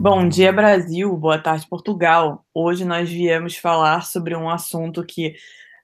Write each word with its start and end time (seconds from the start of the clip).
Bom 0.00 0.28
dia, 0.28 0.52
Brasil. 0.52 1.16
Boa 1.16 1.40
tarde, 1.40 1.66
Portugal. 1.68 2.46
Hoje 2.54 2.84
nós 2.84 3.10
viemos 3.10 3.56
falar 3.56 4.02
sobre 4.06 4.36
um 4.36 4.48
assunto 4.48 5.04
que 5.04 5.34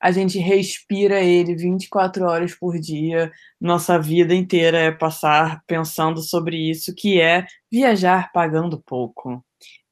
a 0.01 0.13
gente 0.13 0.39
respira 0.39 1.21
ele 1.21 1.57
24 1.57 2.25
horas 2.25 2.55
por 2.55 2.79
dia. 2.79 3.33
Nossa 3.61 3.99
vida 3.99 4.33
inteira 4.33 4.79
é 4.79 4.93
passar 4.93 5.65
pensando 5.67 6.23
sobre 6.23 6.57
isso, 6.71 6.95
que 6.95 7.21
é 7.21 7.45
viajar 7.71 8.31
pagando 8.33 8.81
pouco. 8.81 9.45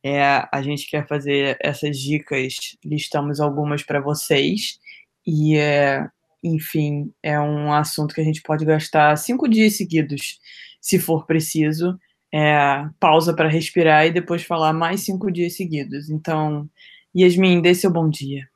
É, 0.04 0.46
a 0.52 0.62
gente 0.62 0.88
quer 0.88 1.04
fazer 1.08 1.56
essas 1.60 1.98
dicas, 1.98 2.76
listamos 2.84 3.40
algumas 3.40 3.82
para 3.82 4.00
vocês. 4.00 4.78
E, 5.26 5.56
é, 5.56 6.06
enfim, 6.44 7.12
é 7.24 7.40
um 7.40 7.72
assunto 7.72 8.14
que 8.14 8.20
a 8.20 8.24
gente 8.24 8.40
pode 8.42 8.64
gastar 8.64 9.16
cinco 9.16 9.48
dias 9.48 9.76
seguidos, 9.76 10.38
se 10.80 11.00
for 11.00 11.26
preciso 11.26 11.98
é, 12.32 12.88
pausa 12.98 13.34
para 13.34 13.48
respirar 13.48 14.06
e 14.06 14.12
depois 14.12 14.42
falar 14.42 14.72
mais 14.72 15.04
cinco 15.04 15.30
dias 15.30 15.54
seguidos. 15.54 16.08
Então, 16.08 16.68
Yasmin, 17.14 17.60
dê 17.60 17.74
seu 17.74 17.90
bom 17.90 18.08
dia. 18.08 18.48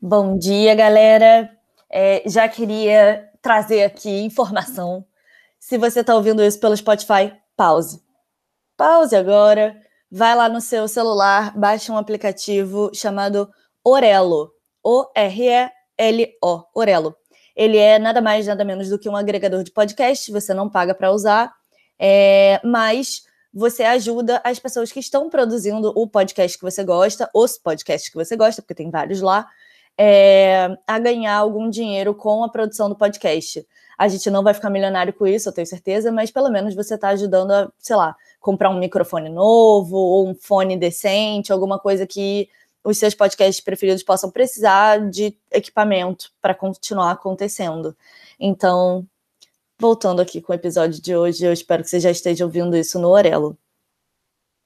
Bom 0.00 0.36
dia, 0.38 0.74
galera. 0.74 1.50
É, 1.90 2.22
já 2.28 2.46
queria 2.46 3.26
trazer 3.40 3.84
aqui 3.84 4.20
informação. 4.20 5.04
Se 5.58 5.78
você 5.78 6.00
está 6.00 6.14
ouvindo 6.14 6.42
isso 6.42 6.60
pelo 6.60 6.76
Spotify, 6.76 7.32
pause. 7.56 8.02
Pause 8.76 9.16
agora. 9.16 9.74
Vai 10.10 10.34
lá 10.34 10.48
no 10.48 10.60
seu 10.60 10.86
celular, 10.88 11.58
baixa 11.58 11.92
um 11.92 11.98
aplicativo 11.98 12.90
chamado 12.94 13.50
Orelo. 13.82 14.52
O-R-E-L-O. 14.84 16.64
Orelo. 16.74 17.16
Ele 17.56 17.76
é 17.76 17.98
nada 17.98 18.20
mais, 18.20 18.46
nada 18.46 18.64
menos 18.64 18.88
do 18.88 18.98
que 18.98 19.08
um 19.08 19.16
agregador 19.16 19.64
de 19.64 19.72
podcast. 19.72 20.30
Você 20.30 20.54
não 20.54 20.70
paga 20.70 20.94
para 20.94 21.10
usar 21.10 21.52
é, 21.98 22.60
mas 22.64 23.26
você 23.52 23.82
ajuda 23.82 24.40
as 24.44 24.58
pessoas 24.58 24.92
que 24.92 25.00
estão 25.00 25.28
produzindo 25.28 25.92
o 25.96 26.06
podcast 26.06 26.56
que 26.56 26.64
você 26.64 26.84
gosta, 26.84 27.28
os 27.34 27.58
podcasts 27.58 28.10
que 28.10 28.16
você 28.16 28.36
gosta, 28.36 28.62
porque 28.62 28.74
tem 28.74 28.90
vários 28.90 29.20
lá, 29.20 29.48
é, 29.96 30.76
a 30.86 30.98
ganhar 30.98 31.34
algum 31.34 31.68
dinheiro 31.68 32.14
com 32.14 32.44
a 32.44 32.48
produção 32.48 32.88
do 32.88 32.96
podcast. 32.96 33.66
A 33.98 34.06
gente 34.06 34.30
não 34.30 34.44
vai 34.44 34.54
ficar 34.54 34.70
milionário 34.70 35.12
com 35.12 35.26
isso, 35.26 35.48
eu 35.48 35.52
tenho 35.52 35.66
certeza, 35.66 36.12
mas 36.12 36.30
pelo 36.30 36.50
menos 36.50 36.74
você 36.74 36.94
está 36.94 37.08
ajudando 37.08 37.50
a, 37.50 37.72
sei 37.78 37.96
lá, 37.96 38.14
comprar 38.38 38.70
um 38.70 38.78
microfone 38.78 39.28
novo 39.28 39.96
ou 39.96 40.28
um 40.28 40.34
fone 40.34 40.76
decente, 40.76 41.52
alguma 41.52 41.80
coisa 41.80 42.06
que 42.06 42.48
os 42.84 42.96
seus 42.96 43.14
podcasts 43.14 43.62
preferidos 43.62 44.04
possam 44.04 44.30
precisar 44.30 45.10
de 45.10 45.36
equipamento 45.50 46.30
para 46.40 46.54
continuar 46.54 47.10
acontecendo. 47.10 47.96
Então, 48.38 49.04
voltando 49.80 50.20
aqui 50.20 50.40
com 50.40 50.52
o 50.52 50.56
episódio 50.56 51.00
de 51.00 51.14
hoje, 51.16 51.44
eu 51.44 51.52
espero 51.52 51.82
que 51.82 51.90
você 51.90 52.00
já 52.00 52.10
esteja 52.10 52.44
ouvindo 52.44 52.76
isso 52.76 52.98
no 52.98 53.08
Orelo. 53.08 53.56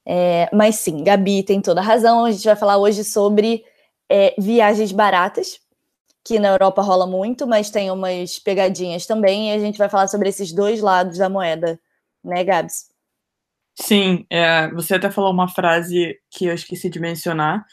É, 0.04 0.48
mas 0.52 0.76
sim, 0.76 1.04
Gabi 1.04 1.42
tem 1.42 1.60
toda 1.60 1.80
a 1.80 1.84
razão. 1.84 2.24
A 2.24 2.30
gente 2.32 2.44
vai 2.44 2.56
falar 2.56 2.78
hoje 2.78 3.04
sobre 3.04 3.64
é, 4.08 4.34
viagens 4.38 4.90
baratas, 4.90 5.60
que 6.24 6.38
na 6.38 6.48
Europa 6.48 6.82
rola 6.82 7.06
muito, 7.06 7.46
mas 7.46 7.70
tem 7.70 7.90
umas 7.90 8.38
pegadinhas 8.38 9.06
também, 9.06 9.50
e 9.50 9.54
a 9.54 9.58
gente 9.58 9.78
vai 9.78 9.88
falar 9.88 10.08
sobre 10.08 10.28
esses 10.28 10.52
dois 10.52 10.80
lados 10.80 11.18
da 11.18 11.28
moeda, 11.28 11.78
né, 12.24 12.42
Gabs? 12.42 12.90
Sim, 13.74 14.26
é, 14.30 14.70
você 14.70 14.94
até 14.94 15.10
falou 15.10 15.32
uma 15.32 15.48
frase 15.48 16.18
que 16.30 16.46
eu 16.46 16.54
esqueci 16.54 16.88
de 16.88 17.00
mencionar. 17.00 17.64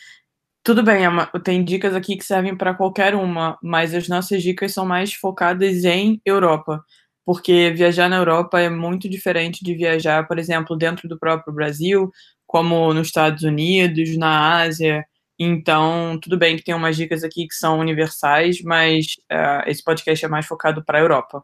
Tudo 0.64 0.84
bem, 0.84 1.06
é 1.06 1.10
tem 1.44 1.64
dicas 1.64 1.94
aqui 1.96 2.18
que 2.18 2.24
servem 2.24 2.56
para 2.56 2.74
qualquer 2.74 3.16
uma, 3.16 3.58
mas 3.62 3.94
as 3.94 4.08
nossas 4.08 4.42
dicas 4.44 4.74
são 4.74 4.86
mais 4.86 5.14
focadas 5.14 5.84
em 5.84 6.22
Europa 6.26 6.84
porque 7.30 7.70
viajar 7.70 8.10
na 8.10 8.16
Europa 8.16 8.60
é 8.60 8.72
muito 8.72 9.08
diferente 9.08 9.64
de 9.64 9.76
viajar, 9.76 10.28
por 10.28 10.40
exemplo, 10.40 10.76
dentro 10.76 11.08
do 11.08 11.20
próprio 11.20 11.54
Brasil, 11.54 12.10
como 12.48 12.92
nos 12.92 13.10
Estados 13.10 13.44
Unidos, 13.44 14.18
na 14.18 14.62
Ásia. 14.62 15.06
Então, 15.38 16.20
tudo 16.20 16.40
bem 16.40 16.58
que 16.58 16.64
tem 16.64 16.74
umas 16.74 16.96
dicas 16.96 17.24
aqui 17.24 17.48
que 17.48 17.54
são 17.54 17.78
universais, 17.78 18.64
mas 18.64 19.18
uh, 19.32 19.62
esse 19.68 19.84
podcast 19.84 20.26
é 20.26 20.28
mais 20.28 20.48
focado 20.48 20.84
para 20.84 20.98
a 20.98 21.02
Europa. 21.02 21.44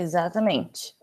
Exatamente. 0.00 0.94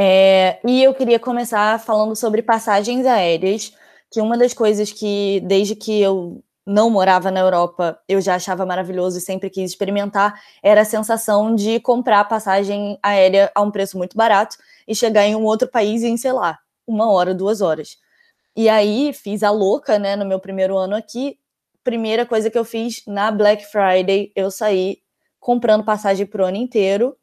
É, 0.00 0.60
e 0.64 0.84
eu 0.84 0.94
queria 0.94 1.18
começar 1.18 1.80
falando 1.80 2.14
sobre 2.14 2.40
passagens 2.40 3.04
aéreas, 3.04 3.74
que 4.12 4.20
uma 4.20 4.38
das 4.38 4.54
coisas 4.54 4.92
que, 4.92 5.40
desde 5.44 5.74
que 5.74 6.00
eu 6.00 6.40
não 6.68 6.90
morava 6.90 7.30
na 7.30 7.40
Europa, 7.40 7.98
eu 8.06 8.20
já 8.20 8.34
achava 8.34 8.66
maravilhoso 8.66 9.16
e 9.16 9.22
sempre 9.22 9.48
quis 9.48 9.70
experimentar, 9.70 10.38
era 10.62 10.82
a 10.82 10.84
sensação 10.84 11.54
de 11.54 11.80
comprar 11.80 12.22
passagem 12.24 12.98
aérea 13.02 13.50
a 13.54 13.62
um 13.62 13.70
preço 13.70 13.96
muito 13.96 14.14
barato 14.14 14.58
e 14.86 14.94
chegar 14.94 15.24
em 15.24 15.34
um 15.34 15.44
outro 15.44 15.66
país 15.66 16.02
em, 16.02 16.18
sei 16.18 16.32
lá, 16.32 16.58
uma 16.86 17.10
hora, 17.10 17.34
duas 17.34 17.62
horas. 17.62 17.96
E 18.54 18.68
aí 18.68 19.14
fiz 19.14 19.42
a 19.42 19.50
louca, 19.50 19.98
né, 19.98 20.14
no 20.14 20.26
meu 20.26 20.38
primeiro 20.38 20.76
ano 20.76 20.94
aqui. 20.94 21.38
Primeira 21.82 22.26
coisa 22.26 22.50
que 22.50 22.58
eu 22.58 22.64
fiz 22.66 23.02
na 23.06 23.30
Black 23.30 23.64
Friday, 23.64 24.30
eu 24.36 24.50
saí 24.50 24.98
comprando 25.40 25.84
passagem 25.84 26.26
pro 26.26 26.44
ano 26.44 26.58
inteiro. 26.58 27.16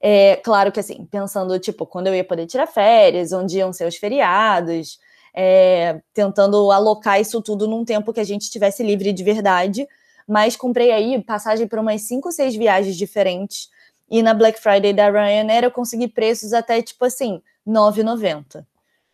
É, 0.00 0.36
claro 0.36 0.70
que 0.70 0.78
assim, 0.78 1.04
pensando, 1.06 1.58
tipo, 1.58 1.84
quando 1.84 2.06
eu 2.06 2.14
ia 2.14 2.22
poder 2.22 2.46
tirar 2.46 2.68
férias, 2.68 3.32
onde 3.32 3.58
iam 3.58 3.72
ser 3.72 3.88
os 3.88 3.96
feriados, 3.96 4.98
é, 5.34 6.00
tentando 6.14 6.70
alocar 6.70 7.20
isso 7.20 7.42
tudo 7.42 7.66
num 7.66 7.84
tempo 7.84 8.12
que 8.12 8.20
a 8.20 8.24
gente 8.24 8.48
tivesse 8.48 8.82
livre 8.82 9.12
de 9.12 9.24
verdade. 9.24 9.86
Mas 10.26 10.56
comprei 10.56 10.92
aí 10.92 11.20
passagem 11.22 11.66
para 11.66 11.80
umas 11.80 12.02
5 12.02 12.28
ou 12.28 12.32
6 12.32 12.54
viagens 12.54 12.96
diferentes. 12.96 13.68
E 14.08 14.22
na 14.22 14.32
Black 14.32 14.60
Friday 14.60 14.92
da 14.92 15.10
Ryanair 15.10 15.64
eu 15.64 15.70
consegui 15.70 16.08
preços 16.08 16.52
até 16.52 16.80
tipo 16.80 17.04
assim, 17.04 17.42
9,90. 17.66 18.64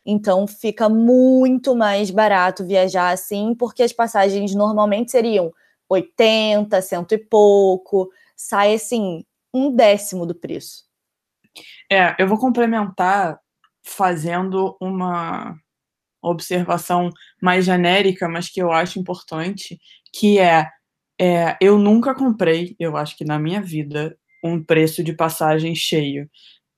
Então 0.04 0.46
fica 0.46 0.88
muito 0.88 1.74
mais 1.74 2.10
barato 2.10 2.64
viajar 2.64 3.10
assim, 3.10 3.54
porque 3.54 3.82
as 3.82 3.92
passagens 3.92 4.54
normalmente 4.54 5.10
seriam 5.10 5.52
80, 5.88 6.80
cento 6.82 7.12
e 7.12 7.18
pouco, 7.18 8.10
sai 8.36 8.74
assim, 8.74 9.24
um 9.52 9.74
décimo 9.74 10.24
do 10.24 10.34
preço. 10.34 10.84
É, 11.90 12.14
eu 12.18 12.28
vou 12.28 12.38
complementar 12.38 13.40
fazendo 13.82 14.76
uma 14.80 15.56
observação 16.22 17.10
mais 17.42 17.64
genérica, 17.64 18.28
mas 18.28 18.48
que 18.48 18.60
eu 18.60 18.70
acho 18.72 18.98
importante, 18.98 19.78
que 20.12 20.38
é, 20.38 20.68
é, 21.20 21.56
eu 21.60 21.78
nunca 21.78 22.14
comprei, 22.14 22.74
eu 22.78 22.96
acho 22.96 23.16
que 23.16 23.24
na 23.24 23.38
minha 23.38 23.60
vida, 23.60 24.16
um 24.42 24.62
preço 24.62 25.04
de 25.04 25.12
passagem 25.12 25.74
cheio. 25.74 26.28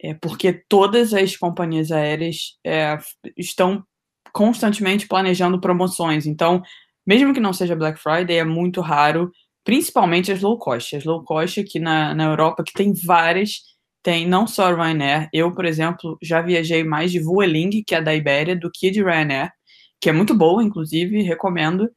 É, 0.02 0.14
porque 0.14 0.52
todas 0.68 1.14
as 1.14 1.36
companhias 1.36 1.92
aéreas 1.92 2.58
é, 2.66 2.98
estão 3.36 3.84
constantemente 4.32 5.06
planejando 5.06 5.60
promoções. 5.60 6.26
Então, 6.26 6.60
mesmo 7.06 7.32
que 7.32 7.40
não 7.40 7.52
seja 7.52 7.76
Black 7.76 8.00
Friday, 8.00 8.38
é 8.38 8.44
muito 8.44 8.80
raro, 8.80 9.30
principalmente 9.64 10.32
as 10.32 10.40
low 10.40 10.58
cost. 10.58 10.96
As 10.96 11.04
low 11.04 11.22
cost 11.22 11.60
aqui 11.60 11.78
na, 11.78 12.14
na 12.14 12.24
Europa, 12.24 12.64
que 12.64 12.72
tem 12.72 12.92
várias, 12.92 13.60
tem 14.02 14.26
não 14.26 14.46
só 14.46 14.74
Ryanair, 14.74 15.28
eu, 15.32 15.52
por 15.52 15.64
exemplo, 15.64 16.18
já 16.20 16.40
viajei 16.42 16.82
mais 16.82 17.12
de 17.12 17.20
Vueling, 17.20 17.82
que 17.86 17.94
é 17.94 18.02
da 18.02 18.14
Ibéria, 18.14 18.56
do 18.56 18.70
que 18.72 18.90
de 18.90 19.02
Ryanair, 19.02 19.52
que 20.00 20.10
é 20.10 20.12
muito 20.12 20.34
boa, 20.34 20.62
inclusive, 20.62 21.22
recomendo. 21.22 21.88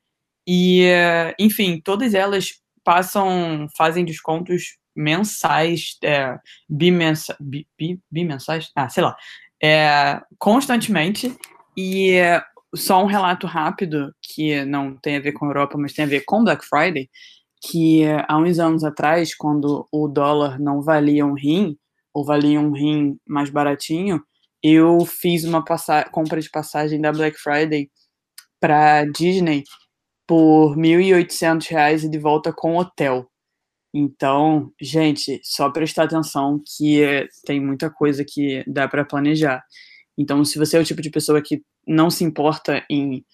E, 0.47 0.87
enfim, 1.39 1.81
todas 1.83 2.13
elas 2.13 2.53
passam, 2.83 3.67
fazem 3.75 4.05
descontos 4.05 4.77
mensais, 4.95 5.97
é, 6.03 6.37
bimensa, 6.69 7.35
bi, 7.39 7.67
bi, 7.77 7.99
bimensais, 8.09 8.71
ah, 8.75 8.87
sei 8.87 9.03
lá, 9.03 9.17
é, 9.61 10.21
constantemente. 10.37 11.35
E 11.75 12.19
só 12.75 13.03
um 13.03 13.07
relato 13.07 13.47
rápido, 13.47 14.13
que 14.21 14.63
não 14.65 14.95
tem 14.95 15.17
a 15.17 15.19
ver 15.19 15.33
com 15.33 15.45
a 15.45 15.49
Europa, 15.49 15.77
mas 15.77 15.93
tem 15.93 16.05
a 16.05 16.07
ver 16.07 16.23
com 16.25 16.43
Black 16.43 16.63
Friday, 16.65 17.09
que 17.67 18.03
há 18.27 18.37
uns 18.37 18.59
anos 18.59 18.83
atrás, 18.83 19.35
quando 19.35 19.87
o 19.91 20.07
dólar 20.07 20.59
não 20.59 20.81
valia 20.81 21.25
um 21.25 21.33
rim, 21.33 21.75
ou 22.15 22.23
valia 22.23 22.61
um 22.61 22.71
rim 22.71 23.19
mais 23.27 23.49
baratinho, 23.49 24.23
eu 24.63 25.05
fiz 25.05 25.43
uma 25.43 25.63
compra 26.11 26.39
de 26.39 26.49
passagem 26.49 27.01
da 27.01 27.11
Black 27.11 27.37
Friday 27.37 27.91
para 28.59 29.03
Disney 29.05 29.63
por 30.25 30.75
R$ 30.75 30.81
1.800 30.81 32.05
e 32.05 32.09
de 32.09 32.17
volta 32.17 32.53
com 32.53 32.77
hotel. 32.77 33.29
Então, 33.93 34.71
gente, 34.81 35.41
só 35.43 35.69
prestar 35.69 36.05
atenção 36.05 36.61
que 36.77 37.03
é, 37.03 37.27
tem 37.45 37.59
muita 37.59 37.89
coisa 37.89 38.25
que 38.27 38.63
dá 38.65 38.87
para 38.87 39.05
planejar. 39.05 39.61
Então, 40.17 40.43
se 40.45 40.57
você 40.57 40.77
é 40.77 40.79
o 40.79 40.85
tipo 40.85 41.01
de 41.01 41.09
pessoa 41.11 41.41
que 41.41 41.61
não 41.87 42.09
se 42.09 42.23
importa 42.23 42.83
em 42.89 43.25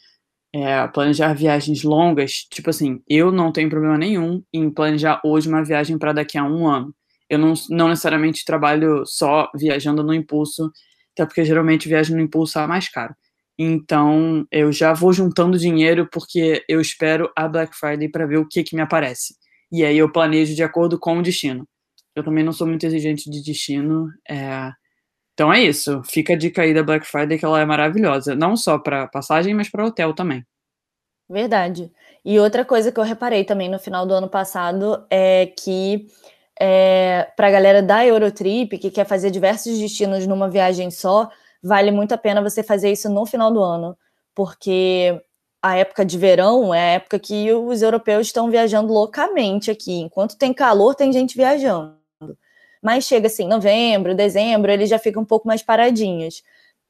é, 0.54 0.88
planejar 0.88 1.34
viagens 1.34 1.84
longas, 1.84 2.48
tipo 2.52 2.70
assim, 2.72 3.02
eu 3.08 3.32
não 3.32 3.52
tenho 3.52 3.70
problema 3.70 3.98
nenhum 3.98 4.44
em 4.54 4.72
planejar 4.72 5.22
hoje 5.24 5.48
uma 5.48 5.64
viagem 5.64 5.98
para 6.00 6.14
daqui 6.14 6.38
a 6.38 6.44
um 6.44 6.68
ano 6.68 6.94
eu 7.32 7.40
não, 7.40 7.54
não 7.70 7.88
necessariamente 7.88 8.44
trabalho 8.44 9.06
só 9.06 9.50
viajando 9.56 10.04
no 10.04 10.14
impulso, 10.14 10.70
até 11.14 11.26
porque 11.26 11.46
geralmente 11.46 11.88
viagem 11.88 12.14
no 12.14 12.22
impulso 12.22 12.60
é 12.60 12.68
mais 12.68 12.90
caro. 12.90 13.16
Então, 13.58 14.46
eu 14.52 14.70
já 14.70 14.92
vou 14.92 15.14
juntando 15.14 15.58
dinheiro 15.58 16.10
porque 16.12 16.62
eu 16.68 16.82
espero 16.82 17.32
a 17.34 17.48
Black 17.48 17.74
Friday 17.74 18.10
para 18.10 18.26
ver 18.26 18.38
o 18.38 18.48
que, 18.48 18.64
que 18.64 18.76
me 18.76 18.82
aparece. 18.82 19.36
E 19.72 19.86
aí 19.86 19.98
eu 19.98 20.12
planejo 20.12 20.54
de 20.54 20.62
acordo 20.62 21.00
com 21.00 21.20
o 21.20 21.22
destino. 21.22 21.66
Eu 22.14 22.22
também 22.22 22.44
não 22.44 22.52
sou 22.52 22.68
muito 22.68 22.86
exigente 22.86 23.30
de 23.30 23.42
destino, 23.42 24.10
é... 24.30 24.70
Então 25.34 25.54
é 25.54 25.64
isso. 25.64 26.02
Fica 26.04 26.34
a 26.34 26.38
dica 26.38 26.64
aí 26.64 26.74
da 26.74 26.84
Black 26.84 27.08
Friday 27.08 27.40
que 27.40 27.46
ela 27.46 27.62
é 27.62 27.66
maravilhosa. 27.66 28.36
Não 28.36 28.58
só 28.58 28.78
para 28.78 29.08
passagem, 29.08 29.54
mas 29.54 29.70
para 29.70 29.86
hotel 29.86 30.14
também. 30.14 30.46
Verdade. 31.30 31.90
E 32.26 32.38
outra 32.40 32.66
coisa 32.66 32.92
que 32.92 33.00
eu 33.00 33.06
reparei 33.06 33.46
também 33.46 33.70
no 33.70 33.80
final 33.80 34.06
do 34.06 34.14
ano 34.14 34.28
passado 34.28 35.06
é 35.10 35.46
que 35.46 36.08
é, 36.64 37.28
para 37.36 37.48
a 37.48 37.52
galera 37.52 37.82
da 37.82 38.06
Eurotrip, 38.06 38.78
que 38.78 38.92
quer 38.92 39.04
fazer 39.04 39.32
diversos 39.32 39.80
destinos 39.80 40.28
numa 40.28 40.48
viagem 40.48 40.92
só, 40.92 41.28
vale 41.64 41.90
muito 41.90 42.12
a 42.14 42.18
pena 42.20 42.40
você 42.40 42.62
fazer 42.62 42.92
isso 42.92 43.10
no 43.10 43.26
final 43.26 43.52
do 43.52 43.60
ano, 43.60 43.98
porque 44.36 45.20
a 45.60 45.76
época 45.76 46.06
de 46.06 46.20
verão 46.20 46.72
é 46.72 46.80
a 46.80 46.94
época 46.94 47.18
que 47.18 47.52
os 47.52 47.82
europeus 47.82 48.28
estão 48.28 48.52
viajando 48.52 48.94
loucamente 48.94 49.72
aqui. 49.72 50.02
Enquanto 50.02 50.38
tem 50.38 50.54
calor, 50.54 50.94
tem 50.94 51.12
gente 51.12 51.36
viajando. 51.36 51.98
Mas 52.80 53.06
chega 53.06 53.26
assim, 53.26 53.48
novembro, 53.48 54.14
dezembro, 54.14 54.72
eles 54.72 54.88
já 54.88 55.00
ficam 55.00 55.24
um 55.24 55.26
pouco 55.26 55.48
mais 55.48 55.64
paradinhos. 55.64 56.44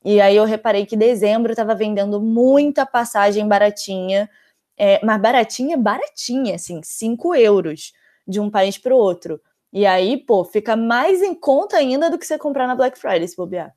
E 0.04 0.20
aí 0.20 0.36
eu 0.36 0.44
reparei 0.44 0.86
que 0.86 0.98
dezembro 0.98 1.52
estava 1.54 1.74
vendendo 1.76 2.20
muita 2.20 2.86
passagem 2.86 3.48
baratinha, 3.48 4.30
é, 4.78 5.00
mas 5.06 5.22
baratinha, 5.22 5.78
baratinha, 5.78 6.56
assim, 6.56 6.82
5 6.84 7.36
euros 7.36 7.94
de 8.28 8.42
um 8.42 8.50
país 8.50 8.78
para 8.78 8.94
o 8.94 8.98
outro. 8.98 9.40
E 9.74 9.86
aí, 9.86 10.18
pô, 10.18 10.44
fica 10.44 10.76
mais 10.76 11.22
em 11.22 11.34
conta 11.34 11.78
ainda 11.78 12.10
do 12.10 12.20
que 12.20 12.26
você 12.26 12.38
comprar 12.38 12.68
na 12.68 12.76
Black 12.76 13.00
Friday, 13.00 13.28
se 13.28 13.36
bobear. 13.36 13.74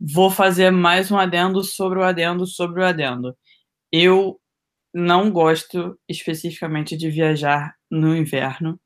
Vou 0.00 0.30
fazer 0.30 0.70
mais 0.70 1.10
um 1.10 1.18
adendo 1.18 1.62
sobre 1.64 1.98
o 1.98 2.02
adendo 2.02 2.46
sobre 2.46 2.80
o 2.80 2.84
adendo. 2.84 3.36
Eu 3.92 4.40
não 4.92 5.30
gosto 5.30 5.98
especificamente 6.08 6.96
de 6.96 7.10
viajar 7.10 7.74
no 7.90 8.16
inverno, 8.16 8.80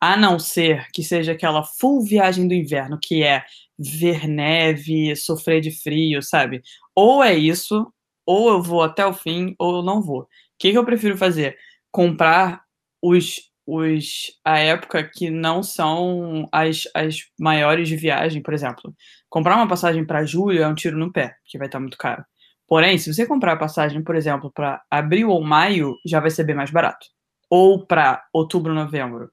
a 0.00 0.16
não 0.16 0.38
ser 0.38 0.86
que 0.92 1.02
seja 1.02 1.32
aquela 1.32 1.62
full 1.62 2.02
viagem 2.02 2.46
do 2.46 2.54
inverno, 2.54 2.98
que 3.00 3.22
é 3.22 3.44
ver 3.78 4.28
neve, 4.28 5.14
sofrer 5.16 5.60
de 5.60 5.70
frio, 5.70 6.22
sabe? 6.22 6.62
Ou 6.94 7.22
é 7.22 7.34
isso, 7.34 7.92
ou 8.26 8.50
eu 8.50 8.62
vou 8.62 8.82
até 8.82 9.04
o 9.06 9.12
fim, 9.12 9.54
ou 9.58 9.76
eu 9.76 9.82
não 9.82 10.02
vou. 10.02 10.22
O 10.22 10.26
que, 10.58 10.72
que 10.72 10.78
eu 10.78 10.84
prefiro 10.84 11.16
fazer? 11.16 11.56
Comprar 11.90 12.62
os, 13.02 13.40
os 13.70 14.32
a 14.42 14.58
época 14.58 15.04
que 15.04 15.28
não 15.28 15.62
são 15.62 16.48
as, 16.50 16.84
as 16.94 17.18
maiores 17.38 17.86
de 17.86 17.96
viagem, 17.96 18.40
por 18.40 18.54
exemplo. 18.54 18.94
Comprar 19.28 19.56
uma 19.56 19.68
passagem 19.68 20.06
para 20.06 20.24
julho 20.24 20.62
é 20.62 20.66
um 20.66 20.74
tiro 20.74 20.96
no 20.96 21.12
pé, 21.12 21.36
que 21.44 21.58
vai 21.58 21.68
estar 21.68 21.78
muito 21.78 21.98
caro. 21.98 22.24
Porém, 22.66 22.96
se 22.96 23.12
você 23.12 23.26
comprar 23.26 23.52
a 23.52 23.56
passagem, 23.58 24.02
por 24.02 24.16
exemplo, 24.16 24.50
para 24.50 24.82
abril 24.90 25.28
ou 25.28 25.44
maio, 25.44 25.96
já 26.06 26.18
vai 26.18 26.30
ser 26.30 26.44
bem 26.44 26.56
mais 26.56 26.70
barato. 26.70 27.06
Ou 27.50 27.86
para 27.86 28.24
outubro, 28.32 28.72
novembro. 28.72 29.30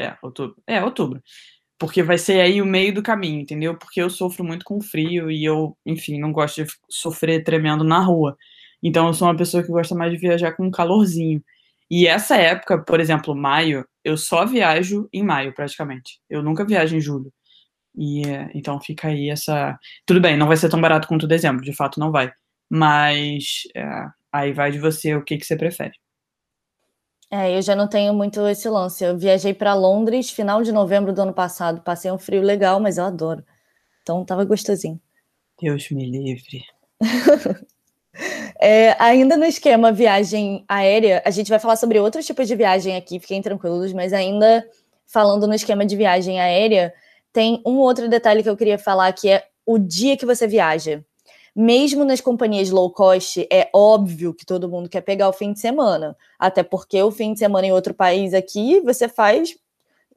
É, 0.00 0.16
outubro. 0.22 0.56
É, 0.66 0.82
outubro. 0.82 1.22
Porque 1.78 2.02
vai 2.02 2.18
ser 2.18 2.40
aí 2.40 2.60
o 2.60 2.66
meio 2.66 2.92
do 2.92 3.02
caminho, 3.02 3.40
entendeu? 3.40 3.78
Porque 3.78 4.02
eu 4.02 4.10
sofro 4.10 4.44
muito 4.44 4.64
com 4.64 4.80
frio 4.80 5.30
e 5.30 5.44
eu, 5.44 5.76
enfim, 5.86 6.18
não 6.18 6.32
gosto 6.32 6.64
de 6.64 6.72
sofrer 6.90 7.44
tremendo 7.44 7.84
na 7.84 8.00
rua. 8.00 8.36
Então 8.82 9.06
eu 9.06 9.14
sou 9.14 9.28
uma 9.28 9.36
pessoa 9.36 9.62
que 9.62 9.70
gosta 9.70 9.94
mais 9.94 10.12
de 10.12 10.18
viajar 10.18 10.52
com 10.56 10.66
um 10.66 10.70
calorzinho. 10.70 11.42
E 11.90 12.06
essa 12.06 12.36
época, 12.36 12.78
por 12.78 13.00
exemplo, 13.00 13.34
maio, 13.34 13.86
eu 14.04 14.16
só 14.16 14.44
viajo 14.44 15.08
em 15.12 15.22
maio, 15.22 15.54
praticamente. 15.54 16.20
Eu 16.28 16.42
nunca 16.42 16.64
viajo 16.64 16.96
em 16.96 17.00
julho. 17.00 17.32
E 17.96 18.22
então 18.54 18.80
fica 18.80 19.08
aí 19.08 19.30
essa. 19.30 19.78
Tudo 20.06 20.20
bem, 20.20 20.36
não 20.36 20.46
vai 20.46 20.56
ser 20.56 20.68
tão 20.68 20.80
barato 20.80 21.08
quanto 21.08 21.26
dezembro, 21.26 21.64
de 21.64 21.74
fato 21.74 21.98
não 21.98 22.12
vai. 22.12 22.30
Mas 22.70 23.62
é, 23.74 24.06
aí 24.32 24.52
vai 24.52 24.70
de 24.70 24.78
você 24.78 25.14
o 25.14 25.24
que, 25.24 25.38
que 25.38 25.46
você 25.46 25.56
prefere. 25.56 25.94
É, 27.30 27.56
eu 27.56 27.60
já 27.60 27.76
não 27.76 27.88
tenho 27.88 28.14
muito 28.14 28.46
esse 28.46 28.68
lance. 28.68 29.04
Eu 29.04 29.18
viajei 29.18 29.52
para 29.52 29.74
Londres 29.74 30.30
final 30.30 30.62
de 30.62 30.72
novembro 30.72 31.12
do 31.12 31.22
ano 31.22 31.34
passado. 31.34 31.82
Passei 31.82 32.10
um 32.10 32.18
frio 32.18 32.42
legal, 32.42 32.80
mas 32.80 32.98
eu 32.98 33.04
adoro. 33.04 33.44
Então 34.02 34.24
tava 34.24 34.44
gostosinho. 34.44 35.00
Deus 35.60 35.90
me 35.90 36.10
livre. 36.10 36.62
é, 38.60 38.96
ainda 38.98 39.36
no 39.36 39.44
esquema 39.44 39.92
viagem 39.92 40.64
aérea, 40.68 41.22
a 41.24 41.30
gente 41.30 41.48
vai 41.48 41.58
falar 41.58 41.76
sobre 41.76 41.98
outros 41.98 42.26
tipos 42.26 42.46
de 42.48 42.54
viagem 42.54 42.96
aqui, 42.96 43.18
fiquem 43.20 43.42
tranquilos, 43.42 43.92
mas 43.92 44.12
ainda 44.12 44.66
falando 45.06 45.46
no 45.46 45.54
esquema 45.54 45.86
de 45.86 45.96
viagem 45.96 46.40
aérea, 46.40 46.92
tem 47.32 47.62
um 47.64 47.76
outro 47.76 48.08
detalhe 48.08 48.42
que 48.42 48.48
eu 48.48 48.56
queria 48.56 48.78
falar 48.78 49.12
que 49.12 49.28
é 49.28 49.44
o 49.64 49.78
dia 49.78 50.16
que 50.16 50.26
você 50.26 50.46
viaja 50.46 51.04
mesmo 51.60 52.04
nas 52.04 52.20
companhias 52.20 52.70
low 52.70 52.88
cost, 52.88 53.44
é 53.50 53.68
óbvio 53.74 54.32
que 54.32 54.46
todo 54.46 54.68
mundo 54.68 54.88
quer 54.88 55.00
pegar 55.00 55.28
o 55.28 55.32
fim 55.32 55.52
de 55.52 55.58
semana. 55.58 56.16
Até 56.38 56.62
porque 56.62 57.02
o 57.02 57.10
fim 57.10 57.32
de 57.32 57.40
semana 57.40 57.66
em 57.66 57.72
outro 57.72 57.92
país 57.92 58.32
aqui, 58.32 58.80
você 58.80 59.08
faz. 59.08 59.56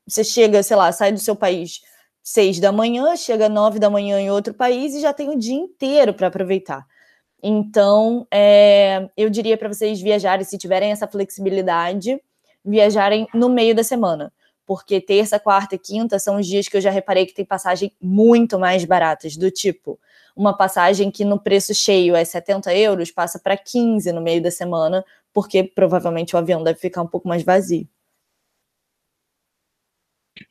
Você 0.08 0.24
chega, 0.24 0.62
sei 0.62 0.78
lá, 0.78 0.92
sai 0.92 1.12
do 1.12 1.20
seu 1.20 1.36
país 1.36 1.82
seis 2.22 2.60
da 2.60 2.72
manhã, 2.72 3.16
chega 3.16 3.50
nove 3.50 3.80
da 3.80 3.90
manhã 3.90 4.20
em 4.20 4.30
outro 4.30 4.54
país 4.54 4.94
e 4.94 5.02
já 5.02 5.12
tem 5.12 5.30
o 5.30 5.36
dia 5.36 5.56
inteiro 5.56 6.14
para 6.14 6.28
aproveitar. 6.28 6.86
Então, 7.42 8.28
é, 8.32 9.10
eu 9.18 9.30
diria 9.30 9.58
para 9.58 9.68
vocês 9.68 10.00
viajarem, 10.02 10.46
se 10.46 10.58
tiverem 10.58 10.92
essa 10.92 11.08
flexibilidade, 11.08 12.22
viajarem 12.64 13.28
no 13.34 13.50
meio 13.50 13.76
da 13.76 13.84
semana. 13.84 14.32
Porque 14.66 15.02
terça, 15.02 15.40
quarta 15.40 15.76
e 15.76 15.80
quinta 15.80 16.20
são 16.20 16.38
os 16.38 16.48
dias 16.48 16.68
que 16.68 16.78
eu 16.78 16.82
já 16.82 16.92
reparei 16.92 17.26
que 17.26 17.34
tem 17.34 17.44
passagem 17.44 17.92
muito 18.00 18.60
mais 18.60 18.86
baratas, 18.86 19.36
do 19.36 19.50
tipo 19.50 20.00
uma 20.36 20.56
passagem 20.56 21.12
que 21.12 21.26
no 21.26 21.40
preço 21.40 21.74
cheio 21.74 22.16
é 22.16 22.24
70 22.24 22.74
euros, 22.76 23.12
passa 23.12 23.40
para 23.40 23.58
15 23.58 24.12
no 24.12 24.22
meio 24.22 24.42
da 24.42 24.52
semana, 24.52 25.04
porque 25.34 25.64
provavelmente 25.64 26.36
o 26.36 26.40
avião 26.40 26.64
deve 26.64 26.80
ficar 26.80 27.02
um 27.02 27.08
pouco 27.08 27.28
mais 27.28 27.44
vazio. 27.44 27.88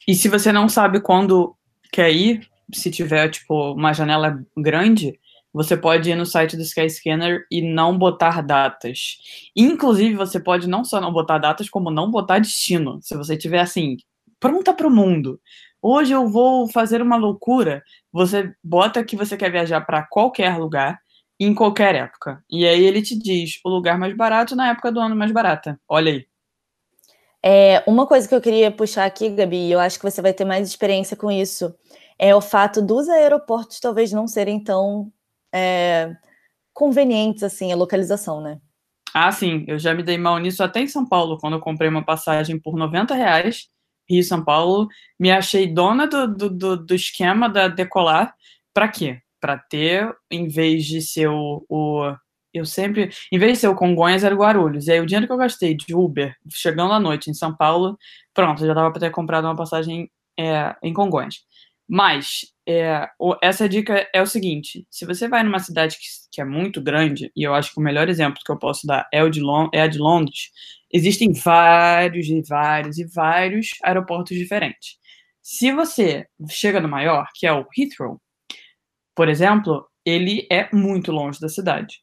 E 0.07 0.15
se 0.15 0.29
você 0.29 0.53
não 0.53 0.69
sabe 0.69 1.01
quando 1.01 1.57
quer 1.93 2.11
ir, 2.13 2.49
se 2.73 2.91
tiver 2.91 3.29
tipo 3.31 3.73
uma 3.73 3.93
janela 3.93 4.45
grande, 4.57 5.19
você 5.53 5.77
pode 5.77 6.11
ir 6.11 6.15
no 6.15 6.25
site 6.25 6.57
do 6.57 6.63
Skyscanner 6.63 7.45
e 7.51 7.61
não 7.61 7.97
botar 7.97 8.41
datas. 8.41 9.19
Inclusive, 9.55 10.15
você 10.15 10.39
pode 10.39 10.69
não 10.69 10.85
só 10.85 11.01
não 11.01 11.13
botar 11.13 11.39
datas, 11.39 11.69
como 11.69 11.91
não 11.91 12.11
botar 12.11 12.39
destino. 12.39 13.01
Se 13.03 13.17
você 13.17 13.37
tiver 13.37 13.61
assim, 13.61 13.97
pronta 14.39 14.73
para 14.73 14.87
o 14.87 14.91
mundo. 14.91 15.41
Hoje 15.83 16.13
eu 16.13 16.29
vou 16.29 16.69
fazer 16.69 17.03
uma 17.03 17.17
loucura. 17.17 17.83
Você 18.13 18.53
bota 18.63 19.05
que 19.05 19.17
você 19.17 19.37
quer 19.37 19.51
viajar 19.51 19.81
para 19.81 20.03
qualquer 20.03 20.57
lugar, 20.57 21.01
em 21.39 21.55
qualquer 21.55 21.95
época. 21.95 22.45
E 22.51 22.67
aí 22.67 22.85
ele 22.85 23.03
te 23.03 23.19
diz 23.19 23.59
o 23.65 23.71
lugar 23.71 23.99
mais 23.99 24.15
barato 24.17 24.55
na 24.55 24.71
época 24.71 24.93
do 24.93 25.01
ano 25.01 25.17
mais 25.17 25.33
barata. 25.33 25.81
Olha 25.89 26.13
aí. 26.13 26.27
É, 27.43 27.83
uma 27.87 28.07
coisa 28.07 28.29
que 28.29 28.35
eu 28.35 28.41
queria 28.41 28.71
puxar 28.71 29.07
aqui, 29.07 29.31
Gabi, 29.31 29.71
eu 29.71 29.81
acho 29.81 29.99
que 29.99 30.05
você 30.05 30.21
vai 30.21 30.35
ter 30.35 30.45
mais 30.45 30.69
experiência 30.69 31.17
com 31.17 31.31
isso, 31.31 31.75
é 32.19 32.37
o 32.37 32.41
fato 32.43 32.83
dos 32.83 33.09
aeroportos 33.09 33.81
talvez 33.81 34.13
não 34.13 34.27
serem 34.27 34.63
tão 34.63 35.11
é, 35.53 36.15
convenientes 36.73 37.43
assim 37.43 37.73
a 37.73 37.77
localização, 37.77 38.41
né? 38.41 38.59
Ah, 39.13 39.33
sim, 39.33 39.65
eu 39.67 39.79
já 39.79 39.93
me 39.93 40.03
dei 40.03 40.17
mal 40.17 40.39
nisso 40.39 40.63
até 40.63 40.81
em 40.81 40.87
São 40.87 41.09
Paulo, 41.09 41.37
quando 41.39 41.55
eu 41.55 41.61
comprei 41.61 41.89
uma 41.89 42.05
passagem 42.05 42.59
por 42.61 42.77
90 42.77 43.15
reais 43.15 43.69
Rio 44.11 44.25
São 44.25 44.45
Paulo, 44.45 44.89
me 45.19 45.31
achei 45.31 45.73
dona 45.73 46.07
do, 46.07 46.27
do, 46.27 46.77
do, 46.77 46.95
esquema 46.95 47.49
da 47.49 47.69
Decolar. 47.69 48.35
Para 48.75 48.89
quê? 48.89 49.21
Para 49.41 49.57
ter, 49.57 50.13
em 50.31 50.49
vez 50.49 50.85
de 50.85 51.01
ser 51.01 51.29
o, 51.29 51.65
o, 51.69 52.13
Eu 52.53 52.65
sempre. 52.67 53.11
Em 53.33 53.39
vez 53.39 53.53
de 53.53 53.59
ser 53.61 53.69
o 53.69 53.75
Congonhas, 53.75 54.25
era 54.25 54.35
o 54.35 54.39
Guarulhos. 54.39 54.89
E 54.89 54.93
aí 54.93 55.01
o 55.01 55.07
dinheiro 55.07 55.27
que 55.27 55.33
eu 55.33 55.37
gastei 55.37 55.77
de 55.77 55.95
Uber, 55.95 56.35
chegando 56.51 56.93
à 56.93 56.99
noite 56.99 57.31
em 57.31 57.35
São 57.35 57.57
Paulo, 57.57 57.97
pronto, 58.35 58.67
já 58.67 58.75
dava 58.75 58.91
para 58.91 59.01
ter 59.01 59.11
comprado 59.11 59.45
uma 59.45 59.57
passagem 59.57 60.11
é, 60.39 60.75
em 60.83 60.93
Congonhas. 60.93 61.37
Mas 61.89 62.47
é, 62.71 63.09
essa 63.43 63.69
dica 63.69 64.09
é 64.15 64.23
o 64.23 64.27
seguinte: 64.27 64.87
se 64.91 65.05
você 65.07 65.29
vai 65.29 65.43
numa 65.43 65.59
cidade 65.59 65.97
que, 65.97 66.05
que, 66.33 66.41
é 66.41 66.45
muito 66.45 66.81
grande, 66.81 67.33
e 67.35 67.43
eu 67.43 67.55
acho 67.55 67.73
que 67.73 67.81
o 67.81 67.83
melhor 67.83 68.09
exemplo 68.09 68.41
que 68.45 68.53
eu 68.53 68.59
posso 68.59 68.87
dar 68.87 69.09
é, 69.13 69.23
o 69.23 69.31
de 69.31 69.41
é 69.73 69.83
a 69.83 69.87
de 69.87 69.99
Londres, 69.99 70.51
existem 70.93 71.33
vários 71.33 72.29
e 72.29 72.43
vários 72.43 72.99
e 72.99 73.07
vários 73.07 73.71
aeroportos 73.83 74.37
diferentes. 74.37 74.99
Se 75.43 75.73
você 75.73 76.27
chega 76.49 76.81
no 76.81 76.89
maior, 76.89 77.27
que 77.35 77.47
é 77.47 77.53
o 77.53 77.67
Heathrow, 77.77 78.21
por 79.15 79.29
exemplo, 79.29 79.87
ele 80.05 80.47
é 80.51 80.69
muito 80.75 81.13
longe 81.13 81.41
da 81.41 81.49
cidade. 81.49 82.01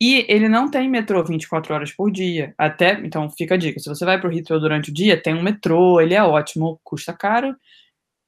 E 0.00 0.24
ele 0.28 0.48
não 0.48 0.70
tem 0.70 0.88
metrô 0.88 1.22
24 1.22 1.74
horas 1.74 1.92
por 1.92 2.10
dia. 2.10 2.54
Até, 2.56 2.92
então 3.04 3.28
fica 3.30 3.54
a 3.54 3.58
dica, 3.58 3.78
se 3.78 3.88
você 3.88 4.04
vai 4.04 4.18
para 4.18 4.30
o 4.30 4.32
Heathrow 4.32 4.58
durante 4.58 4.90
o 4.90 4.94
dia, 4.94 5.22
tem 5.22 5.34
um 5.34 5.42
metrô, 5.42 6.00
ele 6.00 6.14
é 6.14 6.22
ótimo, 6.22 6.80
custa 6.82 7.12
caro, 7.12 7.54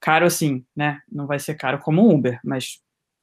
caro 0.02 0.26
assim, 0.26 0.64
né? 0.76 1.00
Não 1.10 1.28
vai 1.28 1.38
ser 1.38 1.54
caro 1.54 1.78
como 1.78 2.02
o 2.02 2.12
Uber, 2.12 2.40
mas 2.44 2.80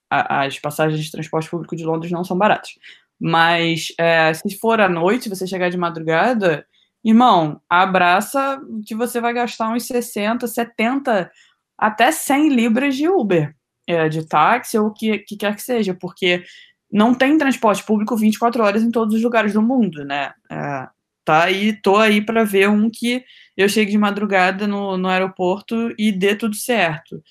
a, 0.09 0.45
as 0.45 0.57
passagens 0.57 1.03
de 1.03 1.12
transporte 1.12 1.50
público 1.50 1.75
de 1.75 1.83
Londres 1.83 2.12
não 2.12 2.24
são 2.24 2.38
baratas. 2.38 2.71
Mas 3.19 3.93
é, 4.00 4.33
se 4.33 4.57
for 4.57 4.79
à 4.79 4.88
noite, 4.88 5.27
você 5.27 5.45
chegar 5.45 5.69
de 5.69 5.77
madrugada, 5.77 6.65
irmão, 7.03 7.62
abraça 7.69 8.62
que 8.86 8.95
você 8.95 9.19
vai 9.19 9.33
gastar 9.33 9.69
uns 9.69 9.86
60, 9.86 10.48
70, 10.48 11.29
até 11.77 12.13
100 12.13 12.50
libras 12.50 12.95
de 12.95 13.09
Uber, 13.09 13.53
é, 13.86 14.07
de 14.07 14.25
táxi 14.25 14.77
ou 14.77 14.88
o 14.88 14.93
que, 14.93 15.19
que 15.19 15.36
quer 15.36 15.55
que 15.55 15.62
seja, 15.62 15.93
porque 15.93 16.45
não 16.89 17.13
tem 17.13 17.38
transporte 17.38 17.83
público 17.83 18.15
24 18.15 18.63
horas 18.63 18.83
em 18.83 18.89
todos 18.89 19.13
os 19.15 19.21
lugares 19.21 19.51
do 19.51 19.62
mundo, 19.62 20.05
né? 20.05 20.31
É, 20.50 20.88
tá 21.29 21.43
aí, 21.43 21.74
tô 21.74 21.98
aí 21.98 22.25
para 22.25 22.43
ver 22.43 22.67
um 22.69 22.89
que 22.89 23.24
eu 23.55 23.69
chegue 23.69 23.91
de 23.91 23.98
madrugada 24.00 24.65
no, 24.65 24.98
no 24.98 25.07
aeroporto 25.07 25.93
e 25.95 26.12
dê 26.12 26.36
tudo 26.36 26.55
certo. 26.55 27.21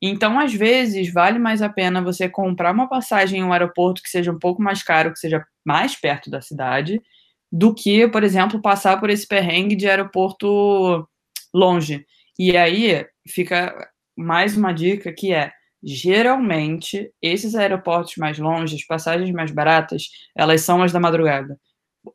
Então, 0.00 0.38
às 0.38 0.54
vezes, 0.54 1.12
vale 1.12 1.40
mais 1.40 1.60
a 1.60 1.68
pena 1.68 2.00
você 2.00 2.28
comprar 2.28 2.72
uma 2.72 2.88
passagem 2.88 3.40
em 3.40 3.42
um 3.42 3.52
aeroporto 3.52 4.00
que 4.00 4.08
seja 4.08 4.30
um 4.30 4.38
pouco 4.38 4.62
mais 4.62 4.80
caro, 4.84 5.12
que 5.12 5.18
seja 5.18 5.44
mais 5.64 5.96
perto 5.96 6.30
da 6.30 6.40
cidade, 6.40 7.02
do 7.50 7.74
que, 7.74 8.06
por 8.06 8.22
exemplo, 8.22 8.62
passar 8.62 9.00
por 9.00 9.10
esse 9.10 9.26
perrengue 9.26 9.74
de 9.74 9.88
aeroporto 9.88 11.08
longe. 11.52 12.06
E 12.38 12.56
aí 12.56 13.04
fica 13.28 13.74
mais 14.16 14.56
uma 14.56 14.72
dica 14.72 15.12
que 15.12 15.32
é 15.32 15.50
geralmente 15.82 17.10
esses 17.20 17.56
aeroportos 17.56 18.14
mais 18.18 18.38
longe, 18.38 18.76
as 18.76 18.86
passagens 18.86 19.32
mais 19.32 19.50
baratas, 19.50 20.04
elas 20.36 20.60
são 20.60 20.80
as 20.80 20.92
da 20.92 21.00
madrugada. 21.00 21.58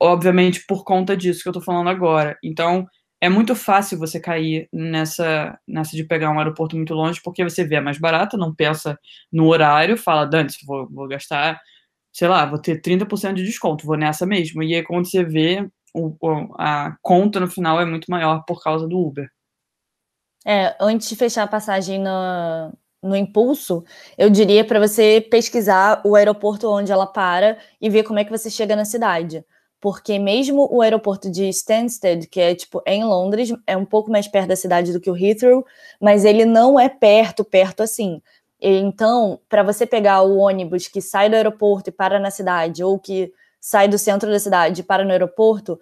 Obviamente 0.01 0.65
por 0.67 0.83
conta 0.83 1.15
disso 1.15 1.43
que 1.43 1.49
eu 1.49 1.53
tô 1.53 1.61
falando 1.61 1.89
agora. 1.89 2.37
Então, 2.43 2.87
é 3.23 3.29
muito 3.29 3.55
fácil 3.55 3.97
você 3.97 4.19
cair 4.19 4.67
nessa, 4.73 5.57
nessa 5.65 5.95
de 5.95 6.03
pegar 6.03 6.29
um 6.29 6.37
aeroporto 6.37 6.75
muito 6.75 6.93
longe, 6.93 7.21
porque 7.23 7.41
você 7.41 7.63
vê 7.63 7.75
é 7.75 7.81
mais 7.81 7.97
barato, 7.97 8.37
não 8.37 8.53
pensa 8.53 8.99
no 9.31 9.47
horário, 9.47 9.95
fala, 9.95 10.25
Dante, 10.25 10.57
vou, 10.65 10.89
vou 10.91 11.07
gastar, 11.07 11.57
sei 12.11 12.27
lá, 12.27 12.45
vou 12.45 12.59
ter 12.59 12.81
30% 12.81 13.35
de 13.35 13.45
desconto, 13.45 13.85
vou 13.85 13.95
nessa 13.95 14.25
mesmo. 14.25 14.61
E 14.61 14.75
aí, 14.75 14.83
quando 14.83 15.09
você 15.09 15.23
vê, 15.23 15.65
o, 15.95 16.17
a 16.59 16.97
conta 17.01 17.39
no 17.39 17.47
final 17.47 17.79
é 17.79 17.85
muito 17.85 18.11
maior 18.11 18.43
por 18.45 18.61
causa 18.61 18.85
do 18.89 18.99
Uber. 18.99 19.29
É, 20.45 20.75
antes 20.77 21.07
de 21.07 21.15
fechar 21.15 21.43
a 21.43 21.47
passagem 21.47 21.99
no, 21.99 22.77
no 23.01 23.15
impulso, 23.15 23.85
eu 24.17 24.29
diria 24.29 24.65
para 24.65 24.81
você 24.81 25.21
pesquisar 25.21 26.01
o 26.03 26.17
aeroporto 26.17 26.69
onde 26.69 26.91
ela 26.91 27.07
para 27.07 27.57
e 27.79 27.89
ver 27.89 28.03
como 28.03 28.19
é 28.19 28.25
que 28.25 28.31
você 28.31 28.49
chega 28.49 28.75
na 28.75 28.83
cidade 28.83 29.45
porque 29.83 30.17
mesmo 30.17 30.65
o 30.71 30.81
aeroporto 30.81 31.29
de 31.29 31.49
Stansted, 31.49 32.27
que 32.27 32.39
é 32.39 32.55
tipo 32.55 32.81
em 32.87 33.03
Londres, 33.03 33.53
é 33.67 33.75
um 33.75 33.83
pouco 33.83 34.09
mais 34.09 34.29
perto 34.29 34.47
da 34.47 34.55
cidade 34.55 34.93
do 34.93 34.99
que 35.01 35.11
o 35.11 35.17
Heathrow, 35.17 35.65
mas 35.99 36.23
ele 36.23 36.45
não 36.45 36.79
é 36.79 36.87
perto, 36.87 37.43
perto 37.43 37.83
assim. 37.83 38.21
Então, 38.61 39.41
para 39.49 39.61
você 39.61 39.85
pegar 39.85 40.21
o 40.21 40.37
ônibus 40.37 40.87
que 40.87 41.01
sai 41.01 41.29
do 41.29 41.35
aeroporto 41.35 41.89
e 41.89 41.91
para 41.91 42.17
na 42.17 42.31
cidade, 42.31 42.81
ou 42.81 42.97
que 42.97 43.33
sai 43.59 43.89
do 43.89 43.97
centro 43.97 44.31
da 44.31 44.39
cidade 44.39 44.79
e 44.79 44.83
para 44.85 45.03
no 45.03 45.11
aeroporto, 45.11 45.77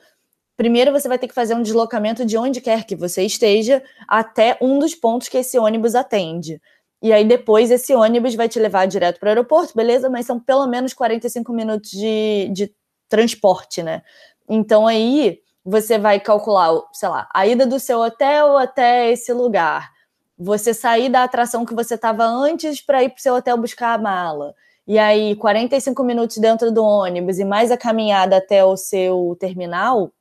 primeiro 0.57 0.91
você 0.91 1.07
vai 1.07 1.19
ter 1.19 1.27
que 1.27 1.35
fazer 1.35 1.53
um 1.53 1.61
deslocamento 1.61 2.25
de 2.25 2.39
onde 2.39 2.59
quer 2.59 2.85
que 2.85 2.95
você 2.95 3.21
esteja 3.21 3.83
até 4.07 4.57
um 4.59 4.79
dos 4.79 4.95
pontos 4.95 5.29
que 5.29 5.37
esse 5.37 5.59
ônibus 5.59 5.93
atende. 5.93 6.59
E 7.03 7.13
aí 7.13 7.23
depois 7.23 7.69
esse 7.69 7.93
ônibus 7.93 8.33
vai 8.33 8.49
te 8.49 8.59
levar 8.59 8.87
direto 8.87 9.19
para 9.19 9.27
o 9.27 9.29
aeroporto, 9.29 9.73
beleza? 9.75 10.09
Mas 10.09 10.25
são 10.25 10.39
pelo 10.39 10.65
menos 10.65 10.91
45 10.91 11.53
minutos 11.53 11.91
de, 11.91 12.49
de 12.51 12.73
transporte, 13.11 13.83
né? 13.83 14.01
Então 14.49 14.87
aí 14.87 15.39
você 15.63 15.99
vai 15.99 16.19
calcular, 16.19 16.71
sei 16.91 17.09
lá, 17.09 17.29
a 17.31 17.45
ida 17.45 17.67
do 17.67 17.79
seu 17.79 17.99
hotel 17.99 18.57
até 18.57 19.11
esse 19.11 19.31
lugar. 19.31 19.91
Você 20.39 20.73
sair 20.73 21.09
da 21.09 21.23
atração 21.23 21.65
que 21.65 21.75
você 21.75 21.93
estava 21.93 22.25
antes 22.25 22.81
para 22.81 23.03
ir 23.03 23.09
para 23.09 23.19
o 23.19 23.21
seu 23.21 23.35
hotel 23.35 23.57
buscar 23.57 23.93
a 23.93 24.01
mala. 24.01 24.55
E 24.87 24.97
aí, 24.97 25.35
45 25.35 26.03
minutos 26.03 26.37
dentro 26.37 26.71
do 26.71 26.83
ônibus 26.83 27.37
e 27.37 27.45
mais 27.45 27.69
a 27.69 27.77
caminhada 27.77 28.37
até 28.37 28.65
o 28.65 28.75
seu 28.75 29.37
terminal, 29.39 30.11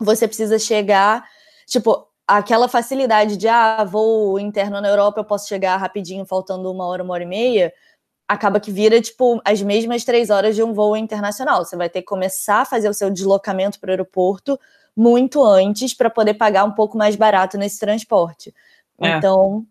você 0.00 0.26
precisa 0.26 0.58
chegar, 0.58 1.24
tipo, 1.66 2.04
aquela 2.26 2.66
facilidade 2.66 3.36
de 3.36 3.46
ah, 3.46 3.84
vou 3.84 4.40
interno 4.40 4.80
na 4.80 4.88
Europa, 4.88 5.20
eu 5.20 5.24
posso 5.24 5.46
chegar 5.46 5.76
rapidinho, 5.76 6.26
faltando 6.26 6.70
uma 6.72 6.86
hora, 6.86 7.04
uma 7.04 7.14
hora 7.14 7.22
e 7.22 7.26
meia 7.26 7.72
acaba 8.32 8.58
que 8.58 8.70
vira, 8.70 9.00
tipo, 9.00 9.40
as 9.44 9.60
mesmas 9.62 10.04
três 10.04 10.30
horas 10.30 10.56
de 10.56 10.62
um 10.62 10.72
voo 10.72 10.96
internacional. 10.96 11.64
Você 11.64 11.76
vai 11.76 11.88
ter 11.88 12.00
que 12.00 12.06
começar 12.06 12.62
a 12.62 12.64
fazer 12.64 12.88
o 12.88 12.94
seu 12.94 13.10
deslocamento 13.10 13.78
para 13.78 13.88
o 13.88 13.90
aeroporto 13.90 14.58
muito 14.96 15.42
antes 15.44 15.94
para 15.94 16.10
poder 16.10 16.34
pagar 16.34 16.64
um 16.64 16.72
pouco 16.72 16.96
mais 16.96 17.16
barato 17.16 17.56
nesse 17.56 17.78
transporte. 17.78 18.54
É. 19.00 19.16
Então, 19.16 19.66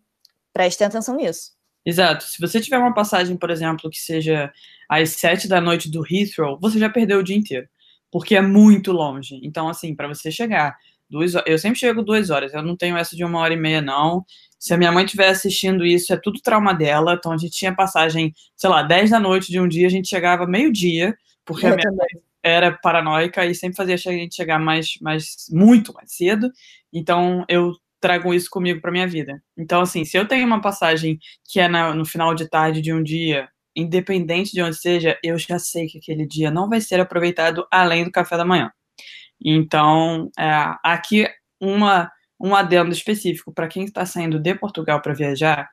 preste 0.52 0.82
atenção 0.82 1.16
nisso. 1.16 1.52
Exato. 1.84 2.24
Se 2.24 2.40
você 2.40 2.60
tiver 2.60 2.78
uma 2.78 2.94
passagem, 2.94 3.36
por 3.36 3.50
exemplo, 3.50 3.90
que 3.90 3.98
seja 3.98 4.52
às 4.88 5.10
sete 5.10 5.48
da 5.48 5.60
noite 5.60 5.90
do 5.90 6.04
Heathrow, 6.08 6.58
você 6.60 6.78
já 6.78 6.88
perdeu 6.88 7.18
o 7.18 7.22
dia 7.22 7.36
inteiro, 7.36 7.68
porque 8.10 8.36
é 8.36 8.42
muito 8.42 8.92
longe. 8.92 9.40
Então, 9.42 9.68
assim, 9.68 9.94
para 9.94 10.08
você 10.08 10.30
chegar 10.30 10.76
duas, 11.12 11.34
eu 11.46 11.58
sempre 11.58 11.78
chego 11.78 12.02
duas 12.02 12.30
horas. 12.30 12.54
Eu 12.54 12.62
não 12.62 12.76
tenho 12.76 12.96
essa 12.96 13.14
de 13.14 13.24
uma 13.24 13.38
hora 13.38 13.54
e 13.54 13.56
meia, 13.56 13.82
não. 13.82 14.24
Se 14.58 14.72
a 14.72 14.78
minha 14.78 14.90
mãe 14.90 15.04
estiver 15.04 15.28
assistindo 15.28 15.84
isso, 15.84 16.12
é 16.12 16.16
tudo 16.16 16.40
trauma 16.42 16.72
dela. 16.72 17.14
Então 17.14 17.32
a 17.32 17.36
gente 17.36 17.52
tinha 17.52 17.74
passagem, 17.74 18.32
sei 18.56 18.70
lá, 18.70 18.82
10 18.82 19.10
da 19.10 19.20
noite 19.20 19.52
de 19.52 19.60
um 19.60 19.68
dia, 19.68 19.86
a 19.86 19.90
gente 19.90 20.08
chegava 20.08 20.46
meio-dia, 20.46 21.14
porque 21.44 21.66
eu 21.66 21.72
a 21.72 21.76
minha 21.76 21.88
também. 21.88 21.98
mãe 22.14 22.22
era 22.42 22.72
paranoica 22.72 23.46
e 23.46 23.54
sempre 23.54 23.76
fazia 23.76 23.94
a 23.94 23.98
gente 23.98 24.34
chegar 24.34 24.58
mais, 24.58 24.94
mais 25.00 25.46
muito 25.50 25.92
mais 25.92 26.12
cedo. 26.14 26.50
Então 26.92 27.44
eu 27.48 27.72
trago 28.00 28.34
isso 28.34 28.50
comigo 28.50 28.80
para 28.80 28.90
minha 28.90 29.06
vida. 29.06 29.40
Então, 29.56 29.80
assim, 29.80 30.04
se 30.04 30.16
eu 30.16 30.26
tenho 30.26 30.46
uma 30.46 30.60
passagem 30.60 31.18
que 31.44 31.60
é 31.60 31.68
na, 31.68 31.94
no 31.94 32.04
final 32.04 32.34
de 32.34 32.48
tarde 32.48 32.80
de 32.82 32.92
um 32.92 33.02
dia, 33.02 33.48
independente 33.76 34.52
de 34.52 34.62
onde 34.62 34.76
seja, 34.76 35.18
eu 35.22 35.38
já 35.38 35.58
sei 35.58 35.86
que 35.86 35.98
aquele 35.98 36.26
dia 36.26 36.50
não 36.50 36.68
vai 36.68 36.80
ser 36.80 37.00
aproveitado 37.00 37.66
além 37.70 38.04
do 38.04 38.10
café 38.10 38.36
da 38.36 38.44
manhã. 38.44 38.70
Então, 39.44 40.30
é, 40.38 40.50
aqui 40.84 41.28
uma 41.60 42.10
um 42.42 42.56
adendo 42.56 42.90
específico 42.90 43.52
para 43.52 43.68
quem 43.68 43.84
está 43.84 44.04
saindo 44.04 44.36
de 44.36 44.52
Portugal 44.56 45.00
para 45.00 45.14
viajar, 45.14 45.70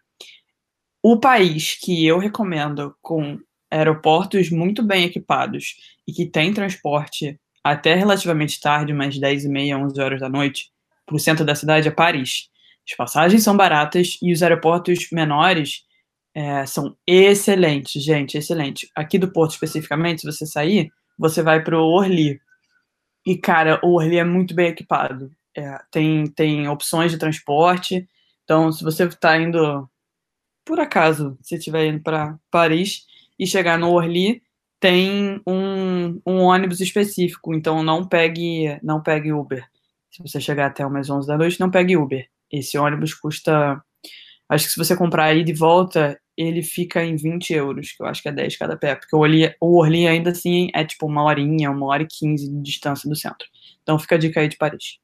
o 1.02 1.20
país 1.20 1.76
que 1.82 2.06
eu 2.06 2.20
recomendo 2.20 2.96
com 3.02 3.40
aeroportos 3.72 4.52
muito 4.52 4.84
bem 4.84 5.06
equipados 5.06 5.76
e 6.08 6.12
que 6.12 6.28
tem 6.28 6.54
transporte 6.54 7.40
até 7.64 7.96
relativamente 7.96 8.60
tarde, 8.60 8.94
umas 8.94 9.18
10 9.18 9.46
e 9.46 9.50
meia, 9.50 9.78
11 9.78 10.00
horas 10.00 10.20
da 10.20 10.30
noite, 10.30 10.72
para 11.06 11.16
o 11.16 11.20
centro 11.20 11.44
da 11.44 11.56
cidade 11.56 11.88
é 11.88 11.92
Paris. 11.92 12.50
As 12.88 12.96
passagens 12.96 13.44
são 13.44 13.58
baratas 13.58 14.18
e 14.22 14.32
os 14.32 14.44
aeroportos 14.44 15.08
menores 15.12 15.84
é, 16.36 16.66
são 16.66 16.96
excelentes, 17.06 18.04
gente, 18.04 18.38
excelente. 18.38 18.90
Aqui 18.96 19.18
do 19.18 19.32
Porto 19.32 19.52
especificamente, 19.52 20.22
se 20.22 20.28
você 20.28 20.46
sair, 20.46 20.92
você 21.18 21.42
vai 21.42 21.64
para 21.64 21.78
o 21.78 21.84
Orly. 21.84 22.40
E, 23.26 23.38
cara, 23.38 23.80
o 23.84 23.96
Orly 23.96 24.18
é 24.18 24.24
muito 24.24 24.54
bem 24.56 24.68
equipado. 24.68 25.32
É, 25.56 25.80
tem, 25.92 26.28
tem 26.28 26.68
opções 26.68 27.12
de 27.12 27.18
transporte. 27.18 28.08
Então, 28.44 28.72
se 28.72 28.84
você 28.84 29.06
está 29.06 29.38
indo, 29.38 29.90
por 30.66 30.80
acaso, 30.80 31.38
se 31.42 31.56
estiver 31.56 31.88
indo 31.88 32.02
para 32.02 32.38
Paris 32.50 33.06
e 33.38 33.46
chegar 33.46 33.78
no 33.78 33.92
Orly, 33.92 34.42
tem 34.80 35.42
um, 35.46 36.22
um 36.26 36.40
ônibus 36.42 36.80
específico. 36.80 37.54
Então, 37.54 37.84
não 37.84 38.08
pegue, 38.08 38.80
não 38.82 39.02
pegue 39.02 39.34
Uber. 39.34 39.68
Se 40.10 40.22
você 40.22 40.40
chegar 40.40 40.68
até 40.68 40.86
umas 40.86 41.10
11 41.10 41.28
da 41.28 41.38
noite, 41.38 41.60
não 41.60 41.70
pegue 41.70 41.98
Uber. 41.98 42.28
Esse 42.52 42.78
ônibus 42.78 43.14
custa. 43.14 43.84
Acho 44.48 44.66
que 44.66 44.72
se 44.72 44.78
você 44.78 44.96
comprar 44.96 45.26
aí 45.26 45.44
de 45.44 45.54
volta, 45.54 46.20
ele 46.42 46.64
fica 46.64 47.04
em 47.04 47.18
20 47.18 47.54
euros, 47.54 47.92
que 47.92 48.02
eu 48.02 48.08
acho 48.08 48.22
que 48.22 48.30
é 48.30 48.32
10 48.32 48.56
cada 48.56 48.78
pé, 48.78 48.96
porque 48.96 49.14
o 49.14 49.20
Orly, 49.20 49.54
o 49.60 49.84
ainda 49.84 50.32
assim 50.32 50.70
é 50.74 50.86
tipo 50.86 51.06
uma 51.06 51.24
horinha, 51.24 51.70
uma 51.70 51.88
hora 51.88 52.04
e 52.04 52.08
quinze 52.08 52.50
de 52.50 52.62
distância 52.62 53.10
do 53.10 53.16
centro. 53.16 53.46
Então 53.84 54.00
fica 54.00 54.16
a 54.16 54.18
dica 54.18 54.40
aí 54.40 54.48
de 54.48 54.56
Paris. 54.56 55.00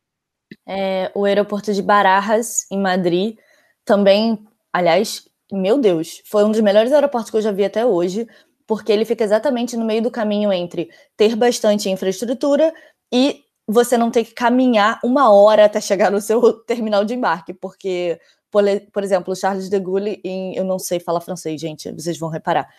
É, 0.65 1.11
o 1.13 1.25
aeroporto 1.25 1.73
de 1.73 1.81
Barajas, 1.81 2.65
em 2.71 2.79
Madrid, 2.79 3.35
também, 3.83 4.39
aliás, 4.71 5.27
meu 5.51 5.77
Deus, 5.77 6.21
foi 6.25 6.45
um 6.45 6.51
dos 6.51 6.61
melhores 6.61 6.93
aeroportos 6.93 7.29
que 7.29 7.37
eu 7.37 7.41
já 7.41 7.51
vi 7.51 7.65
até 7.65 7.85
hoje, 7.85 8.25
porque 8.65 8.91
ele 8.91 9.03
fica 9.03 9.23
exatamente 9.23 9.75
no 9.75 9.85
meio 9.85 10.01
do 10.01 10.09
caminho 10.09 10.53
entre 10.53 10.89
ter 11.17 11.35
bastante 11.35 11.89
infraestrutura 11.89 12.73
e 13.13 13.41
você 13.67 13.97
não 13.97 14.09
ter 14.09 14.23
que 14.23 14.33
caminhar 14.33 14.99
uma 15.03 15.33
hora 15.33 15.65
até 15.65 15.81
chegar 15.81 16.09
no 16.11 16.21
seu 16.21 16.53
terminal 16.65 17.03
de 17.03 17.13
embarque, 17.13 17.53
porque, 17.53 18.19
por, 18.55 18.63
por 18.93 19.03
exemplo, 19.03 19.35
Charles 19.35 19.69
de 19.69 19.77
Gaulle, 19.77 20.21
em, 20.23 20.55
eu 20.55 20.63
não 20.63 20.79
sei 20.79 20.97
falar 20.97 21.19
francês, 21.19 21.59
gente, 21.59 21.91
vocês 21.91 22.17
vão 22.17 22.29
reparar. 22.29 22.69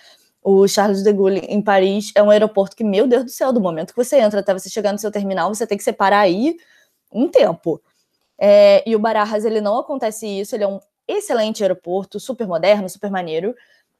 O 0.42 0.66
Charles 0.66 1.02
de 1.02 1.12
Gaulle, 1.12 1.40
em 1.40 1.60
Paris, 1.60 2.12
é 2.14 2.22
um 2.22 2.30
aeroporto 2.30 2.74
que, 2.74 2.82
meu 2.82 3.06
Deus 3.06 3.24
do 3.24 3.30
céu, 3.30 3.52
do 3.52 3.60
momento 3.60 3.92
que 3.92 4.02
você 4.02 4.16
entra 4.18 4.40
até 4.40 4.54
você 4.54 4.70
chegar 4.70 4.90
no 4.90 4.98
seu 4.98 5.10
terminal, 5.10 5.54
você 5.54 5.66
tem 5.66 5.76
que 5.76 5.84
separar 5.84 6.20
aí 6.20 6.56
um 7.12 7.28
tempo. 7.28 7.78
É, 8.38 8.82
e 8.88 8.96
o 8.96 8.98
Barajas, 8.98 9.44
ele 9.44 9.60
não 9.60 9.78
acontece 9.78 10.26
isso, 10.26 10.56
ele 10.56 10.64
é 10.64 10.68
um 10.68 10.80
excelente 11.06 11.62
aeroporto, 11.62 12.18
super 12.18 12.46
moderno, 12.46 12.88
super 12.88 13.10
maneiro. 13.10 13.54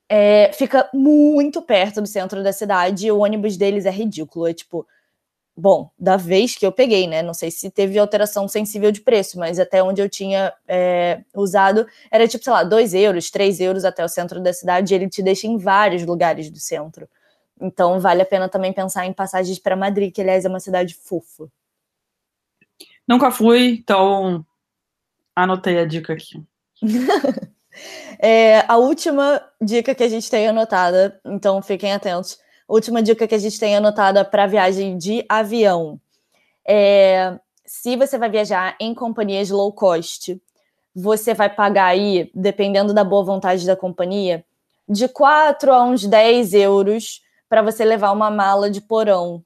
É, 0.09 0.50
fica 0.54 0.88
muito 0.95 1.61
perto 1.61 2.00
do 2.00 2.06
centro 2.06 2.42
da 2.42 2.54
cidade 2.54 3.06
e 3.06 3.12
o 3.12 3.18
ônibus 3.18 3.59
deles 3.59 3.85
é 3.85 3.90
ridículo. 3.90 4.47
É 4.47 4.54
tipo, 4.54 4.87
bom, 5.56 5.90
da 5.98 6.16
vez 6.16 6.54
que 6.54 6.66
eu 6.66 6.70
peguei, 6.70 7.06
né? 7.06 7.22
Não 7.22 7.32
sei 7.32 7.50
se 7.50 7.70
teve 7.70 7.98
alteração 7.98 8.46
sensível 8.46 8.92
de 8.92 9.00
preço, 9.00 9.38
mas 9.38 9.58
até 9.58 9.82
onde 9.82 10.02
eu 10.02 10.08
tinha 10.08 10.52
é, 10.68 11.22
usado 11.34 11.86
era 12.10 12.28
tipo, 12.28 12.44
sei 12.44 12.52
lá, 12.52 12.62
2 12.62 12.92
euros, 12.92 13.30
3 13.30 13.60
euros 13.60 13.84
até 13.84 14.04
o 14.04 14.08
centro 14.08 14.40
da 14.40 14.52
cidade. 14.52 14.92
E 14.92 14.96
ele 14.96 15.08
te 15.08 15.22
deixa 15.22 15.46
em 15.46 15.56
vários 15.56 16.04
lugares 16.04 16.50
do 16.50 16.58
centro. 16.58 17.08
Então 17.58 17.98
vale 17.98 18.20
a 18.20 18.26
pena 18.26 18.48
também 18.48 18.72
pensar 18.72 19.06
em 19.06 19.14
passagens 19.14 19.58
para 19.58 19.75
Madrid, 19.75 20.12
que 20.12 20.20
aliás 20.20 20.44
é 20.44 20.48
uma 20.48 20.60
cidade 20.60 20.94
fofa. 20.94 21.48
Nunca 23.08 23.30
fui, 23.30 23.68
então 23.68 24.44
anotei 25.34 25.78
a 25.78 25.86
dica 25.86 26.12
aqui. 26.12 26.44
é, 28.18 28.60
a 28.68 28.76
última 28.76 29.40
dica 29.60 29.94
que 29.94 30.02
a 30.02 30.08
gente 30.08 30.28
tem 30.30 30.48
anotada, 30.48 31.18
então 31.25 31.62
fiquem 31.62 31.92
atentos. 31.92 32.38
Última 32.68 33.02
dica 33.02 33.28
que 33.28 33.35
a 33.35 33.38
gente 33.38 33.58
tem 33.61 33.76
anotada 33.76 34.25
para 34.25 34.46
viagem 34.46 34.99
de 34.99 35.25
avião. 35.28 36.00
É, 36.66 37.38
se 37.64 37.96
você 37.96 38.18
vai 38.18 38.28
viajar 38.28 38.76
em 38.80 38.92
companhias 38.92 39.50
low 39.50 39.73
cost, 39.73 40.40
você 40.94 41.32
vai 41.35 41.49
pagar 41.54 41.87
aí, 41.87 42.30
dependendo 42.35 42.92
da 42.92 43.04
boa 43.04 43.23
vontade 43.23 43.66
da 43.66 43.76
companhia, 43.76 44.44
de 44.88 45.08
4 45.08 45.73
a 45.73 45.85
uns 45.85 46.06
10 46.06 46.54
euros 46.54 47.23
para 47.49 47.62
você 47.62 47.85
levar 47.85 48.12
uma 48.12 48.30
mala 48.30 48.70
de 48.70 48.80
porão. 48.80 49.44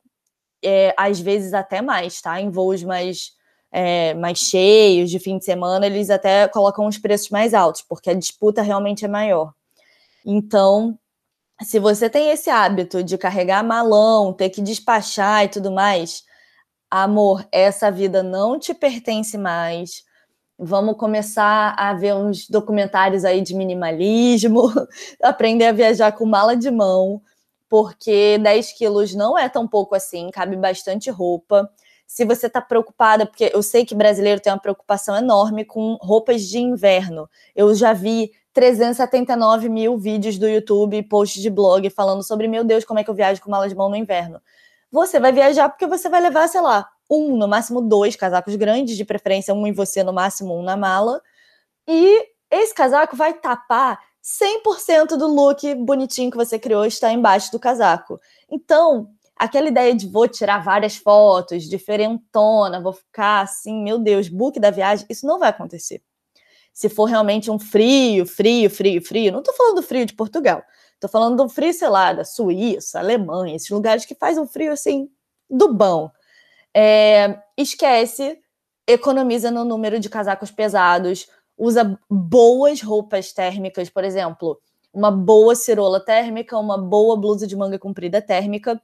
É, 0.62 0.94
às 0.96 1.18
vezes 1.18 1.54
até 1.54 1.82
mais, 1.82 2.20
tá? 2.20 2.40
Em 2.40 2.50
voos 2.50 2.82
mais, 2.82 3.32
é, 3.72 4.14
mais 4.14 4.38
cheios, 4.38 5.10
de 5.10 5.18
fim 5.18 5.38
de 5.38 5.44
semana, 5.44 5.86
eles 5.86 6.10
até 6.10 6.46
colocam 6.48 6.86
os 6.86 6.98
preços 6.98 7.30
mais 7.30 7.52
altos, 7.54 7.82
porque 7.82 8.10
a 8.10 8.14
disputa 8.14 8.62
realmente 8.62 9.04
é 9.04 9.08
maior. 9.08 9.52
Então, 10.24 10.98
se 11.62 11.78
você 11.78 12.08
tem 12.08 12.30
esse 12.30 12.48
hábito 12.50 13.02
de 13.02 13.18
carregar 13.18 13.62
malão, 13.62 14.32
ter 14.32 14.50
que 14.50 14.62
despachar 14.62 15.44
e 15.44 15.48
tudo 15.48 15.70
mais, 15.70 16.24
amor, 16.90 17.46
essa 17.52 17.90
vida 17.90 18.22
não 18.22 18.58
te 18.58 18.74
pertence 18.74 19.36
mais. 19.38 20.04
Vamos 20.58 20.96
começar 20.96 21.74
a 21.78 21.94
ver 21.94 22.14
uns 22.14 22.48
documentários 22.48 23.24
aí 23.24 23.40
de 23.40 23.54
minimalismo, 23.54 24.70
aprender 25.22 25.66
a 25.66 25.72
viajar 25.72 26.12
com 26.12 26.26
mala 26.26 26.56
de 26.56 26.70
mão, 26.70 27.22
porque 27.68 28.38
10 28.38 28.72
quilos 28.72 29.14
não 29.14 29.38
é 29.38 29.48
tão 29.48 29.66
pouco 29.66 29.94
assim, 29.94 30.30
cabe 30.30 30.56
bastante 30.56 31.10
roupa. 31.10 31.70
Se 32.10 32.24
você 32.24 32.48
está 32.48 32.60
preocupada, 32.60 33.24
porque 33.24 33.52
eu 33.54 33.62
sei 33.62 33.86
que 33.86 33.94
brasileiro 33.94 34.40
tem 34.40 34.52
uma 34.52 34.58
preocupação 34.58 35.14
enorme 35.16 35.64
com 35.64 35.96
roupas 36.00 36.42
de 36.42 36.58
inverno. 36.58 37.30
Eu 37.54 37.72
já 37.72 37.92
vi 37.92 38.32
379 38.52 39.68
mil 39.68 39.96
vídeos 39.96 40.36
do 40.36 40.48
YouTube, 40.48 41.04
posts 41.04 41.40
de 41.40 41.48
blog 41.48 41.88
falando 41.88 42.24
sobre, 42.24 42.48
meu 42.48 42.64
Deus, 42.64 42.84
como 42.84 42.98
é 42.98 43.04
que 43.04 43.10
eu 43.10 43.14
viajo 43.14 43.40
com 43.40 43.48
mala 43.48 43.68
de 43.68 43.76
mão 43.76 43.88
no 43.88 43.94
inverno. 43.94 44.42
Você 44.90 45.20
vai 45.20 45.30
viajar 45.30 45.68
porque 45.68 45.86
você 45.86 46.08
vai 46.08 46.20
levar, 46.20 46.48
sei 46.48 46.60
lá, 46.60 46.90
um, 47.08 47.36
no 47.36 47.46
máximo 47.46 47.80
dois 47.80 48.16
casacos 48.16 48.56
grandes, 48.56 48.96
de 48.96 49.04
preferência 49.04 49.54
um 49.54 49.64
em 49.64 49.72
você, 49.72 50.02
no 50.02 50.12
máximo 50.12 50.58
um 50.58 50.64
na 50.64 50.76
mala. 50.76 51.22
E 51.86 52.26
esse 52.50 52.74
casaco 52.74 53.14
vai 53.14 53.34
tapar 53.34 54.00
100% 54.20 55.16
do 55.16 55.28
look 55.28 55.72
bonitinho 55.76 56.32
que 56.32 56.36
você 56.36 56.58
criou 56.58 56.84
está 56.84 57.12
embaixo 57.12 57.52
do 57.52 57.58
casaco. 57.60 58.20
Então, 58.50 59.10
aquela 59.40 59.68
ideia 59.68 59.94
de 59.94 60.06
vou 60.06 60.28
tirar 60.28 60.62
várias 60.62 60.96
fotos, 60.96 61.64
diferentona, 61.64 62.78
vou 62.78 62.92
ficar 62.92 63.40
assim, 63.40 63.82
meu 63.82 63.98
Deus, 63.98 64.28
book 64.28 64.60
da 64.60 64.70
viagem, 64.70 65.06
isso 65.08 65.26
não 65.26 65.38
vai 65.38 65.48
acontecer. 65.48 66.02
Se 66.74 66.90
for 66.90 67.06
realmente 67.06 67.50
um 67.50 67.58
frio, 67.58 68.26
frio, 68.26 68.68
frio, 68.68 69.02
frio, 69.02 69.32
não 69.32 69.38
estou 69.38 69.54
falando 69.54 69.76
do 69.76 69.82
frio 69.82 70.04
de 70.04 70.12
Portugal, 70.12 70.62
estou 70.92 71.08
falando 71.08 71.42
do 71.42 71.48
frio, 71.48 71.72
sei 71.72 71.88
lá, 71.88 72.12
da 72.12 72.22
Suíça, 72.22 72.98
Alemanha, 72.98 73.56
esses 73.56 73.70
lugares 73.70 74.04
que 74.04 74.14
faz 74.14 74.36
um 74.36 74.46
frio 74.46 74.72
assim, 74.72 75.08
do 75.48 75.72
bom. 75.72 76.10
É, 76.76 77.38
esquece, 77.56 78.38
economiza 78.86 79.50
no 79.50 79.64
número 79.64 79.98
de 79.98 80.10
casacos 80.10 80.50
pesados, 80.50 81.26
usa 81.56 81.98
boas 82.10 82.82
roupas 82.82 83.32
térmicas, 83.32 83.88
por 83.88 84.04
exemplo, 84.04 84.60
uma 84.92 85.10
boa 85.10 85.54
cirola 85.54 85.98
térmica, 85.98 86.58
uma 86.58 86.76
boa 86.76 87.16
blusa 87.16 87.46
de 87.46 87.56
manga 87.56 87.78
comprida 87.78 88.20
térmica. 88.20 88.80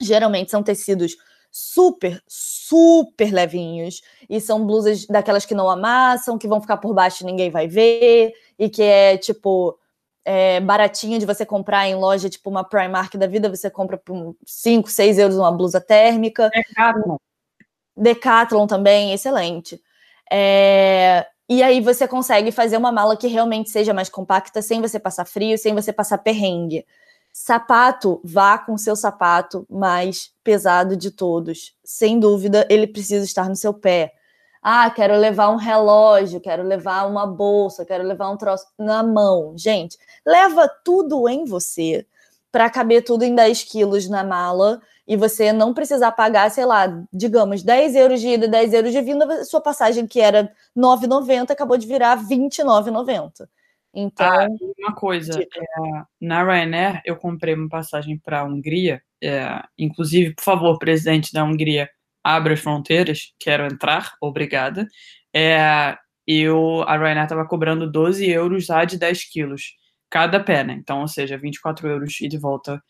Geralmente 0.00 0.50
são 0.50 0.62
tecidos 0.62 1.16
super, 1.50 2.20
super 2.26 3.32
levinhos 3.32 4.02
e 4.28 4.40
são 4.40 4.66
blusas 4.66 5.06
daquelas 5.06 5.46
que 5.46 5.54
não 5.54 5.70
amassam, 5.70 6.36
que 6.36 6.48
vão 6.48 6.60
ficar 6.60 6.78
por 6.78 6.92
baixo 6.92 7.22
e 7.22 7.26
ninguém 7.26 7.48
vai 7.48 7.68
ver 7.68 8.32
e 8.58 8.68
que 8.68 8.82
é 8.82 9.16
tipo 9.16 9.78
é, 10.24 10.58
baratinha 10.60 11.18
de 11.18 11.26
você 11.26 11.46
comprar 11.46 11.86
em 11.86 11.94
loja, 11.94 12.28
tipo 12.28 12.50
uma 12.50 12.64
Primark 12.64 13.16
da 13.16 13.26
vida, 13.26 13.48
você 13.48 13.70
compra 13.70 13.96
por 13.96 14.34
5, 14.44 14.90
6 14.90 15.18
euros 15.18 15.36
uma 15.36 15.52
blusa 15.52 15.80
térmica. 15.80 16.50
Decathlon. 16.50 17.16
Decathlon 17.96 18.66
também, 18.66 19.12
excelente. 19.12 19.80
É, 20.32 21.26
e 21.48 21.62
aí 21.62 21.80
você 21.80 22.08
consegue 22.08 22.50
fazer 22.50 22.76
uma 22.78 22.90
mala 22.90 23.16
que 23.16 23.26
realmente 23.26 23.70
seja 23.70 23.92
mais 23.92 24.08
compacta, 24.08 24.62
sem 24.62 24.80
você 24.80 24.98
passar 24.98 25.26
frio, 25.26 25.58
sem 25.58 25.74
você 25.74 25.92
passar 25.92 26.18
perrengue. 26.18 26.86
Sapato, 27.36 28.20
vá 28.22 28.56
com 28.56 28.78
seu 28.78 28.94
sapato 28.94 29.66
mais 29.68 30.32
pesado 30.44 30.96
de 30.96 31.10
todos. 31.10 31.74
Sem 31.82 32.20
dúvida, 32.20 32.64
ele 32.70 32.86
precisa 32.86 33.24
estar 33.24 33.48
no 33.48 33.56
seu 33.56 33.74
pé. 33.74 34.14
Ah, 34.62 34.88
quero 34.88 35.16
levar 35.16 35.50
um 35.50 35.56
relógio, 35.56 36.40
quero 36.40 36.62
levar 36.62 37.08
uma 37.08 37.26
bolsa, 37.26 37.84
quero 37.84 38.04
levar 38.04 38.30
um 38.30 38.36
troço 38.36 38.66
na 38.78 39.02
mão. 39.02 39.52
Gente, 39.58 39.98
leva 40.24 40.70
tudo 40.84 41.28
em 41.28 41.44
você 41.44 42.06
para 42.52 42.70
caber 42.70 43.02
tudo 43.02 43.24
em 43.24 43.34
10 43.34 43.64
quilos 43.64 44.08
na 44.08 44.22
mala 44.22 44.80
e 45.04 45.16
você 45.16 45.52
não 45.52 45.74
precisar 45.74 46.12
pagar, 46.12 46.48
sei 46.52 46.64
lá, 46.64 46.86
digamos, 47.12 47.64
10 47.64 47.96
euros 47.96 48.20
de 48.20 48.28
ida, 48.28 48.46
10 48.46 48.72
euros 48.74 48.92
de 48.92 49.00
vinda, 49.02 49.44
sua 49.44 49.60
passagem 49.60 50.06
que 50.06 50.20
era 50.20 50.52
9,90 50.76 51.50
acabou 51.50 51.76
de 51.76 51.86
virar 51.88 52.16
29,90. 52.16 53.48
Então. 53.94 54.26
Ah, 54.26 54.48
uma 54.78 54.94
coisa, 54.94 55.40
é, 55.40 56.02
na 56.20 56.42
Ryanair 56.42 57.00
eu 57.04 57.16
comprei 57.16 57.54
uma 57.54 57.68
passagem 57.68 58.18
para 58.18 58.40
a 58.40 58.44
Hungria. 58.44 59.02
É, 59.22 59.62
inclusive, 59.78 60.34
por 60.34 60.44
favor, 60.44 60.78
presidente 60.78 61.32
da 61.32 61.44
Hungria, 61.44 61.88
abra 62.22 62.54
as 62.54 62.60
fronteiras, 62.60 63.32
quero 63.38 63.64
entrar, 63.64 64.12
obrigada. 64.20 64.86
É, 65.34 65.96
eu, 66.26 66.82
a 66.82 66.96
Ryanair 66.96 67.24
estava 67.24 67.46
cobrando 67.46 67.90
12 67.90 68.28
euros 68.28 68.70
a 68.70 68.84
de 68.84 68.98
10 68.98 69.24
quilos 69.30 69.74
cada 70.10 70.40
pé, 70.40 70.64
né? 70.64 70.74
Então, 70.74 71.00
ou 71.00 71.08
seja, 71.08 71.36
24 71.36 71.88
euros 71.88 72.20
e 72.20 72.28
de 72.28 72.38
volta 72.38 72.82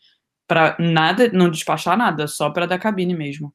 para 0.47 0.75
nada, 0.79 1.29
não 1.31 1.49
despachar 1.49 1.97
nada, 1.97 2.27
só 2.27 2.49
para 2.51 2.67
dar 2.67 2.79
cabine 2.79 3.15
mesmo. 3.15 3.53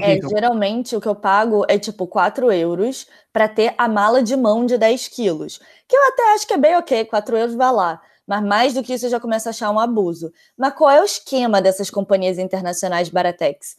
É, 0.00 0.20
geralmente 0.28 0.94
o 0.94 1.00
que 1.00 1.08
eu 1.08 1.14
pago 1.14 1.64
é 1.68 1.78
tipo 1.78 2.06
4 2.06 2.52
euros 2.52 3.06
para 3.32 3.48
ter 3.48 3.74
a 3.76 3.88
mala 3.88 4.22
de 4.22 4.36
mão 4.36 4.64
de 4.64 4.78
10 4.78 5.08
quilos. 5.08 5.58
Que 5.88 5.96
eu 5.96 6.08
até 6.08 6.34
acho 6.34 6.46
que 6.46 6.54
é 6.54 6.58
bem 6.58 6.76
ok, 6.76 7.04
4 7.06 7.36
euros 7.36 7.54
vai 7.54 7.72
lá. 7.72 8.00
Mas 8.26 8.44
mais 8.44 8.74
do 8.74 8.82
que 8.82 8.94
isso 8.94 9.06
eu 9.06 9.10
já 9.10 9.18
começo 9.18 9.48
a 9.48 9.50
achar 9.50 9.70
um 9.70 9.80
abuso. 9.80 10.32
Mas 10.56 10.74
qual 10.74 10.90
é 10.90 11.00
o 11.00 11.04
esquema 11.04 11.60
dessas 11.60 11.90
companhias 11.90 12.38
internacionais 12.38 13.08
Baratex? 13.08 13.76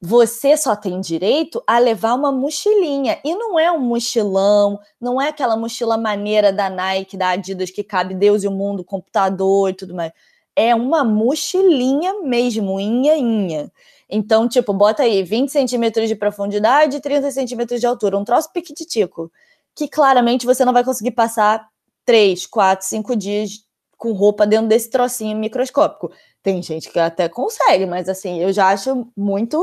Você 0.00 0.56
só 0.56 0.74
tem 0.74 1.00
direito 1.00 1.62
a 1.66 1.78
levar 1.78 2.14
uma 2.14 2.32
mochilinha. 2.32 3.18
E 3.24 3.34
não 3.36 3.58
é 3.58 3.70
um 3.70 3.80
mochilão, 3.80 4.80
não 5.00 5.22
é 5.22 5.28
aquela 5.28 5.56
mochila 5.56 5.96
maneira 5.96 6.52
da 6.52 6.68
Nike, 6.68 7.16
da 7.16 7.30
Adidas, 7.30 7.70
que 7.70 7.84
cabe 7.84 8.14
Deus 8.14 8.42
e 8.42 8.48
o 8.48 8.50
mundo, 8.50 8.84
computador 8.84 9.70
e 9.70 9.74
tudo 9.74 9.94
mais 9.94 10.12
é 10.56 10.74
uma 10.74 11.02
mochilinha 11.04 12.22
mesmo, 12.22 12.78
inha, 12.78 13.16
inha. 13.16 13.72
Então, 14.16 14.48
tipo, 14.48 14.72
bota 14.72 15.02
aí 15.02 15.24
20 15.24 15.48
centímetros 15.50 16.08
de 16.08 16.14
profundidade 16.14 16.98
e 16.98 17.00
30 17.00 17.32
centímetros 17.32 17.80
de 17.80 17.86
altura, 17.88 18.16
um 18.16 18.22
troço 18.22 18.52
piquititico, 18.52 19.28
que 19.74 19.88
claramente 19.88 20.46
você 20.46 20.64
não 20.64 20.72
vai 20.72 20.84
conseguir 20.84 21.10
passar 21.10 21.66
3, 22.04 22.46
4, 22.46 22.86
5 22.86 23.16
dias 23.16 23.64
com 23.98 24.12
roupa 24.12 24.46
dentro 24.46 24.68
desse 24.68 24.88
trocinho 24.88 25.36
microscópico. 25.36 26.12
Tem 26.44 26.62
gente 26.62 26.90
que 26.90 26.98
até 27.00 27.28
consegue, 27.28 27.86
mas 27.86 28.08
assim, 28.08 28.40
eu 28.40 28.52
já 28.52 28.68
acho 28.68 29.08
muito, 29.16 29.60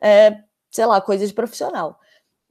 é, 0.00 0.38
sei 0.70 0.86
lá, 0.86 0.98
coisa 0.98 1.26
de 1.26 1.34
profissional. 1.34 1.98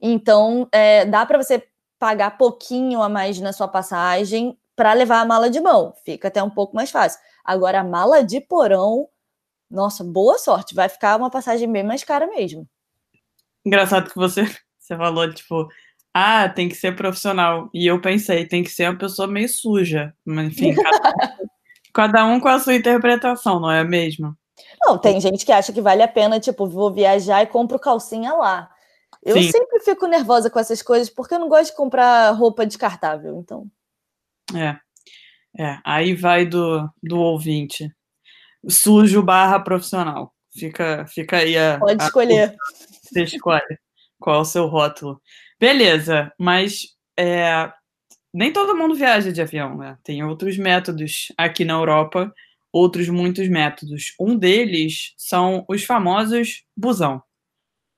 Então, 0.00 0.68
é, 0.70 1.04
dá 1.04 1.26
para 1.26 1.42
você 1.42 1.60
pagar 1.98 2.38
pouquinho 2.38 3.02
a 3.02 3.08
mais 3.08 3.40
na 3.40 3.52
sua 3.52 3.66
passagem 3.66 4.56
para 4.76 4.92
levar 4.92 5.18
a 5.20 5.24
mala 5.24 5.50
de 5.50 5.58
mão, 5.58 5.92
fica 6.04 6.28
até 6.28 6.40
um 6.40 6.50
pouco 6.50 6.76
mais 6.76 6.92
fácil. 6.92 7.18
Agora, 7.44 7.80
a 7.80 7.84
mala 7.84 8.22
de 8.22 8.40
porão, 8.40 9.08
nossa, 9.72 10.04
boa 10.04 10.38
sorte, 10.38 10.74
vai 10.74 10.88
ficar 10.88 11.16
uma 11.16 11.30
passagem 11.30 11.70
bem 11.70 11.82
mais 11.82 12.04
cara 12.04 12.26
mesmo. 12.26 12.68
Engraçado 13.64 14.10
que 14.10 14.16
você, 14.16 14.44
você 14.78 14.96
falou, 14.96 15.32
tipo, 15.32 15.66
ah, 16.12 16.48
tem 16.48 16.68
que 16.68 16.74
ser 16.74 16.94
profissional. 16.94 17.70
E 17.72 17.86
eu 17.86 18.00
pensei, 18.00 18.46
tem 18.46 18.62
que 18.62 18.70
ser 18.70 18.88
uma 18.90 18.98
pessoa 18.98 19.26
meio 19.26 19.48
suja. 19.48 20.14
Mas, 20.24 20.48
enfim, 20.48 20.74
cada, 20.76 21.36
cada 21.94 22.26
um 22.26 22.38
com 22.38 22.48
a 22.48 22.58
sua 22.58 22.74
interpretação, 22.74 23.58
não 23.58 23.70
é 23.70 23.82
mesmo? 23.82 24.36
Não, 24.84 24.98
tem 24.98 25.20
gente 25.20 25.46
que 25.46 25.52
acha 25.52 25.72
que 25.72 25.80
vale 25.80 26.02
a 26.02 26.08
pena, 26.08 26.38
tipo, 26.38 26.66
vou 26.66 26.92
viajar 26.92 27.42
e 27.42 27.46
compro 27.46 27.78
calcinha 27.78 28.34
lá. 28.34 28.70
Eu 29.22 29.36
Sim. 29.36 29.50
sempre 29.50 29.80
fico 29.80 30.06
nervosa 30.06 30.50
com 30.50 30.58
essas 30.58 30.82
coisas 30.82 31.08
porque 31.08 31.34
eu 31.34 31.38
não 31.38 31.48
gosto 31.48 31.70
de 31.70 31.76
comprar 31.76 32.30
roupa 32.32 32.66
descartável, 32.66 33.38
então. 33.38 33.66
É. 34.54 34.76
É, 35.58 35.78
aí 35.84 36.14
vai 36.14 36.46
do, 36.46 36.88
do 37.02 37.18
ouvinte. 37.18 37.90
Sujo 38.68 39.22
barra 39.22 39.60
profissional. 39.60 40.32
Fica, 40.54 41.06
fica 41.06 41.38
aí 41.38 41.56
a. 41.56 41.78
Pode 41.78 42.02
escolher. 42.02 42.50
A, 42.50 42.56
você 43.02 43.24
escolhe 43.24 43.78
qual 44.20 44.36
é 44.36 44.40
o 44.40 44.44
seu 44.44 44.66
rótulo. 44.66 45.20
Beleza, 45.58 46.32
mas 46.38 46.82
é, 47.18 47.70
nem 48.32 48.52
todo 48.52 48.76
mundo 48.76 48.94
viaja 48.94 49.32
de 49.32 49.42
avião, 49.42 49.76
né? 49.76 49.98
Tem 50.02 50.24
outros 50.24 50.56
métodos 50.56 51.28
aqui 51.36 51.64
na 51.64 51.74
Europa, 51.74 52.32
outros 52.72 53.08
muitos 53.08 53.48
métodos. 53.48 54.14
Um 54.18 54.36
deles 54.36 55.12
são 55.16 55.64
os 55.68 55.84
famosos 55.84 56.64
busão. 56.76 57.22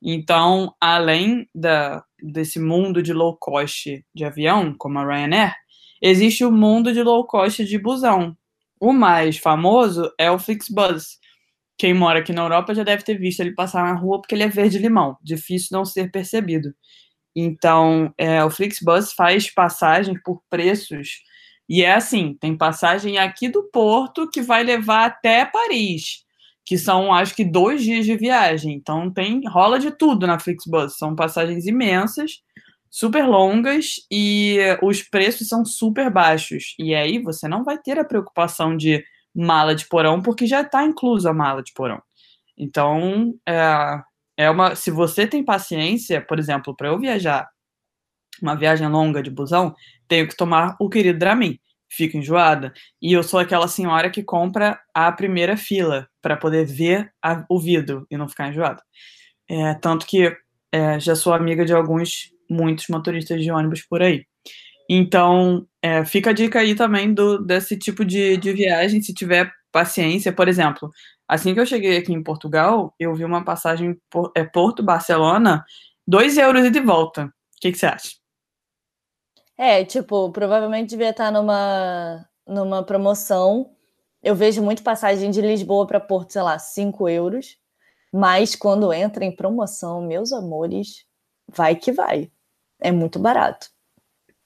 Então, 0.02 0.74
além 0.80 1.48
da, 1.54 2.04
desse 2.20 2.58
mundo 2.58 3.02
de 3.02 3.12
low 3.12 3.36
cost 3.36 4.04
de 4.14 4.24
avião, 4.24 4.74
como 4.76 4.98
a 4.98 5.06
Ryanair, 5.06 5.54
existe 6.02 6.44
o 6.44 6.52
mundo 6.52 6.92
de 6.92 7.02
low 7.02 7.26
cost 7.26 7.64
de 7.64 7.78
busão. 7.78 8.36
O 8.84 8.92
mais 8.92 9.38
famoso 9.38 10.12
é 10.20 10.30
o 10.30 10.38
Flixbus. 10.38 11.18
Quem 11.78 11.94
mora 11.94 12.18
aqui 12.18 12.34
na 12.34 12.42
Europa 12.42 12.74
já 12.74 12.84
deve 12.84 13.02
ter 13.02 13.18
visto 13.18 13.40
ele 13.40 13.54
passar 13.54 13.82
na 13.82 13.98
rua 13.98 14.20
porque 14.20 14.34
ele 14.34 14.42
é 14.42 14.48
verde-limão, 14.48 15.16
difícil 15.22 15.68
não 15.72 15.86
ser 15.86 16.10
percebido. 16.10 16.68
Então, 17.34 18.12
é, 18.18 18.44
o 18.44 18.50
Flixbus 18.50 19.14
faz 19.14 19.50
passagem 19.50 20.20
por 20.22 20.42
preços. 20.50 21.22
E 21.66 21.82
é 21.82 21.94
assim: 21.94 22.36
tem 22.38 22.58
passagem 22.58 23.16
aqui 23.16 23.48
do 23.48 23.62
Porto 23.70 24.28
que 24.30 24.42
vai 24.42 24.62
levar 24.62 25.06
até 25.06 25.46
Paris, 25.46 26.22
que 26.62 26.76
são 26.76 27.10
acho 27.10 27.34
que 27.34 27.42
dois 27.42 27.82
dias 27.82 28.04
de 28.04 28.14
viagem. 28.18 28.74
Então 28.74 29.10
tem 29.10 29.40
rola 29.48 29.78
de 29.78 29.92
tudo 29.92 30.26
na 30.26 30.38
Flixbus. 30.38 30.98
São 30.98 31.16
passagens 31.16 31.64
imensas, 31.66 32.32
super 32.94 33.26
longas 33.26 33.96
e 34.08 34.56
os 34.80 35.02
preços 35.02 35.48
são 35.48 35.64
super 35.64 36.08
baixos. 36.12 36.76
E 36.78 36.94
aí 36.94 37.18
você 37.20 37.48
não 37.48 37.64
vai 37.64 37.76
ter 37.76 37.98
a 37.98 38.04
preocupação 38.04 38.76
de 38.76 39.04
mala 39.34 39.74
de 39.74 39.88
porão, 39.88 40.22
porque 40.22 40.46
já 40.46 40.60
está 40.60 40.84
incluso 40.84 41.28
a 41.28 41.34
mala 41.34 41.60
de 41.60 41.72
porão. 41.72 42.00
Então, 42.56 43.34
é, 43.48 44.00
é 44.36 44.48
uma. 44.48 44.76
Se 44.76 44.92
você 44.92 45.26
tem 45.26 45.44
paciência, 45.44 46.24
por 46.24 46.38
exemplo, 46.38 46.72
para 46.76 46.86
eu 46.86 46.96
viajar 46.96 47.48
uma 48.40 48.54
viagem 48.54 48.86
longa 48.86 49.20
de 49.20 49.30
busão, 49.30 49.74
tenho 50.06 50.28
que 50.28 50.36
tomar 50.36 50.76
o 50.78 50.88
querido 50.88 51.18
Dramin. 51.18 51.58
Fico 51.90 52.16
enjoada. 52.16 52.72
E 53.02 53.12
eu 53.12 53.24
sou 53.24 53.40
aquela 53.40 53.66
senhora 53.66 54.08
que 54.08 54.22
compra 54.22 54.80
a 54.94 55.10
primeira 55.10 55.56
fila 55.56 56.08
para 56.22 56.36
poder 56.36 56.64
ver 56.64 57.12
a, 57.20 57.44
o 57.50 57.58
vidro 57.58 58.06
e 58.08 58.16
não 58.16 58.28
ficar 58.28 58.50
enjoada. 58.50 58.80
É, 59.50 59.74
tanto 59.74 60.06
que 60.06 60.32
é, 60.72 61.00
já 61.00 61.16
sou 61.16 61.32
amiga 61.32 61.64
de 61.64 61.72
alguns, 61.72 62.33
muitos 62.50 62.86
motoristas 62.88 63.42
de 63.42 63.50
ônibus 63.50 63.82
por 63.82 64.02
aí. 64.02 64.24
Então, 64.88 65.66
é, 65.82 66.04
fica 66.04 66.30
a 66.30 66.32
dica 66.32 66.60
aí 66.60 66.74
também 66.74 67.12
do, 67.12 67.38
desse 67.38 67.78
tipo 67.78 68.04
de, 68.04 68.36
de 68.36 68.52
viagem, 68.52 69.00
se 69.00 69.14
tiver 69.14 69.50
paciência. 69.72 70.32
Por 70.32 70.48
exemplo, 70.48 70.90
assim 71.26 71.54
que 71.54 71.60
eu 71.60 71.66
cheguei 71.66 71.96
aqui 71.96 72.12
em 72.12 72.22
Portugal, 72.22 72.94
eu 72.98 73.14
vi 73.14 73.24
uma 73.24 73.44
passagem 73.44 73.98
por, 74.10 74.30
é, 74.36 74.44
Porto-Barcelona, 74.44 75.64
2 76.06 76.36
euros 76.38 76.64
e 76.64 76.70
de 76.70 76.80
volta. 76.80 77.24
O 77.24 77.30
que, 77.60 77.72
que 77.72 77.78
você 77.78 77.86
acha? 77.86 78.10
É, 79.56 79.84
tipo, 79.84 80.30
provavelmente 80.32 80.90
devia 80.90 81.10
estar 81.10 81.30
numa, 81.30 82.28
numa 82.46 82.82
promoção. 82.84 83.70
Eu 84.22 84.34
vejo 84.34 84.62
muito 84.62 84.82
passagem 84.82 85.30
de 85.30 85.40
Lisboa 85.40 85.86
para 85.86 86.00
Porto, 86.00 86.32
sei 86.32 86.42
lá, 86.42 86.58
5 86.58 87.08
euros. 87.08 87.56
Mas 88.12 88.54
quando 88.54 88.92
entra 88.92 89.24
em 89.24 89.34
promoção, 89.34 90.02
meus 90.02 90.32
amores, 90.32 91.04
vai 91.48 91.74
que 91.74 91.90
vai. 91.90 92.30
É 92.84 92.92
muito 92.92 93.18
barato. 93.18 93.68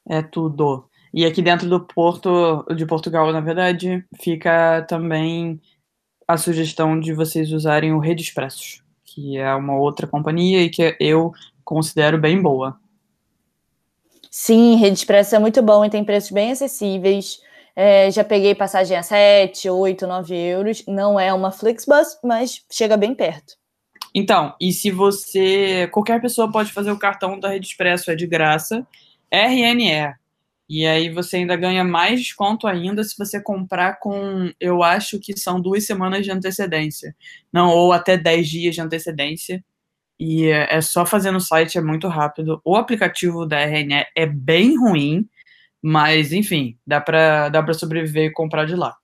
É 0.09 0.22
tudo. 0.22 0.88
E 1.12 1.27
aqui 1.27 1.42
dentro 1.42 1.68
do 1.68 1.81
Porto, 1.81 2.64
de 2.72 2.87
Portugal, 2.87 3.33
na 3.33 3.40
verdade, 3.40 4.07
fica 4.22 4.87
também 4.88 5.61
a 6.29 6.37
sugestão 6.37 7.01
de 7.01 7.12
vocês 7.12 7.51
usarem 7.51 7.92
o 7.92 7.98
Rede 7.98 8.22
Expressos, 8.22 8.81
que 9.05 9.37
é 9.37 9.53
uma 9.57 9.77
outra 9.77 10.07
companhia 10.07 10.62
e 10.62 10.70
que 10.70 10.96
eu 11.01 11.33
considero 11.64 12.16
bem 12.16 12.40
boa. 12.40 12.79
Sim, 14.31 14.77
Rede 14.77 14.98
Expresso 14.98 15.35
é 15.35 15.40
muito 15.40 15.61
bom 15.61 15.85
e 15.85 15.90
tem 15.90 16.05
preços 16.05 16.31
bem 16.31 16.53
acessíveis. 16.53 17.40
É, 17.74 18.09
já 18.12 18.22
peguei 18.22 18.55
passagem 18.55 18.96
a 18.96 19.03
7, 19.03 19.68
8, 19.68 20.07
9 20.07 20.33
euros. 20.37 20.85
Não 20.87 21.18
é 21.18 21.35
uma 21.35 21.51
Flixbus, 21.51 22.20
mas 22.22 22.64
chega 22.70 22.96
bem 22.96 23.16
perto. 23.16 23.57
Então, 24.18 24.52
e 24.61 24.72
se 24.72 24.90
você. 24.90 25.88
Qualquer 25.92 26.20
pessoa 26.20 26.50
pode 26.50 26.72
fazer 26.72 26.90
o 26.90 26.98
cartão 26.98 27.38
da 27.38 27.50
Rede 27.50 27.68
Expresso, 27.68 28.11
é 28.11 28.16
de 28.16 28.26
graça. 28.26 28.85
RNE. 29.31 30.12
E 30.68 30.85
aí 30.85 31.09
você 31.09 31.37
ainda 31.37 31.54
ganha 31.57 31.85
mais 31.85 32.20
desconto 32.20 32.66
ainda 32.66 33.04
se 33.04 33.16
você 33.16 33.40
comprar 33.40 34.00
com, 34.00 34.52
eu 34.61 34.83
acho 34.83 35.20
que 35.20 35.37
são 35.38 35.61
duas 35.61 35.87
semanas 35.87 36.24
de 36.24 36.33
antecedência. 36.33 37.14
Não, 37.52 37.70
ou 37.70 37.92
até 37.92 38.18
10 38.18 38.48
dias 38.48 38.74
de 38.74 38.81
antecedência. 38.81 39.64
E 40.18 40.46
é, 40.46 40.81
só 40.81 41.07
fazer 41.07 41.31
no 41.31 41.40
site, 41.40 41.78
é 41.78 41.81
muito 41.81 42.09
rápido. 42.09 42.61
O 42.64 42.74
aplicativo 42.74 43.46
da 43.46 43.61
RNE 43.61 44.04
é 44.16 44.26
bem 44.26 44.76
ruim, 44.76 45.28
mas 45.81 46.33
enfim, 46.33 46.76
dá 46.85 47.00
para 47.00 47.50
dá 47.50 47.72
sobreviver 47.72 48.26
e 48.26 48.33
comprar 48.33 48.66
de 48.66 48.74
lá. 48.74 48.96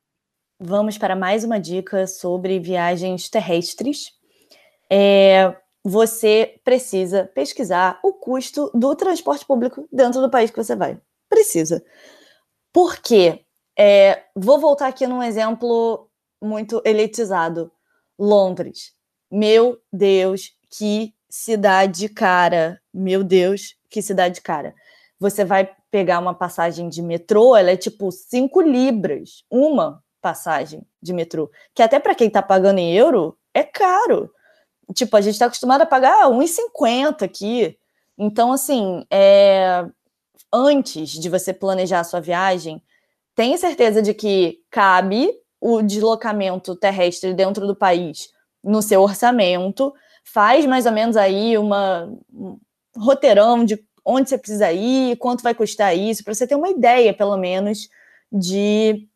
Vamos 0.61 0.99
para 0.99 1.15
mais 1.15 1.45
uma 1.45 1.61
dica 1.61 2.07
sobre 2.07 2.59
viagens 2.59 3.29
terrestres. 3.29 4.14
É, 4.97 5.53
você 5.83 6.61
precisa 6.63 7.29
pesquisar 7.35 7.99
o 8.01 8.13
custo 8.13 8.71
do 8.73 8.95
transporte 8.95 9.45
público 9.45 9.89
dentro 9.93 10.21
do 10.21 10.31
país 10.31 10.53
que 10.53 10.57
você 10.57 10.77
vai. 10.77 10.97
Precisa. 11.29 11.85
Por 12.73 12.99
quê? 12.99 13.45
É, 13.77 14.23
vou 14.37 14.61
voltar 14.61 14.87
aqui 14.87 15.05
num 15.05 15.21
exemplo 15.21 16.09
muito 16.41 16.81
elitizado. 16.85 17.73
Londres. 18.17 18.93
Meu 19.29 19.81
Deus, 19.93 20.53
que 20.71 21.13
cidade 21.29 22.09
cara. 22.09 22.81
Meu 22.93 23.25
Deus, 23.25 23.75
que 23.91 24.01
cidade 24.01 24.41
cara. 24.41 24.73
Você 25.19 25.45
vai 25.45 25.69
pegar 25.91 26.21
uma 26.21 26.35
passagem 26.35 26.89
de 26.89 27.03
metrô, 27.03 27.57
ela 27.57 27.73
é 27.73 27.77
tipo 27.77 28.13
5 28.13 28.61
libras. 28.61 29.45
Uma 29.51 30.01
passagem 30.21 30.87
de 31.03 31.13
metrô. 31.13 31.51
Que 31.75 31.83
até 31.83 31.99
para 31.99 32.15
quem 32.15 32.29
está 32.29 32.41
pagando 32.41 32.79
em 32.79 32.95
euro, 32.95 33.37
é 33.53 33.65
caro. 33.65 34.31
Tipo, 34.93 35.17
a 35.17 35.21
gente 35.21 35.35
está 35.35 35.47
acostumado 35.47 35.83
a 35.83 35.87
pagar 35.87 36.29
1,50 36.29 37.23
aqui. 37.23 37.79
Então, 38.19 38.53
assim, 38.53 39.05
é... 39.11 39.87
antes 40.53 41.11
de 41.11 41.29
você 41.29 41.53
planejar 41.53 42.01
a 42.01 42.05
sua 42.05 42.21
viagem, 42.21 42.83
tenha 43.35 43.57
certeza 43.59 44.03
de 44.03 44.15
que 44.15 44.59
cabe 44.71 45.31
o 45.61 45.83
deslocamento 45.83 46.77
terrestre 46.77 47.33
dentro 47.35 47.67
do 47.67 47.75
país 47.75 48.29
no 48.63 48.83
seu 48.83 49.03
orçamento. 49.03 49.93
Faz 50.25 50.67
mais 50.67 50.87
ou 50.87 50.93
menos 50.93 51.17
aí 51.17 51.57
uma 51.59 52.11
um 52.33 52.59
roteirão 52.97 53.65
de 53.65 53.83
onde 54.05 54.29
você 54.29 54.39
precisa 54.39 54.71
ir, 54.73 55.17
quanto 55.17 55.43
vai 55.43 55.55
custar 55.55 55.97
isso, 55.97 56.23
para 56.23 56.35
você 56.35 56.47
ter 56.47 56.55
uma 56.55 56.69
ideia, 56.69 57.15
pelo 57.15 57.37
menos, 57.37 57.89
de 58.31 59.09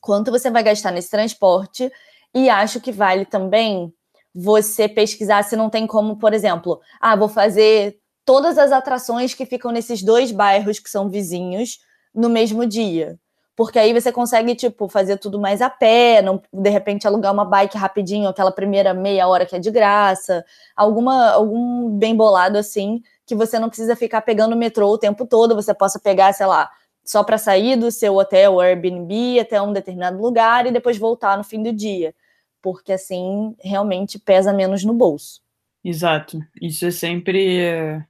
quanto 0.00 0.30
você 0.32 0.50
vai 0.50 0.62
gastar 0.62 0.90
nesse 0.90 1.10
transporte. 1.10 1.90
E 2.34 2.48
acho 2.48 2.80
que 2.80 2.90
vale 2.90 3.24
também 3.24 3.92
você 4.34 4.88
pesquisar 4.88 5.42
se 5.44 5.56
não 5.56 5.68
tem 5.68 5.86
como, 5.86 6.16
por 6.16 6.32
exemplo, 6.32 6.80
ah, 7.00 7.14
vou 7.16 7.28
fazer 7.28 7.98
todas 8.24 8.58
as 8.58 8.72
atrações 8.72 9.34
que 9.34 9.46
ficam 9.46 9.70
nesses 9.70 10.02
dois 10.02 10.32
bairros 10.32 10.78
que 10.78 10.88
são 10.88 11.08
vizinhos 11.08 11.78
no 12.14 12.28
mesmo 12.28 12.66
dia. 12.66 13.18
Porque 13.54 13.78
aí 13.78 13.92
você 13.92 14.10
consegue, 14.10 14.54
tipo, 14.54 14.88
fazer 14.88 15.18
tudo 15.18 15.38
mais 15.38 15.60
a 15.60 15.68
pé, 15.68 16.22
não, 16.22 16.42
de 16.52 16.70
repente 16.70 17.06
alugar 17.06 17.32
uma 17.32 17.44
bike 17.44 17.76
rapidinho, 17.76 18.28
aquela 18.28 18.50
primeira 18.50 18.94
meia 18.94 19.28
hora 19.28 19.44
que 19.44 19.54
é 19.54 19.58
de 19.58 19.70
graça, 19.70 20.42
alguma, 20.74 21.30
algum 21.30 21.90
bem 21.98 22.16
bolado 22.16 22.56
assim, 22.56 23.02
que 23.26 23.34
você 23.34 23.58
não 23.58 23.68
precisa 23.68 23.94
ficar 23.94 24.22
pegando 24.22 24.54
o 24.54 24.58
metrô 24.58 24.88
o 24.88 24.98
tempo 24.98 25.26
todo, 25.26 25.54
você 25.54 25.74
possa 25.74 26.00
pegar, 26.00 26.32
sei 26.32 26.46
lá, 26.46 26.70
só 27.04 27.22
para 27.22 27.36
sair 27.36 27.76
do 27.76 27.90
seu 27.90 28.16
hotel 28.16 28.54
ou 28.54 28.60
Airbnb 28.60 29.38
até 29.40 29.60
um 29.60 29.72
determinado 29.72 30.20
lugar 30.20 30.66
e 30.66 30.70
depois 30.72 30.96
voltar 30.96 31.36
no 31.36 31.44
fim 31.44 31.62
do 31.62 31.72
dia 31.72 32.14
porque 32.62 32.92
assim 32.92 33.54
realmente 33.60 34.18
pesa 34.18 34.52
menos 34.52 34.84
no 34.84 34.94
bolso. 34.94 35.42
Exato. 35.84 36.40
Isso 36.60 36.86
é 36.86 36.90
sempre 36.90 38.00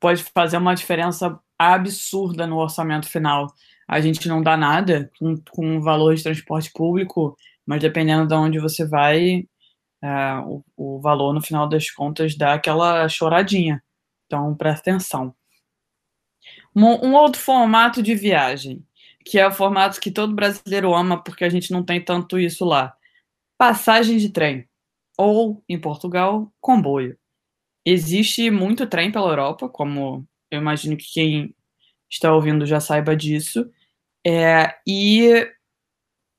pode 0.00 0.24
fazer 0.24 0.56
uma 0.56 0.74
diferença 0.74 1.38
absurda 1.58 2.46
no 2.46 2.56
orçamento 2.56 3.08
final. 3.08 3.46
A 3.86 4.00
gente 4.00 4.26
não 4.28 4.42
dá 4.42 4.56
nada 4.56 5.10
com, 5.18 5.36
com 5.50 5.76
o 5.76 5.82
valor 5.82 6.14
de 6.14 6.22
transporte 6.22 6.70
público, 6.72 7.36
mas 7.66 7.80
dependendo 7.80 8.26
de 8.26 8.34
onde 8.34 8.58
você 8.58 8.86
vai, 8.86 9.46
é, 10.02 10.34
o, 10.46 10.64
o 10.76 11.00
valor 11.00 11.34
no 11.34 11.42
final 11.42 11.68
das 11.68 11.90
contas 11.90 12.36
dá 12.36 12.54
aquela 12.54 13.08
choradinha. 13.08 13.82
Então 14.26 14.54
presta 14.54 14.90
atenção. 14.90 15.34
Um, 16.74 17.08
um 17.08 17.14
outro 17.14 17.40
formato 17.40 18.02
de 18.02 18.14
viagem, 18.14 18.84
que 19.24 19.38
é 19.38 19.46
o 19.46 19.52
formato 19.52 20.00
que 20.00 20.10
todo 20.10 20.34
brasileiro 20.34 20.94
ama, 20.94 21.22
porque 21.22 21.44
a 21.44 21.48
gente 21.48 21.70
não 21.70 21.82
tem 21.82 22.02
tanto 22.02 22.38
isso 22.38 22.64
lá 22.64 22.94
passagem 23.58 24.18
de 24.18 24.30
trem, 24.30 24.68
ou, 25.18 25.62
em 25.68 25.78
Portugal, 25.80 26.52
comboio. 26.60 27.18
Existe 27.84 28.50
muito 28.50 28.86
trem 28.86 29.10
pela 29.12 29.30
Europa, 29.30 29.68
como 29.68 30.26
eu 30.50 30.60
imagino 30.60 30.96
que 30.96 31.12
quem 31.12 31.54
está 32.10 32.32
ouvindo 32.32 32.64
já 32.66 32.80
saiba 32.80 33.16
disso. 33.16 33.68
É, 34.26 34.74
e 34.86 35.50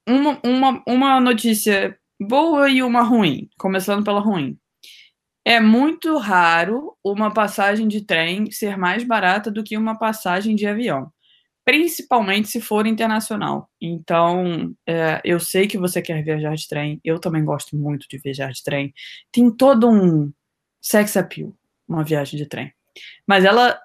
uma, 0.08 0.40
uma, 0.44 0.84
uma 0.88 1.22
notícia 1.22 2.00
boa 2.20 2.70
e 2.70 2.82
uma 2.84 3.02
ruim, 3.04 3.50
começando 3.58 4.04
pela 4.04 4.20
ruim. 4.20 4.58
É 5.46 5.60
muito 5.60 6.18
raro 6.18 6.96
uma 7.04 7.34
passagem 7.34 7.88
de 7.88 8.02
trem 8.06 8.52
ser 8.52 8.78
mais 8.78 9.04
barata 9.04 9.52
do 9.52 9.64
que 9.64 9.78
uma 9.78 9.98
passagem 9.98 10.56
de 10.56 10.68
avião 10.68 11.12
principalmente 11.70 12.48
se 12.48 12.60
for 12.60 12.88
internacional. 12.88 13.70
Então, 13.80 14.74
é, 14.88 15.22
eu 15.24 15.40
sei 15.40 15.68
que 15.68 15.78
você 15.78 16.02
quer 16.02 16.24
viajar 16.24 16.56
de 16.56 16.68
trem, 16.68 17.00
eu 17.04 17.20
também 17.20 17.46
gosto 17.46 17.78
muito 17.78 18.08
de 18.10 18.18
viajar 18.18 18.52
de 18.52 18.64
trem. 18.64 18.92
Tem 19.32 19.52
todo 19.56 19.88
um 19.88 20.34
sex 20.82 21.16
appeal, 21.16 21.54
uma 21.88 22.04
viagem 22.04 22.40
de 22.40 22.48
trem. 22.48 22.74
Mas 23.28 23.46
ela 23.46 23.80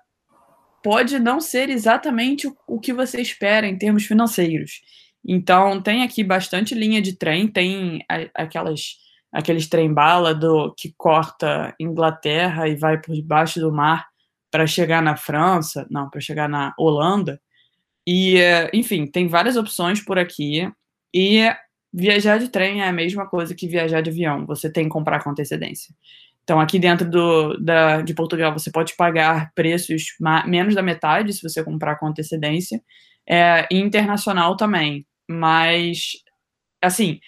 pode 0.83 1.19
não 1.19 1.43
ser 1.43 1.69
exatamente 1.69 2.51
o, 2.67 2.81
que 2.81 2.91
você 2.91 3.21
espera 3.21 3.67
em 3.67 3.77
termos 3.77 4.07
financeiros. 4.07 4.81
Então, 5.23 5.83
tem 5.83 6.03
aqui 6.03 6.25
bastante 6.25 6.75
linha 6.75 7.03
de 7.03 7.19
trem, 7.19 7.47
tem 7.47 8.03
aquelas 8.35 8.97
aqueles 9.31 9.69
trem 9.69 9.93
bala 9.93 10.35
do 10.35 10.73
que 10.75 10.95
corta 10.97 11.75
Inglaterra 11.79 12.67
e 12.67 12.77
vai 12.77 12.99
por 12.99 13.15
debaixo 13.15 13.61
do 13.61 13.71
mar 13.71 14.07
para 14.51 14.67
chegar 14.67 15.03
na 15.03 15.17
França, 15.17 15.87
não, 15.91 16.09
para 16.09 16.21
chegar 16.21 16.49
na 16.49 16.73
Holanda. 16.79 17.39
E, 18.07 18.39
enfim, 18.73 19.07
tem 19.07 19.29
várias 19.29 19.57
opções 19.57 20.01
por 20.05 20.19
aqui. 20.19 20.69
E 21.15 21.51
viajar 21.93 22.39
de 22.39 22.49
trem 22.49 22.83
é 22.83 22.89
a 22.89 22.93
mesma 22.93 23.27
coisa 23.29 23.55
que 23.55 23.69
viajar 23.69 24.01
de 24.01 24.11
avião. 24.11 24.45
Você 24.47 24.71
tem 24.71 24.85
que 24.85 24.91
comprar 24.91 25.23
com 25.23 25.31
antecedência. 25.31 25.95
Então, 26.43 26.61
aqui 26.61 26.79
dentro 26.79 27.09
do, 27.09 27.57
da, 27.59 28.03
de 28.03 28.13
Portugal, 28.15 28.53
você 28.53 28.71
pode 28.71 28.95
pagar 28.97 29.51
preços 29.55 30.05
menos 30.47 30.75
da 30.75 30.83
metade 30.83 31.33
se 31.33 31.43
você 31.43 31.65
comprar 31.65 31.97
com 31.97 32.07
antecedência. 32.07 32.81
É, 33.27 33.67
internacional 33.71 34.57
também. 34.57 35.07
Mas, 35.29 36.13
assim, 36.83 37.19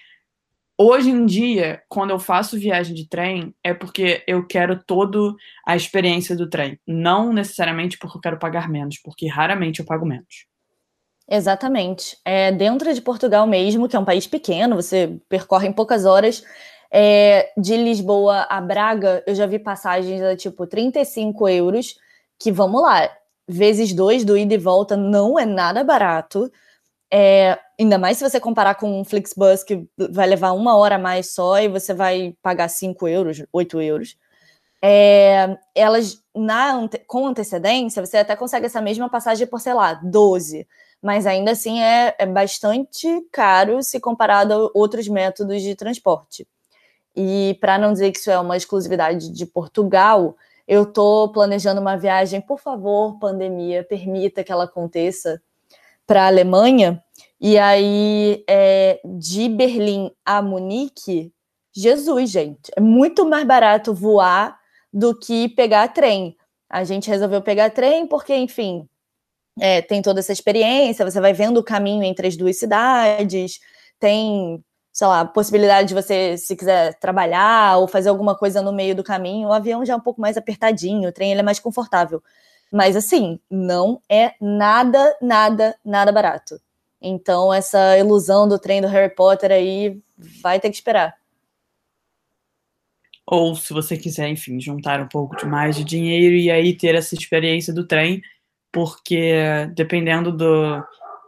hoje 0.79 1.11
em 1.11 1.25
dia, 1.25 1.83
quando 1.89 2.11
eu 2.11 2.19
faço 2.19 2.59
viagem 2.59 2.95
de 2.95 3.09
trem, 3.09 3.55
é 3.65 3.73
porque 3.73 4.23
eu 4.27 4.47
quero 4.47 4.83
toda 4.85 5.35
a 5.67 5.75
experiência 5.75 6.37
do 6.37 6.51
trem. 6.51 6.79
Não 6.87 7.33
necessariamente 7.33 7.99
porque 7.99 8.19
eu 8.19 8.21
quero 8.21 8.39
pagar 8.39 8.69
menos, 8.69 8.99
porque 9.03 9.27
raramente 9.27 9.81
eu 9.81 9.87
pago 9.87 10.05
menos. 10.05 10.47
Exatamente. 11.29 12.17
É, 12.25 12.53
dentro 12.53 12.93
de 12.95 13.01
Portugal 13.01 13.47
mesmo, 13.47 13.89
que 13.89 13.97
é 13.97 13.99
um 13.99 14.05
país 14.05 14.27
pequeno, 14.27 14.77
você 14.77 15.19
percorre 15.29 15.69
em 15.69 15.73
poucas 15.73 16.05
horas. 16.05 16.43
É, 16.91 17.53
de 17.57 17.77
Lisboa 17.77 18.47
a 18.49 18.61
Braga, 18.61 19.23
eu 19.27 19.35
já 19.35 19.45
vi 19.47 19.59
passagens 19.59 20.23
a 20.23 20.37
tipo 20.37 20.67
35 20.67 21.49
euros, 21.49 21.97
que 22.39 22.53
vamos 22.53 22.81
lá, 22.81 23.11
vezes 23.49 23.93
dois 23.93 24.25
do 24.25 24.39
ida 24.39 24.55
e 24.55 24.59
volta 24.59 24.97
não 24.97 25.39
é 25.39 25.45
nada 25.45 25.83
barato. 25.83 26.51
É, 27.13 27.59
ainda 27.79 27.99
mais 27.99 28.19
se 28.19 28.29
você 28.29 28.41
comparar 28.41 28.77
com 28.77 29.01
um 29.01 29.05
Flixbus 29.05 29.65
que 29.65 29.87
vai 30.11 30.27
levar 30.27 30.53
uma 30.53 30.77
hora 30.77 30.97
a 30.97 30.99
mais 30.99 31.33
só 31.35 31.61
e 31.61 31.69
você 31.69 31.93
vai 31.95 32.35
pagar 32.43 32.69
5 32.69 33.09
euros, 33.09 33.43
8 33.53 33.81
euros. 33.81 34.17
É, 34.83 35.57
elas, 35.75 36.23
na, 36.35 36.89
com 37.07 37.27
antecedência, 37.27 38.05
você 38.05 38.19
até 38.19 38.37
consegue 38.37 38.67
essa 38.67 38.81
mesma 38.81 39.09
passagem 39.09 39.47
por, 39.47 39.61
sei 39.61 39.75
lá, 39.75 39.95
12. 39.95 40.67
Mas 41.03 41.27
ainda 41.27 41.53
assim 41.53 41.81
é, 41.81 42.15
é 42.19 42.27
bastante 42.27 43.07
caro 43.31 43.83
se 43.83 44.01
comparado 44.01 44.53
a 44.53 44.71
outros 44.75 45.09
métodos 45.09 45.63
de 45.63 45.75
transporte. 45.75 46.47
E 47.15 47.57
para 47.61 47.79
não 47.79 47.93
dizer 47.93 48.13
que 48.13 48.19
isso 48.19 48.31
é 48.31 48.39
uma 48.39 48.57
exclusividade 48.57 49.31
de 49.31 49.47
Portugal, 49.47 50.37
eu 50.67 50.83
estou 50.83 51.31
planejando 51.31 51.81
uma 51.81 51.97
viagem, 51.97 52.41
por 52.41 52.59
favor, 52.59 53.19
pandemia, 53.19 53.85
permita 53.85 54.43
que 54.43 54.51
ela 54.51 54.65
aconteça 54.65 55.41
para 56.07 56.25
a 56.25 56.27
Alemanha. 56.27 57.03
E 57.41 57.57
aí, 57.59 58.45
é, 58.49 59.01
de 59.05 59.49
Berlim 59.49 60.11
a 60.25 60.43
Munique, 60.43 61.33
Jesus, 61.73 62.31
gente, 62.31 62.73
é 62.77 62.81
muito 62.81 63.27
mais 63.27 63.47
barato 63.47 63.95
voar 63.95 64.59
do 64.93 65.15
que 65.15 65.49
pegar 65.51 65.89
trem. 65.89 66.37
A 66.69 66.85
gente 66.85 67.09
resolveu 67.09 67.43
pegar 67.43 67.71
trem 67.71 68.07
porque, 68.07 68.35
enfim, 68.35 68.89
é, 69.59 69.81
tem 69.81 70.03
toda 70.03 70.21
essa 70.21 70.33
experiência, 70.33 71.09
você 71.09 71.21
vai 71.21 71.33
vendo 71.33 71.59
o 71.59 71.65
caminho 71.65 72.03
entre 72.03 72.27
as 72.29 72.37
duas 72.37 72.59
cidades, 72.59 73.59
tem, 73.99 74.63
sei 74.93 75.07
lá, 75.07 75.25
possibilidade 75.25 75.89
de 75.89 75.95
você, 75.95 76.37
se 76.37 76.55
quiser 76.55 76.95
trabalhar 76.99 77.79
ou 77.79 77.89
fazer 77.89 78.09
alguma 78.09 78.37
coisa 78.37 78.61
no 78.61 78.73
meio 78.73 78.95
do 78.95 79.03
caminho. 79.05 79.49
O 79.49 79.53
avião 79.53 79.85
já 79.85 79.95
é 79.95 79.97
um 79.97 80.01
pouco 80.01 80.21
mais 80.21 80.37
apertadinho, 80.37 81.09
o 81.09 81.13
trem 81.13 81.31
ele 81.31 81.41
é 81.41 81.45
mais 81.45 81.59
confortável. 81.59 82.23
Mas 82.73 82.97
assim, 82.97 83.41
não 83.51 84.01
é 84.09 84.35
nada, 84.41 85.17
nada, 85.23 85.77
nada 85.85 86.13
barato. 86.13 86.61
Então, 87.01 87.53
essa 87.53 87.97
ilusão 87.99 88.49
do 88.49 88.59
trem 88.59 88.81
do 88.81 88.89
Harry 88.89 89.15
Potter 89.15 89.53
aí 89.53 90.01
vai 90.43 90.59
ter 90.59 90.71
que 90.71 90.77
esperar. 90.77 91.15
Ou 93.27 93.57
se 93.57 93.73
você 93.73 93.97
quiser, 93.97 94.29
enfim, 94.29 94.61
juntar 94.61 95.01
um 95.01 95.09
pouco 95.09 95.37
de 95.37 95.47
mais 95.47 95.77
de 95.77 95.85
dinheiro 95.85 96.37
e 96.37 96.51
aí 96.51 96.77
ter 96.77 96.95
essa 96.95 97.15
experiência 97.15 97.75
do 97.75 97.87
trem, 97.87 98.23
porque 98.77 99.33
dependendo 99.75 100.31
do, 100.31 100.85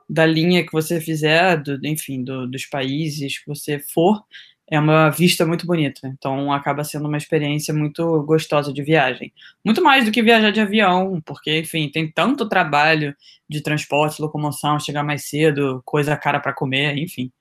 da 0.07 0.27
linha 0.27 0.67
que 0.67 0.71
você 0.71 1.01
fizer, 1.01 1.57
do, 1.57 1.81
enfim, 1.87 2.23
do, 2.23 2.47
dos 2.47 2.67
países 2.67 3.39
que 3.39 3.47
você 3.47 3.79
for, 3.79 4.23
é 4.71 4.79
uma 4.79 5.09
vista 5.09 5.47
muito 5.47 5.67
bonita. 5.67 6.09
Então 6.09 6.53
acaba 6.53 6.85
sendo 6.85 7.09
uma 7.09 7.17
experiência 7.17 7.73
muito 7.73 8.23
gostosa 8.25 8.71
de 8.71 8.83
viagem. 8.83 9.33
Muito 9.65 9.83
mais 9.83 10.05
do 10.05 10.13
que 10.13 10.23
viajar 10.23 10.51
de 10.51 10.61
avião, 10.61 11.23
porque, 11.25 11.61
enfim, 11.61 11.89
tem 11.89 12.13
tanto 12.13 12.47
trabalho 12.47 13.17
de 13.49 13.63
transporte, 13.63 14.21
locomoção, 14.21 14.79
chegar 14.79 15.03
mais 15.03 15.25
cedo, 15.27 15.81
coisa 15.87 16.19
cara 16.19 16.39
para 16.39 16.53
comer, 16.53 16.99
enfim, 16.99 17.33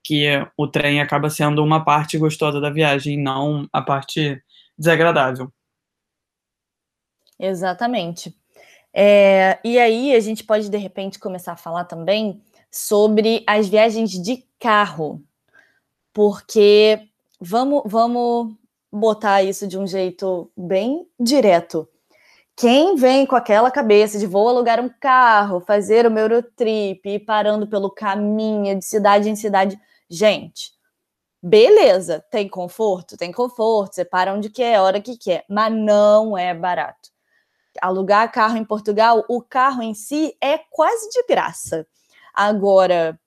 que 0.00 0.28
o 0.56 0.68
trem 0.68 1.00
acaba 1.00 1.28
sendo 1.28 1.60
uma 1.64 1.84
parte 1.84 2.16
gostosa 2.16 2.60
da 2.60 2.70
viagem, 2.70 3.20
não 3.20 3.68
a 3.72 3.82
parte 3.82 4.40
desagradável. 4.78 5.52
Exatamente. 7.36 8.32
É, 8.98 9.58
e 9.62 9.78
aí 9.78 10.14
a 10.14 10.20
gente 10.20 10.42
pode 10.42 10.70
de 10.70 10.78
repente 10.78 11.18
começar 11.18 11.52
a 11.52 11.56
falar 11.56 11.84
também 11.84 12.42
sobre 12.70 13.44
as 13.46 13.68
viagens 13.68 14.10
de 14.10 14.42
carro 14.58 15.22
porque 16.16 17.10
vamos, 17.38 17.82
vamos 17.84 18.54
botar 18.90 19.42
isso 19.42 19.68
de 19.68 19.78
um 19.78 19.86
jeito 19.86 20.50
bem 20.56 21.06
direto. 21.20 21.86
Quem 22.56 22.96
vem 22.96 23.26
com 23.26 23.36
aquela 23.36 23.70
cabeça 23.70 24.18
de 24.18 24.26
vou 24.26 24.48
alugar 24.48 24.80
um 24.80 24.88
carro, 24.88 25.60
fazer 25.60 26.06
o 26.06 26.10
meu 26.10 26.22
Eurotrip, 26.22 27.06
ir 27.06 27.18
parando 27.26 27.66
pelo 27.66 27.90
caminho 27.90 28.78
de 28.78 28.82
cidade 28.86 29.28
em 29.28 29.36
cidade, 29.36 29.78
gente, 30.08 30.72
beleza, 31.42 32.24
tem 32.30 32.48
conforto? 32.48 33.14
Tem 33.18 33.30
conforto, 33.30 33.96
você 33.96 34.04
para 34.06 34.32
onde 34.32 34.48
quer, 34.48 34.80
hora 34.80 35.02
que 35.02 35.18
quer, 35.18 35.44
mas 35.50 35.70
não 35.70 36.38
é 36.38 36.54
barato. 36.54 37.10
Alugar 37.80 38.30
carro 38.32 38.56
em 38.56 38.64
Portugal, 38.64 39.24
o 39.28 39.42
carro 39.42 39.82
em 39.82 39.94
si 39.94 40.36
é 40.40 40.58
quase 40.70 41.08
de 41.10 41.24
graça. 41.26 41.86
Agora, 42.32 43.18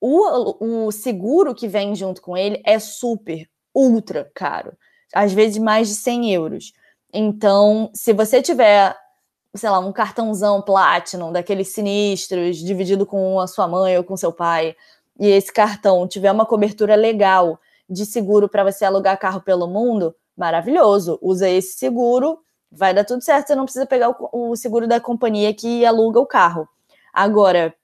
o, 0.00 0.86
o 0.86 0.92
seguro 0.92 1.54
que 1.54 1.68
vem 1.68 1.94
junto 1.94 2.22
com 2.22 2.36
ele 2.36 2.62
é 2.64 2.78
super, 2.78 3.48
ultra 3.74 4.30
caro. 4.34 4.72
Às 5.14 5.32
vezes 5.32 5.58
mais 5.58 5.88
de 5.88 5.94
100 5.94 6.32
euros. 6.32 6.72
Então, 7.12 7.90
se 7.94 8.12
você 8.12 8.40
tiver, 8.40 8.96
sei 9.54 9.68
lá, 9.68 9.78
um 9.80 9.92
cartãozão 9.92 10.62
Platinum, 10.62 11.32
daqueles 11.32 11.68
sinistros, 11.68 12.58
dividido 12.58 13.04
com 13.04 13.40
a 13.40 13.46
sua 13.46 13.66
mãe 13.66 13.96
ou 13.98 14.04
com 14.04 14.16
seu 14.16 14.32
pai, 14.32 14.76
e 15.18 15.26
esse 15.26 15.52
cartão 15.52 16.06
tiver 16.08 16.32
uma 16.32 16.46
cobertura 16.46 16.94
legal 16.94 17.60
de 17.88 18.06
seguro 18.06 18.48
para 18.48 18.64
você 18.64 18.84
alugar 18.84 19.18
carro 19.18 19.40
pelo 19.40 19.66
mundo, 19.66 20.14
maravilhoso. 20.36 21.18
Usa 21.20 21.48
esse 21.48 21.76
seguro, 21.76 22.38
vai 22.70 22.94
dar 22.94 23.04
tudo 23.04 23.22
certo. 23.22 23.48
Você 23.48 23.54
não 23.54 23.64
precisa 23.64 23.86
pegar 23.86 24.10
o, 24.10 24.50
o 24.50 24.56
seguro 24.56 24.86
da 24.86 25.00
companhia 25.00 25.52
que 25.54 25.84
aluga 25.84 26.20
o 26.20 26.26
carro. 26.26 26.68
Agora, 27.12 27.74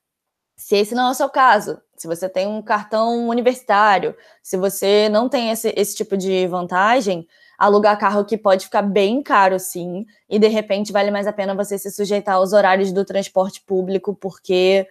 se 0.56 0.76
esse 0.76 0.94
não 0.94 1.08
é 1.08 1.10
o 1.10 1.14
seu 1.14 1.28
caso, 1.28 1.80
se 1.96 2.06
você 2.06 2.28
tem 2.28 2.46
um 2.46 2.62
cartão 2.62 3.28
universitário, 3.28 4.16
se 4.42 4.56
você 4.56 5.08
não 5.08 5.28
tem 5.28 5.50
esse, 5.50 5.72
esse 5.76 5.94
tipo 5.94 6.16
de 6.16 6.46
vantagem, 6.46 7.26
alugar 7.58 7.98
carro 7.98 8.24
que 8.24 8.36
pode 8.36 8.64
ficar 8.66 8.82
bem 8.82 9.22
caro, 9.22 9.58
sim, 9.58 10.06
e 10.28 10.38
de 10.38 10.48
repente 10.48 10.92
vale 10.92 11.10
mais 11.10 11.26
a 11.26 11.32
pena 11.32 11.54
você 11.54 11.78
se 11.78 11.90
sujeitar 11.90 12.36
aos 12.36 12.52
horários 12.52 12.92
do 12.92 13.04
transporte 13.04 13.62
público, 13.62 14.14
porque 14.14 14.86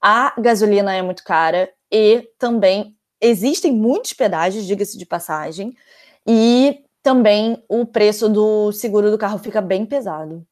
a 0.00 0.34
gasolina 0.38 0.94
é 0.94 1.02
muito 1.02 1.24
cara 1.24 1.70
e 1.90 2.28
também 2.38 2.96
existem 3.20 3.72
muitos 3.72 4.12
pedágios, 4.12 4.66
diga-se 4.66 4.98
de 4.98 5.06
passagem, 5.06 5.74
e 6.26 6.84
também 7.06 7.62
o 7.68 7.86
preço 7.86 8.28
do 8.28 8.72
seguro 8.72 9.12
do 9.12 9.16
carro 9.16 9.38
fica 9.38 9.62
bem 9.62 9.86
pesado. 9.86 10.44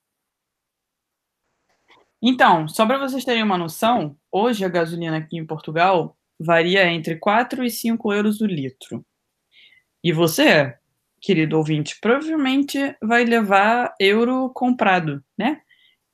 Então, 2.23 2.69
só 2.69 2.87
para 2.87 2.97
vocês 2.97 3.25
terem 3.25 3.43
uma 3.43 3.59
noção, 3.59 4.17
hoje 4.31 4.65
a 4.65 4.69
gasolina 4.69 5.17
aqui 5.17 5.37
em 5.37 5.45
Portugal 5.45 6.17
varia 6.39 6.87
entre 6.87 7.17
4 7.17 7.65
e 7.65 7.71
5 7.71 8.13
euros 8.13 8.41
o 8.41 8.47
litro. 8.47 9.05
E 10.01 10.13
você, 10.13 10.79
querido 11.21 11.59
ouvinte, 11.59 11.99
provavelmente 12.01 12.97
vai 13.03 13.25
levar 13.25 13.93
euro 13.99 14.49
comprado, 14.51 15.25
né? 15.37 15.61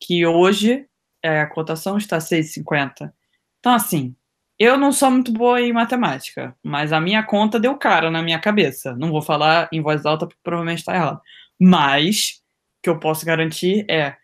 Que 0.01 0.25
hoje 0.25 0.89
é, 1.23 1.43
a 1.43 1.51
cotação 1.51 1.99
está 1.99 2.17
6,50. 2.17 3.13
Então, 3.59 3.75
assim, 3.75 4.17
eu 4.61 4.77
não 4.77 4.93
sou 4.93 5.11
muito 5.11 5.33
boa 5.33 5.59
em 5.59 5.73
matemática, 5.73 6.55
mas 6.63 6.93
a 6.93 7.01
minha 7.01 7.23
conta 7.23 7.59
deu 7.59 7.79
cara 7.79 8.11
na 8.11 8.23
minha 8.23 8.39
cabeça. 8.39 8.95
Não 8.95 9.11
vou 9.11 9.23
falar 9.23 9.71
em 9.73 9.81
voz 9.81 10.05
alta 10.05 10.27
porque 10.27 10.41
provavelmente 10.43 10.81
está 10.81 10.95
errado. 10.95 11.19
Mas 11.59 12.43
o 12.79 12.83
que 12.83 12.91
eu 12.91 13.01
posso 13.01 13.25
garantir 13.25 13.87
é 13.91 14.17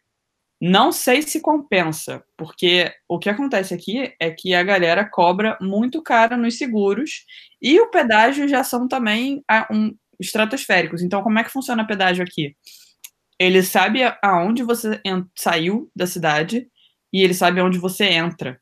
não 0.61 0.92
sei 0.92 1.22
se 1.22 1.40
compensa, 1.40 2.22
porque 2.37 2.92
o 3.09 3.18
que 3.18 3.31
acontece 3.31 3.72
aqui 3.72 4.14
é 4.20 4.31
que 4.31 4.55
a 4.55 4.62
galera 4.62 5.09
cobra 5.09 5.57
muito 5.59 6.03
caro 6.03 6.37
nos 6.37 6.59
seguros 6.59 7.25
e 7.61 7.81
o 7.81 7.90
pedágio 7.90 8.46
já 8.46 8.62
são 8.62 8.87
também 8.87 9.42
um, 9.70 9.94
estratosféricos. 10.20 11.03
Então, 11.03 11.22
como 11.22 11.38
é 11.38 11.44
que 11.44 11.51
funciona 11.51 11.83
o 11.83 11.87
pedágio 11.87 12.22
aqui? 12.22 12.55
Ele 13.38 13.62
sabe 13.62 14.01
aonde 14.22 14.62
você 14.62 15.01
saiu 15.35 15.90
da 15.96 16.07
cidade 16.07 16.68
e 17.11 17.22
ele 17.22 17.35
sabe 17.35 17.61
aonde 17.61 17.79
você 17.79 18.05
entra. 18.05 18.61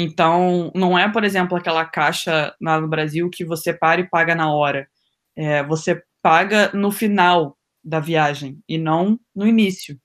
Então, 0.00 0.70
não 0.76 0.96
é, 0.96 1.10
por 1.10 1.24
exemplo, 1.24 1.56
aquela 1.58 1.84
caixa 1.84 2.54
lá 2.62 2.80
no 2.80 2.86
Brasil 2.86 3.28
que 3.28 3.44
você 3.44 3.72
para 3.74 4.00
e 4.00 4.08
paga 4.08 4.32
na 4.32 4.52
hora. 4.54 4.88
É, 5.36 5.64
você 5.64 6.00
paga 6.22 6.70
no 6.72 6.92
final 6.92 7.58
da 7.82 7.98
viagem 7.98 8.60
e 8.68 8.78
não 8.78 9.18
no 9.34 9.44
início. 9.44 9.98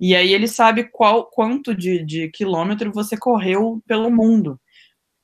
E 0.00 0.16
aí 0.16 0.32
ele 0.32 0.48
sabe 0.48 0.84
qual 0.90 1.30
quanto 1.30 1.72
de, 1.72 2.04
de 2.04 2.28
quilômetro 2.30 2.92
você 2.92 3.16
correu 3.16 3.80
pelo 3.86 4.10
mundo. 4.10 4.60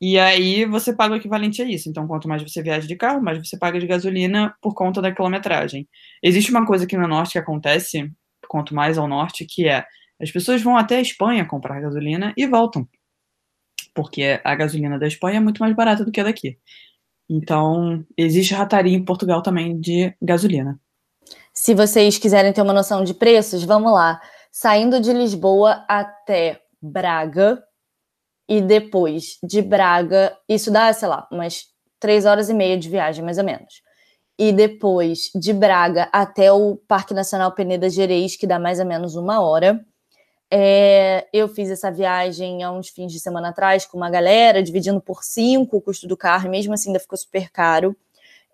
E 0.01 0.17
aí 0.19 0.65
você 0.65 0.95
paga 0.95 1.15
o 1.15 1.17
equivalente 1.17 1.61
a 1.61 1.65
isso. 1.65 1.89
Então, 1.89 2.07
quanto 2.07 2.29
mais 2.29 2.41
você 2.43 2.63
viaja 2.63 2.87
de 2.87 2.97
carro, 2.97 3.21
mais 3.21 3.39
você 3.39 3.59
paga 3.59 3.81
de 3.81 3.87
gasolina 3.87 4.55
por 4.63 4.75
conta 4.75 5.03
da 5.03 5.13
quilometragem. 5.13 5.89
Existe 6.23 6.53
uma 6.53 6.67
coisa 6.67 6.85
aqui 6.85 6.97
no 6.97 7.09
norte 7.09 7.33
que 7.33 7.39
acontece, 7.41 8.13
quanto 8.49 8.77
mais 8.77 8.97
ao 8.97 9.09
norte, 9.09 9.45
que 9.45 9.67
é 9.69 9.85
as 10.23 10.31
pessoas 10.31 10.63
vão 10.63 10.77
até 10.77 10.99
a 10.99 11.03
Espanha 11.03 11.45
comprar 11.45 11.81
gasolina 11.81 12.33
e 12.37 12.47
voltam. 12.47 12.89
Porque 13.95 14.41
a 14.43 14.55
gasolina 14.55 14.99
da 14.99 15.07
Espanha 15.07 15.37
é 15.37 15.41
muito 15.41 15.61
mais 15.61 15.75
barata 15.75 16.05
do 16.05 16.11
que 16.11 16.21
a 16.21 16.25
daqui. 16.25 16.59
Então, 17.29 18.05
existe 18.17 18.53
rataria 18.55 18.97
em 18.97 19.05
Portugal 19.05 19.43
também 19.43 19.79
de 19.79 20.15
gasolina. 20.21 20.79
Se 21.53 21.75
vocês 21.75 22.19
quiserem 22.19 22.53
ter 22.53 22.63
uma 22.63 22.73
noção 22.73 23.05
de 23.05 23.15
preços, 23.15 23.63
vamos 23.63 23.93
lá. 23.93 24.21
Saindo 24.51 25.01
de 25.01 25.13
Lisboa 25.13 25.85
até 25.89 26.61
Braga 26.83 27.63
e 28.49 28.61
depois 28.61 29.39
de 29.43 29.63
Braga, 29.63 30.37
isso 30.49 30.71
dá, 30.71 30.93
sei 30.93 31.09
lá, 31.09 31.27
umas 31.31 31.65
três 31.99 32.27
horas 32.27 32.51
e 32.51 32.55
meia 32.55 32.77
de 32.77 32.89
viagem, 32.89 33.25
mais 33.25 33.39
ou 33.39 33.45
menos. 33.45 33.83
E 34.39 34.53
depois 34.53 35.31
de 35.35 35.53
Braga 35.53 36.09
até 36.13 36.53
o 36.53 36.77
Parque 36.89 37.15
Nacional 37.15 37.53
Peneda 37.53 37.89
Gereis, 37.89 38.37
que 38.37 38.47
dá 38.47 38.59
mais 38.59 38.81
ou 38.81 38.87
menos 38.87 39.15
uma 39.15 39.41
hora. 39.41 39.81
É, 40.57 41.27
eu 41.33 41.49
fiz 41.49 41.69
essa 41.69 41.91
viagem 41.91 42.63
há 42.63 42.71
uns 42.71 42.89
fins 42.89 43.11
de 43.11 43.19
semana 43.19 43.49
atrás 43.49 43.85
com 43.85 43.97
uma 43.97 44.09
galera, 44.09 44.63
dividindo 44.63 45.01
por 45.01 45.25
cinco 45.25 45.79
o 45.79 45.81
custo 45.81 46.07
do 46.07 46.17
carro, 46.17 46.47
e 46.47 46.49
mesmo 46.49 46.73
assim 46.73 46.91
ainda 46.91 47.01
ficou 47.01 47.19
super 47.19 47.51
caro. 47.51 47.97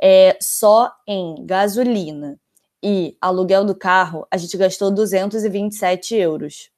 É, 0.00 0.34
só 0.40 0.90
em 1.06 1.44
gasolina 1.44 2.40
e 2.82 3.18
aluguel 3.20 3.66
do 3.66 3.74
carro, 3.74 4.26
a 4.30 4.38
gente 4.38 4.56
gastou 4.56 4.90
227 4.90 6.16
euros. 6.16 6.70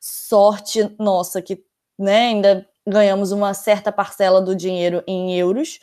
Sorte 0.00 0.90
nossa 0.98 1.42
que 1.42 1.62
né, 1.98 2.28
ainda 2.28 2.66
ganhamos 2.86 3.32
uma 3.32 3.52
certa 3.52 3.92
parcela 3.92 4.40
do 4.40 4.56
dinheiro 4.56 5.04
em 5.06 5.38
euros, 5.38 5.78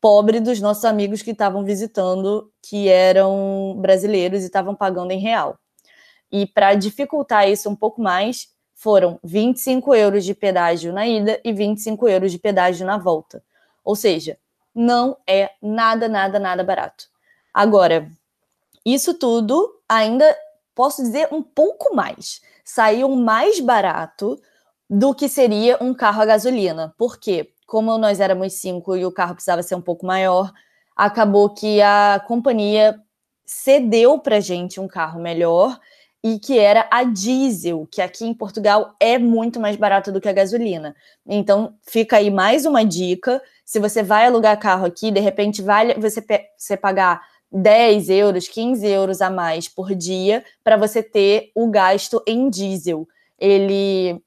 pobre 0.00 0.38
dos 0.38 0.60
nossos 0.60 0.84
amigos 0.84 1.20
que 1.20 1.32
estavam 1.32 1.64
visitando, 1.64 2.48
que 2.62 2.88
eram 2.88 3.76
brasileiros 3.80 4.42
e 4.44 4.46
estavam 4.46 4.76
pagando 4.76 5.10
em 5.10 5.18
real. 5.18 5.58
E 6.30 6.46
para 6.46 6.74
dificultar 6.74 7.48
isso 7.48 7.68
um 7.68 7.76
pouco 7.76 8.00
mais, 8.00 8.48
foram 8.74 9.18
25 9.24 9.94
euros 9.94 10.24
de 10.24 10.34
pedágio 10.34 10.92
na 10.92 11.06
ida 11.06 11.40
e 11.44 11.52
25 11.52 12.08
euros 12.08 12.30
de 12.30 12.38
pedágio 12.38 12.86
na 12.86 12.96
volta. 12.96 13.42
Ou 13.84 13.96
seja, 13.96 14.38
não 14.74 15.16
é 15.26 15.50
nada, 15.60 16.08
nada, 16.08 16.38
nada 16.38 16.62
barato. 16.62 17.06
Agora, 17.52 18.08
isso 18.84 19.14
tudo 19.14 19.80
ainda 19.88 20.36
posso 20.74 21.02
dizer 21.02 21.28
um 21.32 21.42
pouco 21.42 21.94
mais. 21.94 22.40
Saiu 22.64 23.08
mais 23.08 23.58
barato 23.58 24.40
do 24.88 25.14
que 25.14 25.28
seria 25.28 25.76
um 25.80 25.92
carro 25.92 26.22
a 26.22 26.26
gasolina. 26.26 26.94
Por 26.96 27.18
quê? 27.18 27.50
Como 27.66 27.98
nós 27.98 28.20
éramos 28.20 28.54
cinco 28.54 28.96
e 28.96 29.04
o 29.04 29.12
carro 29.12 29.34
precisava 29.34 29.62
ser 29.62 29.74
um 29.74 29.82
pouco 29.82 30.06
maior, 30.06 30.52
acabou 30.96 31.50
que 31.50 31.82
a 31.82 32.22
companhia 32.26 32.98
cedeu 33.44 34.18
para 34.18 34.40
gente 34.40 34.78
um 34.78 34.86
carro 34.86 35.20
melhor 35.20 35.78
e 36.22 36.38
que 36.38 36.58
era 36.58 36.88
a 36.90 37.04
diesel, 37.04 37.86
que 37.90 38.02
aqui 38.02 38.24
em 38.24 38.34
Portugal 38.34 38.94
é 38.98 39.18
muito 39.18 39.60
mais 39.60 39.76
barato 39.76 40.10
do 40.10 40.20
que 40.20 40.28
a 40.28 40.32
gasolina. 40.32 40.94
Então, 41.26 41.74
fica 41.82 42.16
aí 42.16 42.30
mais 42.30 42.66
uma 42.66 42.84
dica. 42.84 43.40
Se 43.64 43.78
você 43.78 44.02
vai 44.02 44.26
alugar 44.26 44.58
carro 44.58 44.86
aqui, 44.86 45.10
de 45.10 45.20
repente 45.20 45.62
vale 45.62 45.94
você, 45.94 46.24
você 46.56 46.76
pagar 46.76 47.22
10 47.52 48.10
euros, 48.10 48.48
15 48.48 48.86
euros 48.86 49.22
a 49.22 49.30
mais 49.30 49.68
por 49.68 49.94
dia 49.94 50.44
para 50.64 50.76
você 50.76 51.02
ter 51.02 51.50
o 51.54 51.68
gasto 51.68 52.22
em 52.26 52.50
diesel. 52.50 53.08
Ele, 53.38 54.20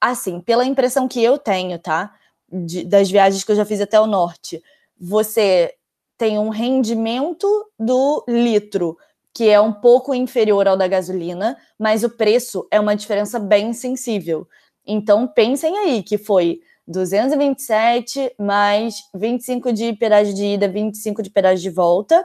assim, 0.00 0.40
pela 0.40 0.64
impressão 0.64 1.08
que 1.08 1.22
eu 1.22 1.38
tenho, 1.38 1.78
tá? 1.78 2.14
De, 2.48 2.84
das 2.84 3.10
viagens 3.10 3.42
que 3.42 3.50
eu 3.50 3.56
já 3.56 3.64
fiz 3.64 3.80
até 3.80 3.98
o 3.98 4.06
norte, 4.06 4.62
você 4.98 5.74
tem 6.16 6.38
um 6.38 6.50
rendimento 6.50 7.48
do 7.78 8.24
litro 8.28 8.96
que 9.34 9.48
é 9.48 9.60
um 9.60 9.72
pouco 9.72 10.14
inferior 10.14 10.68
ao 10.68 10.76
da 10.76 10.86
gasolina, 10.86 11.56
mas 11.78 12.04
o 12.04 12.10
preço 12.10 12.66
é 12.70 12.78
uma 12.78 12.94
diferença 12.94 13.38
bem 13.38 13.72
sensível. 13.72 14.46
Então 14.86 15.26
pensem 15.26 15.76
aí 15.78 16.02
que 16.02 16.18
foi 16.18 16.60
227 16.86 18.34
mais 18.38 18.96
25 19.14 19.72
de 19.72 19.92
pedágio 19.94 20.34
de 20.34 20.44
ida, 20.44 20.68
25 20.68 21.22
de 21.22 21.30
pedágio 21.30 21.62
de 21.62 21.70
volta 21.70 22.24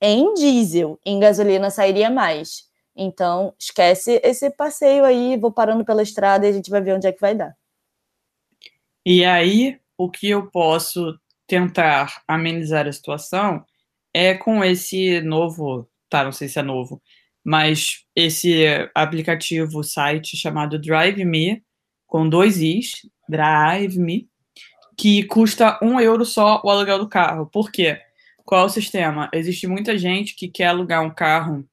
em 0.00 0.32
diesel. 0.34 0.98
Em 1.04 1.18
gasolina 1.20 1.70
sairia 1.70 2.08
mais. 2.08 2.70
Então 2.96 3.54
esquece 3.58 4.20
esse 4.24 4.50
passeio 4.50 5.04
aí, 5.04 5.36
vou 5.36 5.52
parando 5.52 5.84
pela 5.84 6.02
estrada 6.02 6.46
e 6.46 6.50
a 6.50 6.52
gente 6.52 6.70
vai 6.70 6.80
ver 6.80 6.94
onde 6.94 7.06
é 7.06 7.12
que 7.12 7.20
vai 7.20 7.34
dar. 7.34 7.54
E 9.04 9.24
aí, 9.24 9.78
o 9.96 10.10
que 10.10 10.28
eu 10.28 10.50
posso 10.50 11.18
tentar 11.46 12.22
amenizar 12.28 12.86
a 12.86 12.92
situação 12.92 13.64
é 14.14 14.34
com 14.34 14.62
esse 14.62 15.20
novo 15.22 15.89
tá, 16.10 16.24
não 16.24 16.32
sei 16.32 16.48
se 16.48 16.58
é 16.58 16.62
novo, 16.62 17.00
mas 17.42 18.04
esse 18.14 18.66
aplicativo, 18.94 19.82
site 19.82 20.36
chamado 20.36 20.78
Drive 20.78 21.24
Me, 21.24 21.62
com 22.06 22.28
dois 22.28 22.58
Is, 22.60 23.08
Drive 23.28 23.96
Me, 23.98 24.28
que 24.96 25.24
custa 25.24 25.78
um 25.80 25.98
euro 25.98 26.24
só 26.24 26.60
o 26.62 26.68
aluguel 26.68 26.98
do 26.98 27.08
carro. 27.08 27.46
Por 27.46 27.70
quê? 27.70 27.98
Qual 28.44 28.62
é 28.62 28.64
o 28.64 28.68
sistema? 28.68 29.30
Existe 29.32 29.66
muita 29.66 29.96
gente 29.96 30.34
que 30.34 30.48
quer 30.48 30.66
alugar 30.66 31.02
um 31.02 31.10
carro, 31.10 31.64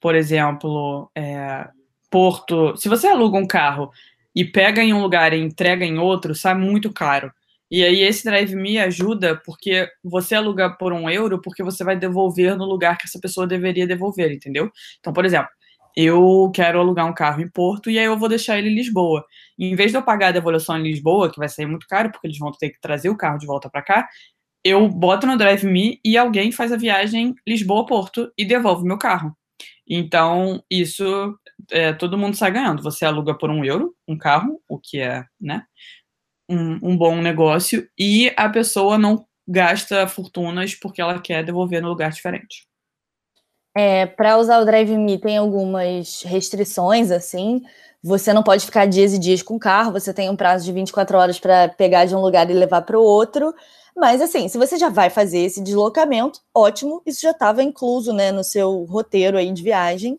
por 0.00 0.14
exemplo, 0.14 1.10
é, 1.16 1.68
Porto. 2.10 2.76
Se 2.76 2.88
você 2.88 3.08
aluga 3.08 3.38
um 3.38 3.46
carro 3.46 3.90
e 4.34 4.44
pega 4.44 4.82
em 4.82 4.92
um 4.92 5.00
lugar 5.00 5.32
e 5.32 5.40
entrega 5.40 5.84
em 5.84 5.98
outro, 5.98 6.34
sai 6.34 6.54
muito 6.54 6.92
caro. 6.92 7.32
E 7.70 7.84
aí 7.84 8.00
esse 8.02 8.24
Drive 8.24 8.54
Me 8.54 8.78
ajuda 8.78 9.40
porque 9.44 9.88
você 10.02 10.34
aluga 10.34 10.70
por 10.70 10.92
um 10.92 11.08
euro 11.08 11.40
porque 11.40 11.62
você 11.62 11.84
vai 11.84 11.96
devolver 11.96 12.56
no 12.56 12.64
lugar 12.64 12.98
que 12.98 13.06
essa 13.06 13.20
pessoa 13.20 13.46
deveria 13.46 13.86
devolver, 13.86 14.32
entendeu? 14.32 14.70
Então, 14.98 15.12
por 15.12 15.24
exemplo, 15.24 15.48
eu 15.96 16.50
quero 16.54 16.80
alugar 16.80 17.06
um 17.06 17.14
carro 17.14 17.40
em 17.42 17.48
Porto 17.50 17.90
e 17.90 17.98
aí 17.98 18.04
eu 18.04 18.18
vou 18.18 18.28
deixar 18.28 18.58
ele 18.58 18.70
em 18.70 18.74
Lisboa. 18.74 19.24
E 19.58 19.66
em 19.66 19.76
vez 19.76 19.90
de 19.90 19.98
eu 19.98 20.02
pagar 20.02 20.28
a 20.28 20.32
devolução 20.32 20.78
em 20.78 20.82
Lisboa, 20.82 21.30
que 21.30 21.38
vai 21.38 21.48
sair 21.48 21.66
muito 21.66 21.86
caro 21.88 22.10
porque 22.10 22.26
eles 22.26 22.38
vão 22.38 22.50
ter 22.52 22.70
que 22.70 22.80
trazer 22.80 23.08
o 23.10 23.16
carro 23.16 23.38
de 23.38 23.46
volta 23.46 23.68
para 23.70 23.82
cá, 23.82 24.08
eu 24.64 24.88
boto 24.88 25.26
no 25.26 25.36
Drive 25.38 25.64
Me 25.64 25.98
e 26.04 26.18
alguém 26.18 26.52
faz 26.52 26.72
a 26.72 26.76
viagem 26.76 27.34
Lisboa-Porto 27.46 28.30
e 28.36 28.44
devolve 28.44 28.84
meu 28.84 28.98
carro. 28.98 29.34
Então, 29.88 30.62
isso 30.70 31.34
é, 31.70 31.92
todo 31.92 32.18
mundo 32.18 32.36
sai 32.36 32.52
ganhando. 32.52 32.82
Você 32.82 33.04
aluga 33.04 33.36
por 33.36 33.50
um 33.50 33.64
euro 33.64 33.94
um 34.06 34.16
carro, 34.16 34.60
o 34.68 34.78
que 34.78 35.00
é, 35.00 35.24
né? 35.40 35.64
Um, 36.50 36.78
um 36.82 36.96
bom 36.96 37.16
negócio 37.16 37.88
e 37.96 38.32
a 38.36 38.48
pessoa 38.48 38.98
não 38.98 39.24
gasta 39.46 40.06
fortunas 40.08 40.74
porque 40.74 41.00
ela 41.00 41.20
quer 41.20 41.44
devolver 41.44 41.80
no 41.80 41.88
lugar 41.88 42.10
diferente. 42.10 42.68
É, 43.76 44.04
para 44.04 44.36
usar 44.36 44.58
o 44.58 44.64
Drive 44.64 44.90
Me 44.96 45.16
tem 45.16 45.36
algumas 45.36 46.22
restrições, 46.22 47.10
assim. 47.10 47.62
Você 48.02 48.32
não 48.32 48.42
pode 48.42 48.66
ficar 48.66 48.86
dias 48.86 49.14
e 49.14 49.18
dias 49.18 49.42
com 49.42 49.54
o 49.54 49.60
carro, 49.60 49.92
você 49.92 50.12
tem 50.12 50.28
um 50.28 50.36
prazo 50.36 50.64
de 50.64 50.72
24 50.72 51.16
horas 51.16 51.38
para 51.38 51.68
pegar 51.68 52.06
de 52.06 52.14
um 52.16 52.20
lugar 52.20 52.50
e 52.50 52.54
levar 52.54 52.82
para 52.82 52.98
o 52.98 53.02
outro. 53.02 53.54
Mas, 53.96 54.20
assim, 54.20 54.48
se 54.48 54.58
você 54.58 54.76
já 54.76 54.88
vai 54.88 55.10
fazer 55.10 55.38
esse 55.38 55.62
deslocamento, 55.62 56.40
ótimo, 56.54 57.02
isso 57.06 57.20
já 57.20 57.32
estava 57.32 57.62
incluso 57.62 58.12
né, 58.12 58.32
no 58.32 58.42
seu 58.42 58.84
roteiro 58.84 59.36
aí 59.36 59.52
de 59.52 59.62
viagem. 59.62 60.18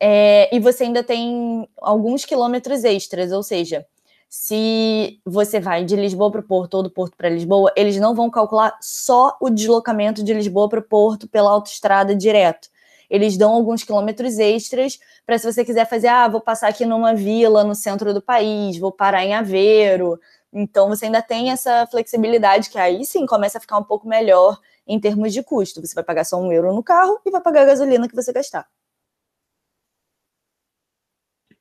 É, 0.00 0.54
e 0.54 0.58
você 0.58 0.84
ainda 0.84 1.02
tem 1.02 1.68
alguns 1.80 2.24
quilômetros 2.24 2.84
extras, 2.84 3.32
ou 3.32 3.42
seja, 3.42 3.86
se 4.36 5.20
você 5.24 5.60
vai 5.60 5.84
de 5.84 5.94
Lisboa 5.94 6.28
para 6.28 6.40
o 6.40 6.42
Porto 6.42 6.74
ou 6.74 6.82
do 6.82 6.90
Porto 6.90 7.16
para 7.16 7.28
Lisboa, 7.28 7.72
eles 7.76 7.96
não 7.98 8.16
vão 8.16 8.28
calcular 8.28 8.76
só 8.80 9.36
o 9.40 9.48
deslocamento 9.48 10.24
de 10.24 10.34
Lisboa 10.34 10.68
para 10.68 10.80
o 10.80 10.82
Porto 10.82 11.28
pela 11.28 11.50
autoestrada 11.50 12.16
direto. 12.16 12.68
Eles 13.08 13.36
dão 13.36 13.52
alguns 13.52 13.84
quilômetros 13.84 14.40
extras 14.40 14.98
para 15.24 15.38
se 15.38 15.50
você 15.50 15.64
quiser 15.64 15.88
fazer, 15.88 16.08
ah, 16.08 16.26
vou 16.26 16.40
passar 16.40 16.66
aqui 16.66 16.84
numa 16.84 17.14
vila 17.14 17.62
no 17.62 17.76
centro 17.76 18.12
do 18.12 18.20
país, 18.20 18.76
vou 18.76 18.90
parar 18.90 19.24
em 19.24 19.34
Aveiro. 19.34 20.18
Então 20.52 20.88
você 20.88 21.04
ainda 21.04 21.22
tem 21.22 21.52
essa 21.52 21.86
flexibilidade 21.86 22.70
que 22.70 22.78
aí 22.78 23.04
sim 23.04 23.26
começa 23.26 23.58
a 23.58 23.60
ficar 23.60 23.78
um 23.78 23.84
pouco 23.84 24.08
melhor 24.08 24.58
em 24.84 24.98
termos 24.98 25.32
de 25.32 25.44
custo. 25.44 25.80
Você 25.80 25.94
vai 25.94 26.02
pagar 26.02 26.24
só 26.24 26.42
um 26.42 26.50
euro 26.50 26.74
no 26.74 26.82
carro 26.82 27.20
e 27.24 27.30
vai 27.30 27.40
pagar 27.40 27.62
a 27.62 27.66
gasolina 27.66 28.08
que 28.08 28.16
você 28.16 28.32
gastar. 28.32 28.66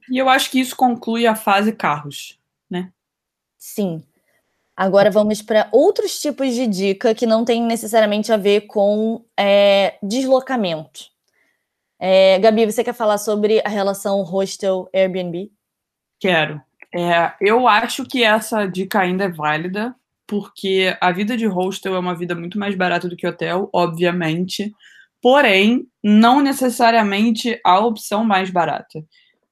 E 0.10 0.18
eu 0.18 0.28
acho 0.28 0.50
que 0.50 0.60
isso 0.60 0.76
conclui 0.76 1.28
a 1.28 1.36
fase 1.36 1.72
carros? 1.72 2.42
Sim. 3.64 4.04
Agora 4.76 5.10
vamos 5.10 5.42
para 5.42 5.70
outros 5.72 6.20
tipos 6.20 6.54
de 6.54 6.68
dica 6.68 7.16
que 7.16 7.26
não 7.26 7.46
tem 7.46 7.64
necessariamente 7.64 8.30
a 8.30 8.36
ver 8.36 8.68
com 8.68 9.24
é, 9.40 9.98
deslocamento. 10.04 11.06
É, 11.98 12.38
Gabi, 12.40 12.66
você 12.66 12.84
quer 12.84 12.94
falar 12.94 13.18
sobre 13.18 13.62
a 13.64 13.70
relação 13.70 14.22
hostel-Airbnb? 14.22 15.50
Quero. 16.20 16.62
É, 16.94 17.34
eu 17.40 17.66
acho 17.66 18.06
que 18.06 18.22
essa 18.22 18.66
dica 18.66 19.00
ainda 19.00 19.24
é 19.24 19.30
válida, 19.30 19.96
porque 20.28 20.98
a 21.00 21.14
vida 21.14 21.38
de 21.38 21.46
hostel 21.46 21.96
é 21.96 22.00
uma 22.00 22.18
vida 22.18 22.36
muito 22.36 22.60
mais 22.60 22.76
barata 22.76 23.08
do 23.08 23.16
que 23.16 23.26
hotel, 23.26 23.70
obviamente, 23.74 24.74
porém, 25.22 25.88
não 26.04 26.42
necessariamente 26.42 27.58
a 27.66 27.80
opção 27.80 28.26
mais 28.26 28.50
barata. 28.50 29.00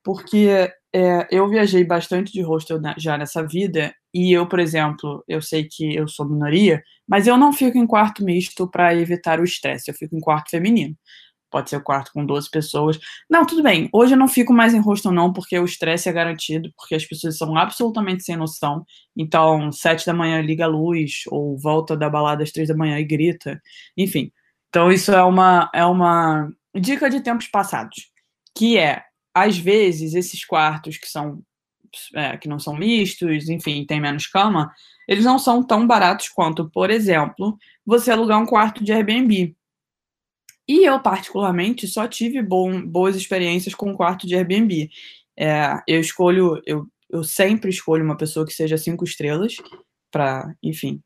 porque 0.03 0.69
é, 0.93 1.27
eu 1.31 1.47
viajei 1.47 1.83
bastante 1.85 2.33
de 2.33 2.41
hostel 2.41 2.79
já 2.97 3.17
nessa 3.17 3.45
vida, 3.47 3.93
e 4.13 4.31
eu, 4.33 4.47
por 4.47 4.59
exemplo, 4.59 5.23
eu 5.27 5.41
sei 5.41 5.67
que 5.69 5.95
eu 5.95 6.07
sou 6.07 6.27
minoria, 6.27 6.83
mas 7.07 7.27
eu 7.27 7.37
não 7.37 7.53
fico 7.53 7.77
em 7.77 7.87
quarto 7.87 8.23
misto 8.23 8.69
para 8.69 8.95
evitar 8.95 9.39
o 9.39 9.43
estresse, 9.43 9.89
eu 9.89 9.95
fico 9.95 10.15
em 10.15 10.19
quarto 10.19 10.49
feminino. 10.49 10.95
Pode 11.51 11.69
ser 11.69 11.75
o 11.75 11.83
quarto 11.83 12.11
com 12.13 12.25
12 12.25 12.49
pessoas. 12.49 12.97
Não, 13.29 13.45
tudo 13.45 13.61
bem. 13.61 13.89
Hoje 13.91 14.13
eu 14.13 14.17
não 14.17 14.27
fico 14.27 14.53
mais 14.53 14.73
em 14.73 14.79
hostel, 14.79 15.11
não, 15.11 15.33
porque 15.33 15.59
o 15.59 15.65
estresse 15.65 16.07
é 16.07 16.13
garantido, 16.13 16.71
porque 16.77 16.95
as 16.95 17.05
pessoas 17.05 17.37
são 17.37 17.57
absolutamente 17.57 18.23
sem 18.23 18.37
noção. 18.37 18.85
Então, 19.17 19.69
sete 19.71 20.05
da 20.05 20.13
manhã 20.13 20.41
liga 20.41 20.63
a 20.63 20.67
luz, 20.67 21.23
ou 21.27 21.57
volta 21.57 21.95
da 21.97 22.09
balada 22.09 22.41
às 22.43 22.51
três 22.51 22.69
da 22.69 22.75
manhã 22.75 22.97
e 22.99 23.03
grita. 23.03 23.61
Enfim. 23.97 24.31
Então, 24.69 24.89
isso 24.91 25.11
é 25.11 25.23
uma, 25.23 25.69
é 25.75 25.85
uma 25.85 26.49
dica 26.73 27.09
de 27.09 27.19
tempos 27.19 27.47
passados. 27.47 28.09
Que 28.57 28.77
é, 28.77 29.03
às 29.35 29.57
vezes, 29.57 30.13
esses 30.13 30.45
quartos 30.45 30.97
que 30.97 31.07
são 31.09 31.41
é, 32.15 32.37
que 32.37 32.47
não 32.47 32.59
são 32.59 32.75
mistos, 32.75 33.49
enfim, 33.49 33.85
tem 33.85 33.99
menos 33.99 34.27
cama, 34.27 34.71
eles 35.07 35.25
não 35.25 35.37
são 35.39 35.63
tão 35.63 35.85
baratos 35.85 36.29
quanto, 36.29 36.69
por 36.69 36.89
exemplo, 36.89 37.57
você 37.85 38.11
alugar 38.11 38.39
um 38.39 38.45
quarto 38.45 38.83
de 38.83 38.91
Airbnb. 38.91 39.55
E 40.67 40.85
eu, 40.85 40.99
particularmente, 41.01 41.87
só 41.87 42.07
tive 42.07 42.41
bom, 42.41 42.81
boas 42.81 43.15
experiências 43.15 43.75
com 43.75 43.91
o 43.91 43.97
quarto 43.97 44.25
de 44.25 44.35
Airbnb. 44.35 44.89
É, 45.37 45.81
eu 45.87 45.99
escolho, 45.99 46.61
eu, 46.65 46.87
eu 47.09 47.23
sempre 47.23 47.69
escolho 47.69 48.05
uma 48.05 48.15
pessoa 48.17 48.45
que 48.45 48.53
seja 48.53 48.77
cinco 48.77 49.03
estrelas, 49.03 49.57
para, 50.11 50.53
enfim, 50.63 51.01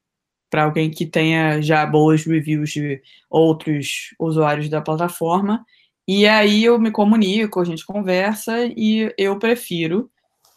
para 0.49 0.63
alguém 0.63 0.91
que 0.91 1.05
tenha 1.05 1.61
já 1.61 1.85
boas 1.85 2.25
reviews 2.25 2.71
de 2.71 3.01
outros 3.29 4.13
usuários 4.19 4.69
da 4.69 4.81
plataforma. 4.81 5.65
E 6.07 6.27
aí 6.27 6.63
eu 6.63 6.79
me 6.79 6.91
comunico, 6.91 7.59
a 7.59 7.65
gente 7.65 7.85
conversa 7.85 8.65
e 8.77 9.11
eu 9.17 9.39
prefiro 9.39 10.11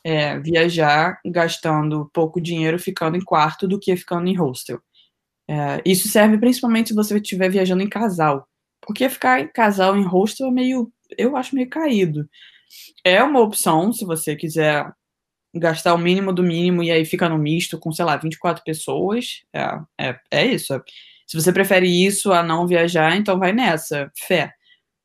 é, 0.09 0.39
viajar 0.39 1.21
gastando 1.27 2.11
pouco 2.15 2.41
dinheiro 2.41 2.79
ficando 2.79 3.17
em 3.17 3.21
quarto 3.21 3.69
do 3.69 3.79
que 3.79 3.95
ficando 3.95 4.27
em 4.27 4.35
hostel. 4.35 4.81
É, 5.47 5.83
isso 5.85 6.09
serve 6.09 6.39
principalmente 6.39 6.89
se 6.89 6.95
você 6.95 7.17
estiver 7.17 7.51
viajando 7.51 7.83
em 7.83 7.89
casal. 7.89 8.49
Porque 8.81 9.09
ficar 9.11 9.41
em 9.41 9.49
casal 9.49 9.97
em 9.99 10.03
hostel 10.03 10.49
é 10.49 10.51
meio, 10.51 10.91
eu 11.19 11.37
acho 11.37 11.55
meio 11.55 11.69
caído. 11.69 12.27
É 13.05 13.23
uma 13.23 13.41
opção 13.41 13.93
se 13.93 14.07
você 14.07 14.35
quiser 14.35 14.91
gastar 15.55 15.95
o 15.95 15.99
mínimo 15.99 16.33
do 16.33 16.43
mínimo 16.43 16.83
e 16.83 16.91
aí 16.91 17.05
fica 17.05 17.29
no 17.29 17.39
misto 17.39 17.79
com, 17.79 17.93
sei 17.93 18.05
lá, 18.07 18.17
24 18.17 18.65
pessoas. 18.65 19.43
É, 19.55 20.09
é, 20.09 20.21
é 20.31 20.47
isso. 20.47 20.73
Se 21.27 21.39
você 21.39 21.53
prefere 21.53 21.87
isso 21.87 22.33
a 22.33 22.43
não 22.43 22.67
viajar, 22.67 23.15
então 23.15 23.39
vai 23.39 23.53
nessa, 23.53 24.11
fé. 24.27 24.55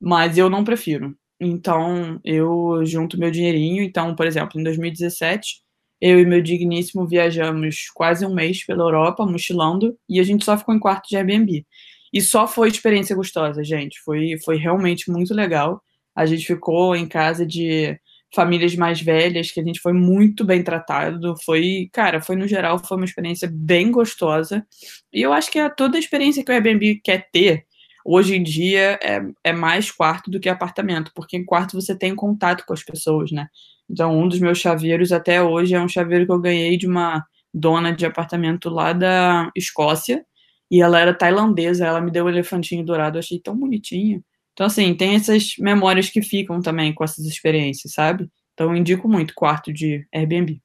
Mas 0.00 0.38
eu 0.38 0.48
não 0.48 0.64
prefiro. 0.64 1.14
Então 1.40 2.20
eu 2.24 2.84
junto 2.84 3.18
meu 3.18 3.30
dinheirinho. 3.30 3.82
Então, 3.82 4.14
por 4.14 4.26
exemplo, 4.26 4.60
em 4.60 4.64
2017, 4.64 5.62
eu 6.00 6.20
e 6.20 6.26
meu 6.26 6.42
digníssimo 6.42 7.06
viajamos 7.06 7.88
quase 7.94 8.26
um 8.26 8.34
mês 8.34 8.64
pela 8.64 8.84
Europa, 8.84 9.24
mochilando, 9.26 9.96
e 10.08 10.20
a 10.20 10.22
gente 10.22 10.44
só 10.44 10.56
ficou 10.56 10.74
em 10.74 10.78
quarto 10.78 11.08
de 11.08 11.16
Airbnb. 11.16 11.64
E 12.12 12.20
só 12.20 12.46
foi 12.46 12.68
experiência 12.68 13.16
gostosa, 13.16 13.64
gente. 13.64 14.00
Foi, 14.04 14.36
foi 14.44 14.56
realmente 14.56 15.10
muito 15.10 15.34
legal. 15.34 15.82
A 16.14 16.26
gente 16.26 16.46
ficou 16.46 16.94
em 16.94 17.08
casa 17.08 17.46
de 17.46 17.98
famílias 18.34 18.74
mais 18.76 19.00
velhas, 19.00 19.50
que 19.50 19.60
a 19.60 19.64
gente 19.64 19.80
foi 19.80 19.92
muito 19.92 20.44
bem 20.44 20.62
tratado. 20.62 21.34
Foi, 21.44 21.88
cara, 21.92 22.20
foi 22.20 22.36
no 22.36 22.46
geral, 22.46 22.78
foi 22.84 22.96
uma 22.96 23.06
experiência 23.06 23.48
bem 23.52 23.90
gostosa. 23.90 24.66
E 25.12 25.22
eu 25.22 25.32
acho 25.32 25.50
que 25.50 25.58
é 25.58 25.68
toda 25.68 25.96
a 25.96 26.00
experiência 26.00 26.44
que 26.44 26.50
o 26.50 26.54
Airbnb 26.54 27.00
quer 27.02 27.28
ter, 27.32 27.64
hoje 28.04 28.36
em 28.36 28.42
dia, 28.42 28.98
é, 29.02 29.20
é 29.42 29.52
mais 29.52 29.90
quarto 29.90 30.30
do 30.30 30.38
que 30.38 30.48
apartamento, 30.48 31.10
porque 31.14 31.36
em 31.36 31.44
quarto 31.44 31.80
você 31.80 31.96
tem 31.96 32.14
contato 32.14 32.64
com 32.66 32.74
as 32.74 32.82
pessoas, 32.82 33.32
né? 33.32 33.48
Então, 33.88 34.18
um 34.18 34.28
dos 34.28 34.38
meus 34.38 34.58
chaveiros 34.58 35.12
até 35.12 35.42
hoje 35.42 35.74
é 35.74 35.80
um 35.80 35.88
chaveiro 35.88 36.26
que 36.26 36.32
eu 36.32 36.40
ganhei 36.40 36.76
de 36.76 36.86
uma 36.86 37.24
dona 37.52 37.92
de 37.92 38.04
apartamento 38.04 38.68
lá 38.68 38.92
da 38.92 39.50
Escócia 39.56 40.24
e 40.70 40.82
ela 40.82 40.98
era 40.98 41.14
tailandesa, 41.14 41.86
ela 41.86 42.00
me 42.00 42.10
deu 42.10 42.24
um 42.24 42.28
elefantinho 42.28 42.84
dourado, 42.84 43.16
eu 43.16 43.20
achei 43.20 43.38
tão 43.38 43.56
bonitinho. 43.56 44.22
Então, 44.52 44.66
assim, 44.66 44.94
tem 44.94 45.14
essas 45.14 45.54
memórias 45.58 46.08
que 46.08 46.22
ficam 46.22 46.60
também 46.60 46.92
com 46.92 47.04
essas 47.04 47.24
experiências, 47.26 47.92
sabe? 47.92 48.28
Então, 48.54 48.74
indico 48.74 49.08
muito 49.08 49.34
quarto 49.34 49.72
de 49.72 50.06
Airbnb. 50.14 50.60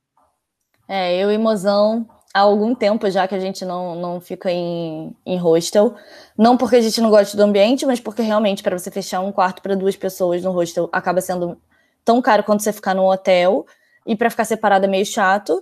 É, 0.88 1.22
eu 1.22 1.32
e 1.32 1.38
Mozão, 1.38 2.08
há 2.34 2.40
algum 2.42 2.76
tempo 2.76 3.10
já 3.10 3.28
que 3.28 3.36
a 3.36 3.40
gente 3.40 3.66
não, 3.66 3.96
não 3.96 4.22
fica 4.22 4.52
em, 4.52 5.16
em 5.26 5.38
hostel. 5.38 5.96
Não 6.38 6.58
porque 6.58 6.76
a 6.78 6.82
gente 6.82 7.02
não 7.02 7.10
gosta 7.10 7.36
do 7.36 7.44
ambiente, 7.44 7.86
mas 7.86 8.00
porque 8.00 8.22
realmente 8.22 8.64
para 8.64 8.78
você 8.78 8.92
fechar 8.92 9.22
um 9.22 9.32
quarto 9.32 9.62
para 9.62 9.76
duas 9.76 9.96
pessoas 9.96 10.44
no 10.44 10.52
hostel 10.52 10.90
acaba 10.92 11.22
sendo 11.22 11.58
tão 12.06 12.22
caro 12.22 12.44
quanto 12.44 12.64
você 12.64 12.74
ficar 12.74 12.96
no 12.96 13.12
hotel. 13.12 13.66
E 14.06 14.16
para 14.16 14.30
ficar 14.30 14.46
separado 14.46 14.86
é 14.86 14.88
meio 14.88 15.06
chato. 15.06 15.62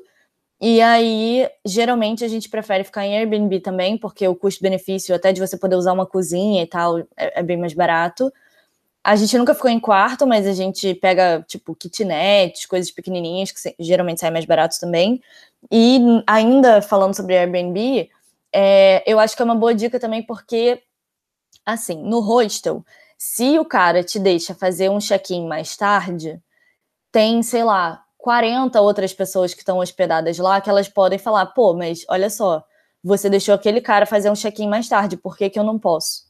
E 0.59 0.82
aí, 0.82 1.47
geralmente, 1.63 2.24
a 2.24 2.28
gente 2.28 2.49
prefere 2.49 2.84
ficar 2.84 3.05
em 3.05 3.15
Airbnb 3.15 3.59
também, 3.59 3.95
porque 3.97 4.28
o 4.28 4.36
custo-benefício, 4.36 5.13
até 5.13 5.32
de 5.32 5.39
você 5.39 5.55
poder 5.55 5.76
usar 5.76 5.93
uma 5.93 6.05
cozinha 6.05 6.63
e 6.63 6.68
tal, 6.68 6.99
é, 6.99 7.05
é, 7.39 7.43
bem 7.43 7.57
mais 7.57 7.74
barato. 7.74 8.32
A 9.03 9.15
gente 9.15 9.38
nunca 9.38 9.53
ficou 9.53 9.70
em 9.70 9.80
quarto, 9.80 10.26
mas 10.26 10.47
a 10.47 10.53
gente 10.53 10.95
pega, 10.95 11.43
tipo, 11.47 11.76
kitnets, 11.76 12.65
coisas 12.65 12.91
pequenininhas, 12.91 13.51
que 13.51 13.76
geralmente 13.80 14.20
saem 14.20 14.34
mais 14.34 14.45
baratos 14.45 14.80
também. 14.80 15.22
E 15.72 15.99
ainda 16.26 16.82
falando 16.82 17.15
sobre 17.15 17.38
Airbnb, 17.38 18.09
é, 18.53 19.03
eu 19.05 19.20
acho 19.20 19.36
que 19.36 19.41
é 19.41 19.45
uma 19.45 19.55
boa 19.55 19.76
dica 19.76 19.99
também, 19.99 20.24
porque, 20.24 20.82
assim, 21.65 22.01
no 22.01 22.20
hostel, 22.20 22.86
se 23.18 23.59
o 23.59 23.65
cara 23.65 24.03
te 24.03 24.20
deixa 24.20 24.53
fazer 24.53 24.89
um 24.89 24.99
check-in 24.99 25.47
mais 25.47 25.76
tarde, 25.76 26.41
tem, 27.11 27.41
sei 27.43 27.63
lá, 27.63 28.03
40 28.18 28.80
outras 28.82 29.13
pessoas 29.13 29.53
que 29.53 29.61
estão 29.61 29.80
hospedadas 29.80 30.38
lá 30.38 30.61
que 30.61 30.70
elas 30.70 30.88
podem 30.88 31.18
falar: 31.18 31.47
pô, 31.47 31.74
mas 31.74 32.05
olha 32.09 32.30
só, 32.30 32.63
você 33.03 33.30
deixou 33.30 33.55
aquele 33.55 33.82
cara 33.82 34.05
fazer 34.05 34.30
um 34.30 34.36
check-in 34.36 34.68
mais 34.68 34.88
tarde, 34.88 35.18
por 35.18 35.38
que, 35.38 35.49
que 35.49 35.59
eu 35.59 35.63
não 35.63 35.80
posso? 35.80 36.28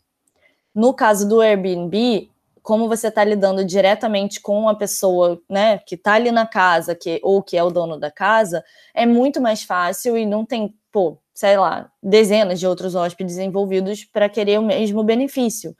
No 0.73 0.93
caso 0.93 1.27
do 1.27 1.41
Airbnb, 1.41 2.29
como 2.67 2.89
você 2.89 3.07
está 3.07 3.23
lidando 3.23 3.63
diretamente 3.63 4.41
com 4.41 4.67
a 4.67 4.75
pessoa 4.75 5.41
né, 5.49 5.77
que 5.77 5.95
está 5.95 6.15
ali 6.15 6.31
na 6.31 6.45
casa, 6.45 6.93
que, 6.93 7.17
ou 7.23 7.41
que 7.41 7.55
é 7.55 7.63
o 7.63 7.69
dono 7.69 7.97
da 7.97 8.11
casa, 8.11 8.61
é 8.93 9.05
muito 9.05 9.39
mais 9.39 9.63
fácil 9.63 10.17
e 10.17 10.25
não 10.25 10.45
tem, 10.45 10.75
pô, 10.91 11.17
sei 11.33 11.55
lá, 11.55 11.89
dezenas 12.03 12.59
de 12.59 12.67
outros 12.67 12.93
hóspedes 12.93 13.37
envolvidos 13.37 14.03
para 14.03 14.27
querer 14.27 14.59
o 14.59 14.63
mesmo 14.63 15.01
benefício. 15.01 15.73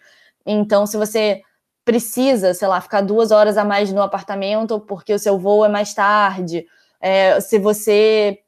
Então, 0.46 0.88
se 0.88 0.96
você 0.96 1.42
precisa, 1.84 2.54
sei 2.54 2.70
lá, 2.70 2.80
ficar 2.80 3.02
duas 3.02 3.32
horas 3.32 3.58
a 3.58 3.66
mais 3.66 3.92
no 3.92 4.02
apartamento 4.02 4.80
porque 4.80 5.14
o 5.14 5.20
seu 5.20 5.38
voo 5.38 5.66
é 5.66 5.70
mais 5.70 5.94
tarde. 5.94 6.66
É, 7.02 7.38
se 7.42 7.60
você, 7.60 8.40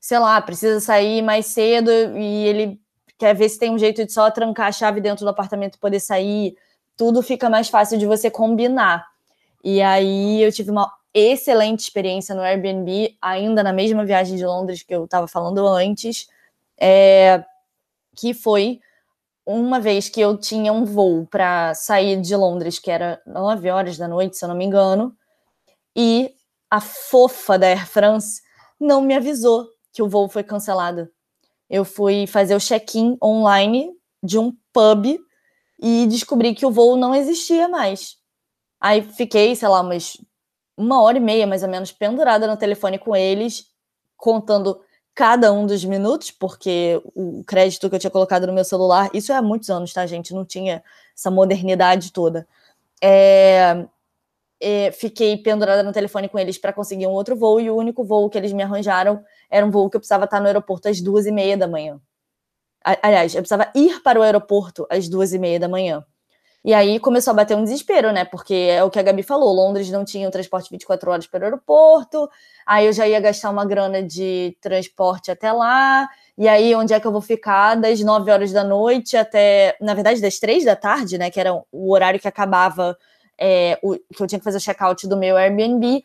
sei 0.00 0.18
lá, 0.18 0.42
precisa 0.42 0.80
sair 0.80 1.22
mais 1.22 1.46
cedo 1.46 1.92
e 1.92 2.44
ele 2.44 2.80
quer 3.16 3.36
ver 3.36 3.48
se 3.48 3.56
tem 3.56 3.70
um 3.70 3.78
jeito 3.78 4.04
de 4.04 4.12
só 4.12 4.32
trancar 4.32 4.66
a 4.66 4.72
chave 4.72 5.00
dentro 5.00 5.24
do 5.24 5.28
apartamento 5.28 5.76
e 5.76 5.78
poder 5.78 6.00
sair, 6.00 6.56
tudo 6.96 7.22
fica 7.22 7.48
mais 7.50 7.68
fácil 7.68 7.98
de 7.98 8.06
você 8.06 8.30
combinar. 8.30 9.06
E 9.62 9.80
aí 9.80 10.42
eu 10.42 10.52
tive 10.52 10.70
uma 10.70 10.92
excelente 11.12 11.80
experiência 11.80 12.34
no 12.34 12.42
Airbnb, 12.42 13.16
ainda 13.22 13.62
na 13.62 13.72
mesma 13.72 14.04
viagem 14.04 14.36
de 14.36 14.44
Londres 14.44 14.82
que 14.82 14.94
eu 14.94 15.04
estava 15.04 15.28
falando 15.28 15.66
antes, 15.66 16.28
é, 16.78 17.44
que 18.16 18.34
foi 18.34 18.80
uma 19.46 19.78
vez 19.78 20.08
que 20.08 20.20
eu 20.20 20.36
tinha 20.36 20.72
um 20.72 20.84
voo 20.84 21.26
para 21.26 21.74
sair 21.74 22.20
de 22.20 22.34
Londres, 22.34 22.78
que 22.78 22.90
era 22.90 23.20
9 23.26 23.70
horas 23.70 23.96
da 23.96 24.08
noite, 24.08 24.36
se 24.36 24.44
eu 24.44 24.48
não 24.48 24.56
me 24.56 24.64
engano, 24.64 25.14
e 25.94 26.34
a 26.70 26.80
fofa 26.80 27.58
da 27.58 27.68
Air 27.68 27.86
France 27.86 28.42
não 28.80 29.00
me 29.00 29.14
avisou 29.14 29.68
que 29.92 30.02
o 30.02 30.08
voo 30.08 30.28
foi 30.28 30.42
cancelado. 30.42 31.08
Eu 31.70 31.84
fui 31.84 32.26
fazer 32.26 32.54
o 32.54 32.60
check-in 32.60 33.16
online 33.22 33.92
de 34.22 34.38
um 34.38 34.52
pub 34.72 35.18
e 35.80 36.06
descobri 36.06 36.54
que 36.54 36.66
o 36.66 36.70
voo 36.70 36.96
não 36.96 37.14
existia 37.14 37.68
mais. 37.68 38.16
Aí 38.80 39.02
fiquei, 39.02 39.56
sei 39.56 39.68
lá, 39.68 39.80
umas 39.80 40.18
uma 40.76 41.00
hora 41.02 41.18
e 41.18 41.20
meia 41.20 41.46
mais 41.46 41.62
ou 41.62 41.68
menos 41.68 41.92
pendurada 41.92 42.46
no 42.46 42.56
telefone 42.56 42.98
com 42.98 43.14
eles, 43.14 43.66
contando 44.16 44.80
cada 45.14 45.52
um 45.52 45.66
dos 45.66 45.84
minutos, 45.84 46.30
porque 46.32 47.00
o 47.14 47.44
crédito 47.44 47.88
que 47.88 47.94
eu 47.94 48.00
tinha 48.00 48.10
colocado 48.10 48.46
no 48.46 48.52
meu 48.52 48.64
celular, 48.64 49.08
isso 49.14 49.32
é 49.32 49.36
há 49.36 49.42
muitos 49.42 49.70
anos, 49.70 49.92
tá, 49.92 50.04
gente? 50.06 50.34
Não 50.34 50.44
tinha 50.44 50.82
essa 51.16 51.30
modernidade 51.30 52.12
toda. 52.12 52.46
É, 53.00 53.86
é, 54.60 54.90
fiquei 54.92 55.36
pendurada 55.36 55.82
no 55.82 55.92
telefone 55.92 56.28
com 56.28 56.38
eles 56.38 56.58
para 56.58 56.72
conseguir 56.72 57.06
um 57.06 57.12
outro 57.12 57.36
voo, 57.36 57.60
e 57.60 57.70
o 57.70 57.76
único 57.76 58.02
voo 58.04 58.28
que 58.28 58.38
eles 58.38 58.52
me 58.52 58.62
arranjaram 58.62 59.22
era 59.50 59.64
um 59.64 59.70
voo 59.70 59.88
que 59.88 59.96
eu 59.96 60.00
precisava 60.00 60.24
estar 60.24 60.40
no 60.40 60.46
aeroporto 60.46 60.88
às 60.88 61.00
duas 61.00 61.26
e 61.26 61.32
meia 61.32 61.56
da 61.56 61.68
manhã. 61.68 62.00
Aliás, 62.84 63.34
eu 63.34 63.40
precisava 63.40 63.70
ir 63.74 64.02
para 64.02 64.20
o 64.20 64.22
aeroporto 64.22 64.86
às 64.90 65.08
duas 65.08 65.32
e 65.32 65.38
meia 65.38 65.58
da 65.58 65.68
manhã. 65.68 66.04
E 66.64 66.72
aí 66.72 66.98
começou 66.98 67.32
a 67.32 67.34
bater 67.34 67.54
um 67.56 67.62
desespero, 67.62 68.10
né? 68.10 68.24
Porque 68.24 68.54
é 68.54 68.82
o 68.82 68.90
que 68.90 68.98
a 68.98 69.02
Gabi 69.02 69.22
falou: 69.22 69.52
Londres 69.52 69.90
não 69.90 70.04
tinha 70.04 70.26
o 70.26 70.30
transporte 70.30 70.70
24 70.70 71.10
horas 71.10 71.26
para 71.26 71.40
o 71.40 71.44
aeroporto, 71.44 72.28
aí 72.66 72.86
eu 72.86 72.92
já 72.92 73.06
ia 73.06 73.20
gastar 73.20 73.50
uma 73.50 73.66
grana 73.66 74.02
de 74.02 74.56
transporte 74.62 75.30
até 75.30 75.52
lá, 75.52 76.08
e 76.38 76.48
aí 76.48 76.74
onde 76.74 76.94
é 76.94 77.00
que 77.00 77.06
eu 77.06 77.12
vou 77.12 77.20
ficar 77.20 77.74
das 77.74 78.00
9 78.00 78.30
horas 78.30 78.50
da 78.50 78.64
noite 78.64 79.14
até, 79.14 79.76
na 79.78 79.92
verdade, 79.92 80.22
das 80.22 80.38
3 80.38 80.64
da 80.64 80.74
tarde, 80.74 81.18
né? 81.18 81.30
Que 81.30 81.38
era 81.38 81.52
o 81.54 81.92
horário 81.92 82.18
que 82.18 82.28
acabava 82.28 82.96
é, 83.38 83.78
o, 83.82 83.94
que 83.96 84.22
eu 84.22 84.26
tinha 84.26 84.38
que 84.38 84.44
fazer 84.44 84.56
o 84.56 84.60
check-out 84.60 85.06
do 85.06 85.18
meu 85.18 85.36
Airbnb, 85.36 86.02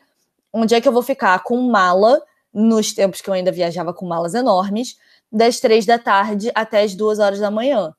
onde 0.52 0.74
é 0.74 0.80
que 0.80 0.88
eu 0.88 0.92
vou 0.92 1.02
ficar 1.02 1.42
com 1.42 1.56
mala, 1.70 2.20
nos 2.52 2.92
tempos 2.92 3.20
que 3.20 3.30
eu 3.30 3.34
ainda 3.34 3.52
viajava 3.52 3.94
com 3.94 4.06
malas 4.06 4.34
enormes, 4.34 4.96
das 5.30 5.60
três 5.60 5.86
da 5.86 5.98
tarde 5.98 6.50
até 6.54 6.82
as 6.82 6.94
duas 6.94 7.18
horas 7.18 7.38
da 7.38 7.50
manhã. 7.50 7.94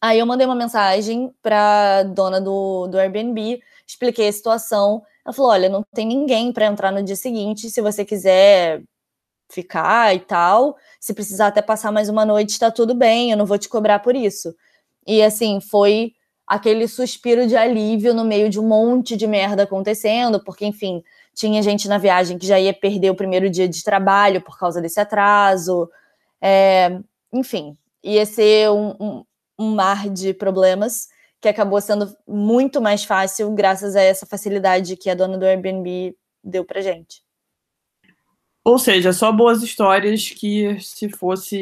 Aí 0.00 0.18
eu 0.18 0.26
mandei 0.26 0.46
uma 0.46 0.56
mensagem 0.56 1.32
para 1.40 2.02
dona 2.02 2.40
do, 2.40 2.88
do 2.88 2.98
Airbnb, 2.98 3.60
expliquei 3.86 4.28
a 4.28 4.32
situação. 4.32 5.02
Ela 5.24 5.32
falou: 5.32 5.52
olha, 5.52 5.68
não 5.68 5.84
tem 5.94 6.06
ninguém 6.06 6.52
para 6.52 6.66
entrar 6.66 6.90
no 6.90 7.02
dia 7.02 7.16
seguinte. 7.16 7.70
Se 7.70 7.80
você 7.80 8.04
quiser 8.04 8.82
ficar 9.48 10.14
e 10.14 10.20
tal, 10.20 10.76
se 10.98 11.14
precisar 11.14 11.48
até 11.48 11.62
passar 11.62 11.92
mais 11.92 12.08
uma 12.08 12.24
noite, 12.24 12.50
está 12.50 12.70
tudo 12.70 12.94
bem, 12.94 13.30
eu 13.30 13.36
não 13.36 13.46
vou 13.46 13.58
te 13.58 13.68
cobrar 13.68 14.00
por 14.00 14.16
isso. 14.16 14.54
E 15.06 15.22
assim, 15.22 15.60
foi 15.60 16.14
aquele 16.46 16.88
suspiro 16.88 17.46
de 17.46 17.56
alívio 17.56 18.14
no 18.14 18.24
meio 18.24 18.48
de 18.48 18.58
um 18.58 18.66
monte 18.66 19.16
de 19.16 19.26
merda 19.26 19.62
acontecendo, 19.62 20.42
porque, 20.42 20.66
enfim, 20.66 21.02
tinha 21.34 21.62
gente 21.62 21.88
na 21.88 21.98
viagem 21.98 22.38
que 22.38 22.46
já 22.46 22.58
ia 22.58 22.74
perder 22.74 23.10
o 23.10 23.14
primeiro 23.14 23.48
dia 23.48 23.68
de 23.68 23.82
trabalho 23.82 24.42
por 24.42 24.58
causa 24.58 24.80
desse 24.80 25.00
atraso. 25.00 25.88
É, 26.42 26.98
enfim, 27.32 27.76
ia 28.02 28.26
ser 28.26 28.70
um, 28.70 28.96
um, 29.00 29.24
um 29.58 29.74
mar 29.74 30.10
de 30.10 30.34
problemas 30.34 31.08
que 31.40 31.48
acabou 31.48 31.80
sendo 31.80 32.14
muito 32.26 32.80
mais 32.80 33.04
fácil 33.04 33.50
graças 33.52 33.94
a 33.94 34.00
essa 34.00 34.26
facilidade 34.26 34.96
que 34.96 35.08
a 35.08 35.14
dona 35.14 35.38
do 35.38 35.44
Airbnb 35.44 36.16
deu 36.42 36.64
pra 36.64 36.80
gente. 36.80 37.22
Ou 38.64 38.78
seja, 38.78 39.12
só 39.12 39.32
boas 39.32 39.62
histórias 39.62 40.30
que 40.30 40.78
se 40.80 41.08
fosse 41.08 41.58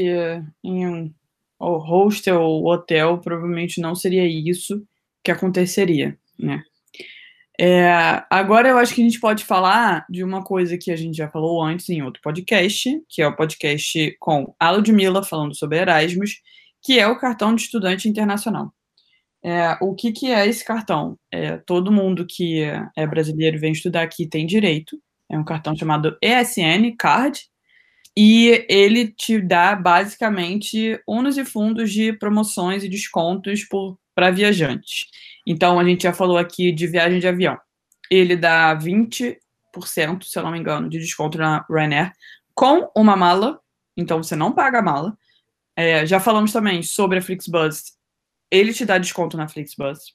em 0.62 0.86
um 0.86 1.12
hostel 1.58 2.42
ou 2.42 2.66
hotel, 2.66 3.18
provavelmente 3.18 3.80
não 3.80 3.94
seria 3.94 4.26
isso 4.26 4.82
que 5.22 5.30
aconteceria, 5.30 6.18
né? 6.38 6.62
É, 7.62 8.24
agora 8.30 8.70
eu 8.70 8.78
acho 8.78 8.94
que 8.94 9.02
a 9.02 9.04
gente 9.04 9.20
pode 9.20 9.44
falar 9.44 10.06
de 10.08 10.24
uma 10.24 10.42
coisa 10.42 10.78
que 10.78 10.90
a 10.90 10.96
gente 10.96 11.14
já 11.14 11.28
falou 11.28 11.62
antes 11.62 11.90
em 11.90 12.00
outro 12.00 12.22
podcast, 12.22 13.02
que 13.06 13.20
é 13.20 13.26
o 13.26 13.36
podcast 13.36 14.16
com 14.18 14.54
a 14.58 14.70
Ludmilla 14.70 15.22
falando 15.22 15.54
sobre 15.54 15.76
Erasmus, 15.76 16.40
que 16.82 16.98
é 16.98 17.06
o 17.06 17.18
cartão 17.18 17.54
de 17.54 17.60
estudante 17.60 18.08
internacional. 18.08 18.72
É, 19.44 19.76
o 19.82 19.94
que, 19.94 20.10
que 20.10 20.32
é 20.32 20.46
esse 20.46 20.64
cartão? 20.64 21.18
É, 21.30 21.58
todo 21.58 21.92
mundo 21.92 22.26
que 22.26 22.62
é 22.96 23.06
brasileiro 23.06 23.58
e 23.58 23.60
vem 23.60 23.72
estudar 23.72 24.04
aqui 24.04 24.26
tem 24.26 24.46
direito. 24.46 24.98
É 25.28 25.38
um 25.38 25.44
cartão 25.44 25.76
chamado 25.76 26.16
ESN 26.22 26.96
Card, 26.98 27.42
e 28.16 28.66
ele 28.70 29.08
te 29.08 29.38
dá 29.38 29.76
basicamente 29.76 30.98
ônus 31.06 31.36
e 31.36 31.44
fundos 31.44 31.92
de 31.92 32.12
promoções 32.14 32.82
e 32.82 32.88
descontos 32.88 33.64
para 34.20 34.30
viajantes. 34.30 35.06
Então, 35.46 35.80
a 35.80 35.84
gente 35.84 36.02
já 36.02 36.12
falou 36.12 36.36
aqui 36.36 36.70
de 36.72 36.86
viagem 36.86 37.18
de 37.18 37.26
avião. 37.26 37.58
Ele 38.10 38.36
dá 38.36 38.76
20%, 38.76 39.38
se 40.24 40.38
eu 40.38 40.42
não 40.42 40.50
me 40.50 40.58
engano, 40.58 40.90
de 40.90 40.98
desconto 40.98 41.38
na 41.38 41.64
Ryanair 41.70 42.12
com 42.54 42.90
uma 42.94 43.16
mala. 43.16 43.58
Então, 43.96 44.22
você 44.22 44.36
não 44.36 44.52
paga 44.52 44.80
a 44.80 44.82
mala. 44.82 45.16
É, 45.74 46.04
já 46.04 46.20
falamos 46.20 46.52
também 46.52 46.82
sobre 46.82 47.18
a 47.18 47.22
Flixbus. 47.22 47.94
Ele 48.50 48.74
te 48.74 48.84
dá 48.84 48.98
desconto 48.98 49.38
na 49.38 49.48
Flixbus. 49.48 50.14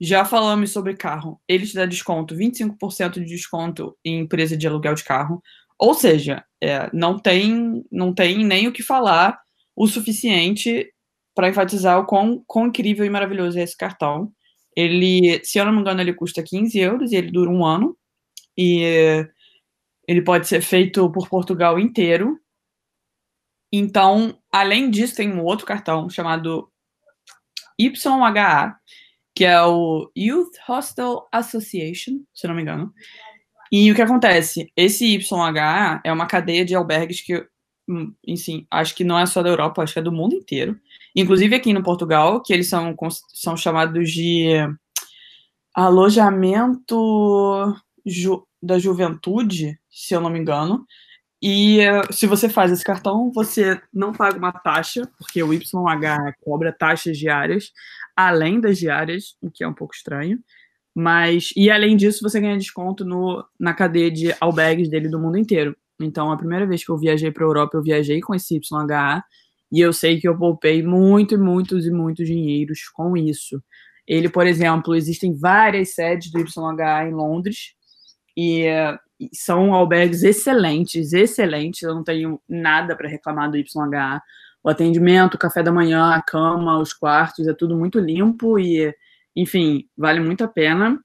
Já 0.00 0.24
falamos 0.24 0.70
sobre 0.70 0.96
carro. 0.96 1.38
Ele 1.46 1.66
te 1.66 1.74
dá 1.74 1.84
desconto, 1.84 2.34
25% 2.34 3.20
de 3.20 3.26
desconto 3.26 3.98
em 4.02 4.20
empresa 4.20 4.56
de 4.56 4.66
aluguel 4.66 4.94
de 4.94 5.04
carro. 5.04 5.42
Ou 5.78 5.92
seja, 5.92 6.42
é, 6.58 6.88
não, 6.90 7.18
tem, 7.18 7.84
não 7.92 8.14
tem 8.14 8.42
nem 8.42 8.66
o 8.66 8.72
que 8.72 8.82
falar 8.82 9.38
o 9.76 9.86
suficiente 9.86 10.90
para 11.36 11.50
enfatizar 11.50 12.00
o 12.00 12.06
quão, 12.06 12.42
quão 12.46 12.68
incrível 12.68 13.04
e 13.04 13.10
maravilhoso 13.10 13.58
é 13.58 13.62
esse 13.62 13.76
cartão. 13.76 14.32
Ele, 14.74 15.38
se 15.44 15.58
eu 15.58 15.66
não 15.66 15.72
me 15.72 15.80
engano, 15.80 16.00
ele 16.00 16.14
custa 16.14 16.42
15 16.42 16.78
euros 16.78 17.12
e 17.12 17.16
ele 17.16 17.30
dura 17.30 17.50
um 17.50 17.64
ano. 17.64 17.96
E 18.56 19.28
ele 20.08 20.22
pode 20.22 20.48
ser 20.48 20.62
feito 20.62 21.12
por 21.12 21.28
Portugal 21.28 21.78
inteiro. 21.78 22.38
Então, 23.70 24.38
além 24.50 24.90
disso, 24.90 25.16
tem 25.16 25.30
um 25.30 25.44
outro 25.44 25.66
cartão 25.66 26.08
chamado 26.08 26.72
YHA, 27.78 28.74
que 29.34 29.44
é 29.44 29.60
o 29.60 30.10
Youth 30.16 30.56
Hostel 30.66 31.28
Association, 31.30 32.22
se 32.32 32.48
não 32.48 32.54
me 32.54 32.62
engano. 32.62 32.94
E 33.70 33.92
o 33.92 33.94
que 33.94 34.00
acontece? 34.00 34.72
Esse 34.74 35.04
YHA 35.16 36.00
é 36.02 36.10
uma 36.10 36.26
cadeia 36.26 36.64
de 36.64 36.74
albergues 36.74 37.20
que, 37.20 37.46
hum, 37.86 38.14
enfim, 38.26 38.66
acho 38.70 38.94
que 38.94 39.04
não 39.04 39.18
é 39.18 39.26
só 39.26 39.42
da 39.42 39.50
Europa, 39.50 39.82
acho 39.82 39.92
que 39.92 39.98
é 39.98 40.02
do 40.02 40.12
mundo 40.12 40.34
inteiro. 40.34 40.80
Inclusive 41.16 41.56
aqui 41.56 41.72
no 41.72 41.82
Portugal, 41.82 42.42
que 42.42 42.52
eles 42.52 42.68
são, 42.68 42.94
são 43.32 43.56
chamados 43.56 44.12
de 44.12 44.50
alojamento 45.74 47.74
ju, 48.04 48.46
da 48.62 48.78
juventude, 48.78 49.78
se 49.90 50.14
eu 50.14 50.20
não 50.20 50.28
me 50.28 50.38
engano. 50.38 50.84
E 51.42 51.78
se 52.10 52.26
você 52.26 52.48
faz 52.48 52.70
esse 52.70 52.84
cartão, 52.84 53.30
você 53.32 53.80
não 53.92 54.12
paga 54.12 54.36
uma 54.36 54.52
taxa, 54.52 55.08
porque 55.18 55.42
o 55.42 55.52
YH 55.52 56.34
cobra 56.42 56.72
taxas 56.72 57.18
diárias, 57.18 57.72
além 58.14 58.60
das 58.60 58.78
diárias, 58.78 59.36
o 59.40 59.50
que 59.50 59.64
é 59.64 59.68
um 59.68 59.74
pouco 59.74 59.94
estranho. 59.94 60.38
Mas, 60.94 61.50
e 61.56 61.70
além 61.70 61.96
disso, 61.96 62.22
você 62.22 62.40
ganha 62.40 62.56
desconto 62.56 63.04
no, 63.04 63.44
na 63.60 63.74
cadeia 63.74 64.10
de 64.10 64.34
albergues 64.40 64.88
dele 64.88 65.08
do 65.08 65.18
mundo 65.18 65.38
inteiro. 65.38 65.76
Então, 66.00 66.30
a 66.30 66.36
primeira 66.36 66.66
vez 66.66 66.84
que 66.84 66.90
eu 66.90 66.98
viajei 66.98 67.30
para 67.30 67.44
a 67.44 67.48
Europa, 67.48 67.76
eu 67.76 67.82
viajei 67.82 68.20
com 68.20 68.34
esse 68.34 68.56
YHA 68.56 69.22
e 69.70 69.80
eu 69.80 69.92
sei 69.92 70.20
que 70.20 70.28
eu 70.28 70.36
poupei 70.36 70.82
muito, 70.82 71.38
muitos 71.38 71.86
e 71.86 71.90
muitos 71.90 72.26
dinheiros 72.26 72.88
com 72.88 73.16
isso. 73.16 73.62
Ele, 74.06 74.28
por 74.28 74.46
exemplo, 74.46 74.94
existem 74.94 75.34
várias 75.34 75.94
sedes 75.94 76.30
do 76.30 76.40
YH 76.40 77.08
em 77.08 77.12
Londres 77.12 77.74
e, 78.36 78.66
são 79.32 79.72
albergues 79.74 80.22
excelentes, 80.22 81.12
excelentes. 81.12 81.82
Eu 81.82 81.94
não 81.94 82.04
tenho 82.04 82.40
nada 82.48 82.94
para 82.94 83.08
reclamar 83.08 83.50
do 83.50 83.56
YH. 83.56 84.22
O 84.62 84.68
atendimento, 84.68 85.34
o 85.34 85.38
café 85.38 85.62
da 85.62 85.72
manhã, 85.72 86.12
a 86.12 86.22
cama, 86.22 86.78
os 86.78 86.92
quartos, 86.92 87.48
é 87.48 87.54
tudo 87.54 87.76
muito 87.76 87.98
limpo 87.98 88.58
e, 88.58 88.94
enfim, 89.34 89.88
vale 89.96 90.20
muito 90.20 90.44
a 90.44 90.48
pena. 90.48 91.00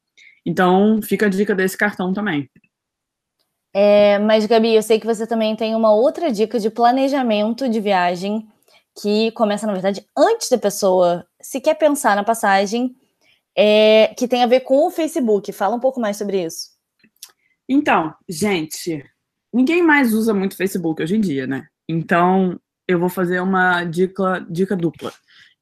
Então, 0.45 0.99
fica 1.01 1.27
a 1.27 1.29
dica 1.29 1.55
desse 1.55 1.77
cartão 1.77 2.13
também. 2.13 2.49
É, 3.73 4.19
mas, 4.19 4.45
Gabi, 4.45 4.75
eu 4.75 4.83
sei 4.83 4.99
que 4.99 5.05
você 5.05 5.25
também 5.25 5.55
tem 5.55 5.75
uma 5.75 5.93
outra 5.93 6.31
dica 6.31 6.59
de 6.59 6.69
planejamento 6.69 7.69
de 7.69 7.79
viagem 7.79 8.47
que 8.99 9.31
começa, 9.31 9.65
na 9.65 9.73
verdade, 9.73 10.05
antes 10.17 10.49
da 10.49 10.57
pessoa 10.57 11.25
se 11.41 11.61
quer 11.61 11.75
pensar 11.75 12.15
na 12.15 12.23
passagem, 12.23 12.95
é, 13.55 14.13
que 14.17 14.27
tem 14.27 14.43
a 14.43 14.47
ver 14.47 14.61
com 14.61 14.87
o 14.87 14.91
Facebook. 14.91 15.51
Fala 15.51 15.75
um 15.75 15.79
pouco 15.79 15.99
mais 15.99 16.17
sobre 16.17 16.43
isso. 16.43 16.71
Então, 17.67 18.13
gente, 18.27 19.03
ninguém 19.53 19.81
mais 19.81 20.13
usa 20.13 20.33
muito 20.33 20.57
Facebook 20.57 21.01
hoje 21.01 21.15
em 21.15 21.21
dia, 21.21 21.47
né? 21.47 21.67
Então, 21.87 22.59
eu 22.87 22.99
vou 22.99 23.09
fazer 23.09 23.39
uma 23.39 23.83
dica, 23.83 24.45
dica 24.49 24.75
dupla, 24.75 25.13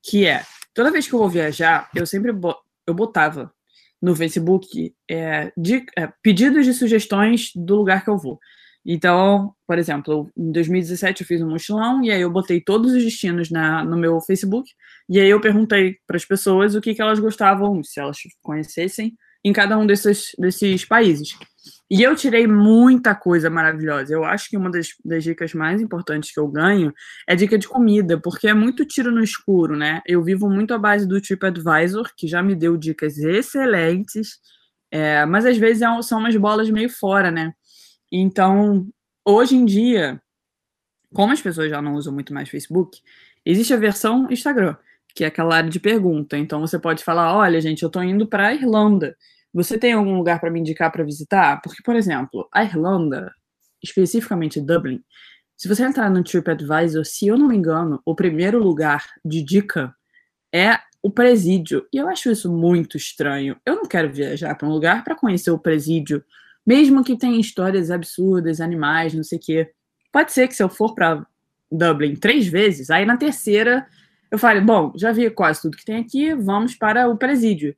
que 0.01 0.25
é, 0.25 0.43
toda 0.73 0.91
vez 0.91 1.07
que 1.07 1.13
eu 1.13 1.19
vou 1.19 1.29
viajar, 1.29 1.89
eu 1.95 2.05
sempre 2.05 2.31
bo 2.31 2.55
eu 2.87 2.93
botava 2.93 3.53
no 4.01 4.15
Facebook 4.15 4.95
é, 5.07 5.51
de, 5.55 5.85
é, 5.95 6.11
pedidos 6.23 6.65
de 6.65 6.73
sugestões 6.73 7.51
do 7.55 7.75
lugar 7.75 8.03
que 8.03 8.09
eu 8.09 8.17
vou. 8.17 8.39
Então, 8.85 9.53
por 9.67 9.77
exemplo, 9.77 10.31
em 10.37 10.51
2017 10.51 11.21
eu 11.21 11.27
fiz 11.27 11.41
um 11.41 11.49
mochilão 11.49 12.03
e 12.03 12.11
aí 12.11 12.21
eu 12.21 12.31
botei 12.31 12.61
todos 12.61 12.93
os 12.93 13.03
destinos 13.03 13.51
na, 13.51 13.83
no 13.83 13.97
meu 13.97 14.19
Facebook 14.21 14.69
e 15.07 15.19
aí 15.19 15.29
eu 15.29 15.41
perguntei 15.41 15.97
para 16.07 16.17
as 16.17 16.25
pessoas 16.25 16.75
o 16.75 16.81
que, 16.81 16.95
que 16.95 17.01
elas 17.01 17.19
gostavam, 17.19 17.83
se 17.83 17.99
elas 17.99 18.17
conhecessem, 18.41 19.15
em 19.43 19.53
cada 19.53 19.77
um 19.77 19.85
desses, 19.85 20.31
desses 20.37 20.85
países. 20.85 21.37
E 21.89 22.03
eu 22.03 22.15
tirei 22.15 22.45
muita 22.45 23.15
coisa 23.15 23.49
maravilhosa. 23.49 24.13
Eu 24.13 24.23
acho 24.23 24.49
que 24.49 24.57
uma 24.57 24.69
das, 24.69 24.89
das, 25.03 25.23
dicas 25.23 25.53
mais 25.53 25.81
importantes 25.81 26.31
que 26.31 26.39
eu 26.39 26.47
ganho 26.47 26.93
é 27.27 27.35
dica 27.35 27.57
de 27.57 27.67
comida, 27.67 28.19
porque 28.19 28.47
é 28.47 28.53
muito 28.53 28.85
tiro 28.85 29.11
no 29.11 29.23
escuro, 29.23 29.75
né? 29.75 30.01
Eu 30.05 30.23
vivo 30.23 30.49
muito 30.49 30.73
à 30.73 30.77
base 30.77 31.07
do 31.07 31.19
TripAdvisor, 31.19 32.11
que 32.15 32.27
já 32.27 32.43
me 32.43 32.55
deu 32.55 32.77
dicas 32.77 33.17
excelentes, 33.17 34.39
é, 34.91 35.25
mas 35.25 35.45
às 35.45 35.57
vezes 35.57 35.81
é 35.81 36.01
são 36.01 36.19
umas 36.19 36.35
bolas 36.35 36.69
meio 36.69 36.89
fora, 36.89 37.31
né? 37.31 37.53
Então, 38.11 38.87
hoje 39.25 39.55
em 39.55 39.65
dia, 39.65 40.21
como 41.13 41.33
as 41.33 41.41
pessoas 41.41 41.69
já 41.69 41.81
não 41.81 41.95
usam 41.95 42.13
muito 42.13 42.33
mais 42.33 42.49
Facebook, 42.49 43.01
existe 43.45 43.73
a 43.73 43.77
versão 43.77 44.27
Instagram, 44.29 44.75
que 45.15 45.23
é 45.23 45.27
aquela 45.27 45.55
área 45.55 45.69
de 45.69 45.79
pergunta. 45.79 46.37
Então, 46.37 46.61
você 46.61 46.79
pode 46.79 47.03
falar: 47.03 47.35
olha, 47.35 47.61
gente, 47.61 47.83
eu 47.83 47.87
estou 47.87 48.03
indo 48.03 48.27
para 48.27 48.47
a 48.47 48.53
Irlanda. 48.53 49.15
Você 49.53 49.77
tem 49.77 49.93
algum 49.93 50.15
lugar 50.17 50.39
para 50.39 50.51
me 50.51 50.59
indicar 50.59 50.91
para 50.91 51.03
visitar? 51.03 51.61
Porque, 51.61 51.81
por 51.83 51.95
exemplo, 51.95 52.47
a 52.53 52.63
Irlanda, 52.63 53.33
especificamente 53.81 54.61
Dublin, 54.61 55.03
se 55.57 55.67
você 55.67 55.83
entrar 55.83 56.09
no 56.09 56.23
TripAdvisor, 56.23 57.03
se 57.03 57.27
eu 57.27 57.37
não 57.37 57.47
me 57.47 57.57
engano, 57.57 58.01
o 58.05 58.15
primeiro 58.15 58.59
lugar 58.59 59.05
de 59.25 59.43
dica 59.43 59.93
é 60.53 60.79
o 61.01 61.11
presídio. 61.11 61.85
E 61.91 61.97
eu 61.97 62.07
acho 62.07 62.31
isso 62.31 62.51
muito 62.51 62.95
estranho. 62.95 63.57
Eu 63.65 63.75
não 63.75 63.85
quero 63.85 64.11
viajar 64.11 64.55
para 64.55 64.67
um 64.67 64.71
lugar 64.71 65.03
para 65.03 65.15
conhecer 65.15 65.51
o 65.51 65.59
presídio 65.59 66.23
mesmo 66.69 67.03
que 67.03 67.17
tenha 67.17 67.39
histórias 67.39 67.89
absurdas, 67.89 68.61
animais, 68.61 69.15
não 69.15 69.23
sei 69.23 69.39
o 69.39 69.41
quê. 69.41 69.71
Pode 70.11 70.31
ser 70.31 70.47
que 70.47 70.53
se 70.53 70.61
eu 70.61 70.69
for 70.69 70.93
para 70.93 71.25
Dublin 71.71 72.15
três 72.15 72.45
vezes, 72.45 72.91
aí 72.91 73.07
na 73.07 73.17
terceira 73.17 73.87
eu 74.29 74.37
fale, 74.37 74.61
bom, 74.61 74.93
já 74.95 75.11
vi 75.11 75.31
quase 75.31 75.63
tudo 75.63 75.75
que 75.75 75.83
tem 75.83 75.95
aqui, 75.95 76.35
vamos 76.35 76.75
para 76.75 77.09
o 77.09 77.17
presídio. 77.17 77.75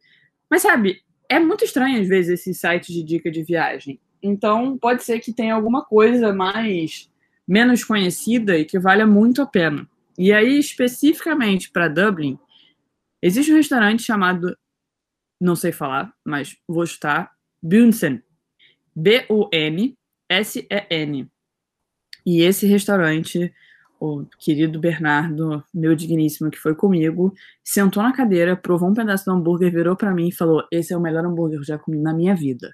Mas 0.49 0.63
sabe, 0.63 1.01
é 1.29 1.39
muito 1.39 1.63
estranho 1.63 2.01
às 2.01 2.07
vezes 2.09 2.41
esses 2.41 2.59
sites 2.59 2.93
de 2.93 3.01
dica 3.01 3.31
de 3.31 3.41
viagem. 3.41 3.97
Então, 4.21 4.77
pode 4.77 5.05
ser 5.05 5.21
que 5.21 5.31
tenha 5.31 5.55
alguma 5.55 5.85
coisa 5.85 6.33
mais 6.33 7.09
menos 7.47 7.85
conhecida 7.85 8.57
e 8.57 8.65
que 8.65 8.77
valha 8.77 9.07
muito 9.07 9.41
a 9.41 9.45
pena. 9.45 9.87
E 10.17 10.33
aí, 10.33 10.59
especificamente 10.59 11.71
para 11.71 11.87
Dublin, 11.87 12.37
existe 13.21 13.53
um 13.53 13.55
restaurante 13.55 14.03
chamado, 14.03 14.53
não 15.39 15.55
sei 15.55 15.71
falar, 15.71 16.13
mas 16.25 16.57
vou 16.67 16.85
chutar, 16.85 17.31
Bunsen. 17.63 18.21
B-U-N-S-E-N. 18.95 19.97
E 22.25 22.41
esse 22.41 22.67
restaurante, 22.67 23.53
o 23.99 24.25
querido 24.39 24.79
Bernardo, 24.79 25.63
meu 25.73 25.95
digníssimo, 25.95 26.51
que 26.51 26.57
foi 26.57 26.75
comigo, 26.75 27.33
sentou 27.63 28.03
na 28.03 28.13
cadeira, 28.13 28.55
provou 28.55 28.89
um 28.89 28.93
pedaço 28.93 29.25
do 29.25 29.31
hambúrguer, 29.31 29.71
virou 29.71 29.95
para 29.95 30.13
mim 30.13 30.27
e 30.27 30.33
falou: 30.33 30.63
Esse 30.71 30.93
é 30.93 30.97
o 30.97 31.01
melhor 31.01 31.25
hambúrguer 31.25 31.57
que 31.57 31.63
eu 31.63 31.67
já 31.67 31.77
comi 31.77 31.99
na 31.99 32.13
minha 32.13 32.35
vida. 32.35 32.73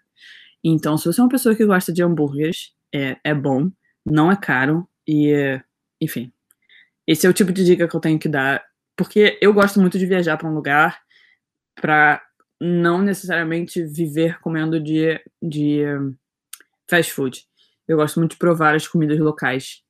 Então, 0.63 0.97
se 0.97 1.05
você 1.05 1.21
é 1.21 1.23
uma 1.23 1.29
pessoa 1.29 1.55
que 1.55 1.65
gosta 1.65 1.93
de 1.93 2.03
hambúrgueres, 2.03 2.73
é, 2.93 3.17
é 3.23 3.33
bom, 3.33 3.69
não 4.05 4.31
é 4.31 4.35
caro 4.35 4.87
e, 5.07 5.59
enfim. 6.01 6.31
Esse 7.05 7.25
é 7.25 7.29
o 7.29 7.33
tipo 7.33 7.53
de 7.53 7.63
dica 7.63 7.87
que 7.87 7.95
eu 7.95 8.01
tenho 8.01 8.19
que 8.19 8.27
dar, 8.27 8.63
porque 8.95 9.37
eu 9.41 9.53
gosto 9.53 9.79
muito 9.79 9.97
de 9.97 10.05
viajar 10.05 10.37
para 10.37 10.49
um 10.49 10.53
lugar 10.53 10.99
para 11.79 12.21
não 12.59 13.01
necessariamente 13.01 13.83
viver 13.83 14.39
comendo 14.39 14.79
de, 14.79 15.19
de 15.41 15.83
fast 16.89 17.13
food. 17.13 17.43
Eu 17.87 17.97
gosto 17.97 18.19
muito 18.19 18.31
de 18.31 18.37
provar 18.37 18.75
as 18.75 18.87
comidas 18.87 19.19
locais, 19.19 19.81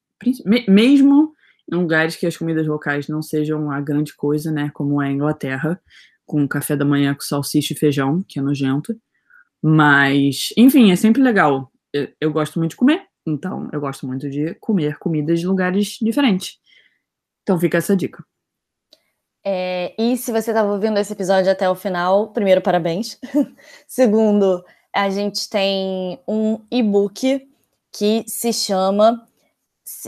mesmo 0.68 1.34
em 1.72 1.76
lugares 1.76 2.16
que 2.16 2.26
as 2.26 2.38
comidas 2.38 2.68
locais 2.68 3.08
não 3.08 3.22
sejam 3.22 3.72
a 3.72 3.82
grande 3.82 4.16
coisa, 4.16 4.52
né, 4.52 4.70
como 4.74 5.02
é 5.02 5.08
a 5.08 5.12
Inglaterra, 5.12 5.82
com 6.26 6.48
café 6.48 6.76
da 6.76 6.86
manhã 6.86 7.14
com 7.14 7.22
salsicha 7.22 7.74
e 7.74 7.78
feijão, 7.78 8.24
que 8.28 8.40
é 8.40 8.42
nojento. 8.42 8.96
Mas, 9.62 10.54
enfim, 10.58 10.92
é 10.92 10.96
sempre 10.96 11.22
legal. 11.22 11.72
Eu, 11.92 12.10
eu 12.22 12.32
gosto 12.32 12.60
muito 12.60 12.72
de 12.72 12.78
comer, 12.78 13.02
então 13.26 13.70
eu 13.74 13.80
gosto 13.80 14.06
muito 14.06 14.30
de 14.30 14.54
comer 14.56 14.98
comidas 15.00 15.40
de 15.40 15.48
lugares 15.48 15.98
diferentes. 16.02 16.60
Então 17.42 17.60
fica 17.60 17.78
essa 17.78 17.96
dica. 17.96 18.24
É, 19.50 19.94
e 19.98 20.18
se 20.18 20.30
você 20.30 20.52
estava 20.52 20.70
ouvindo 20.74 21.00
esse 21.00 21.14
episódio 21.14 21.50
até 21.50 21.70
o 21.70 21.74
final, 21.74 22.34
primeiro, 22.34 22.60
parabéns. 22.62 23.18
Segundo, 23.88 24.62
a 24.94 25.10
gente 25.10 25.50
tem 25.50 26.20
um 26.28 26.60
e-book 26.70 27.48
que 27.90 28.26
se 28.28 28.52
chama 28.52 29.26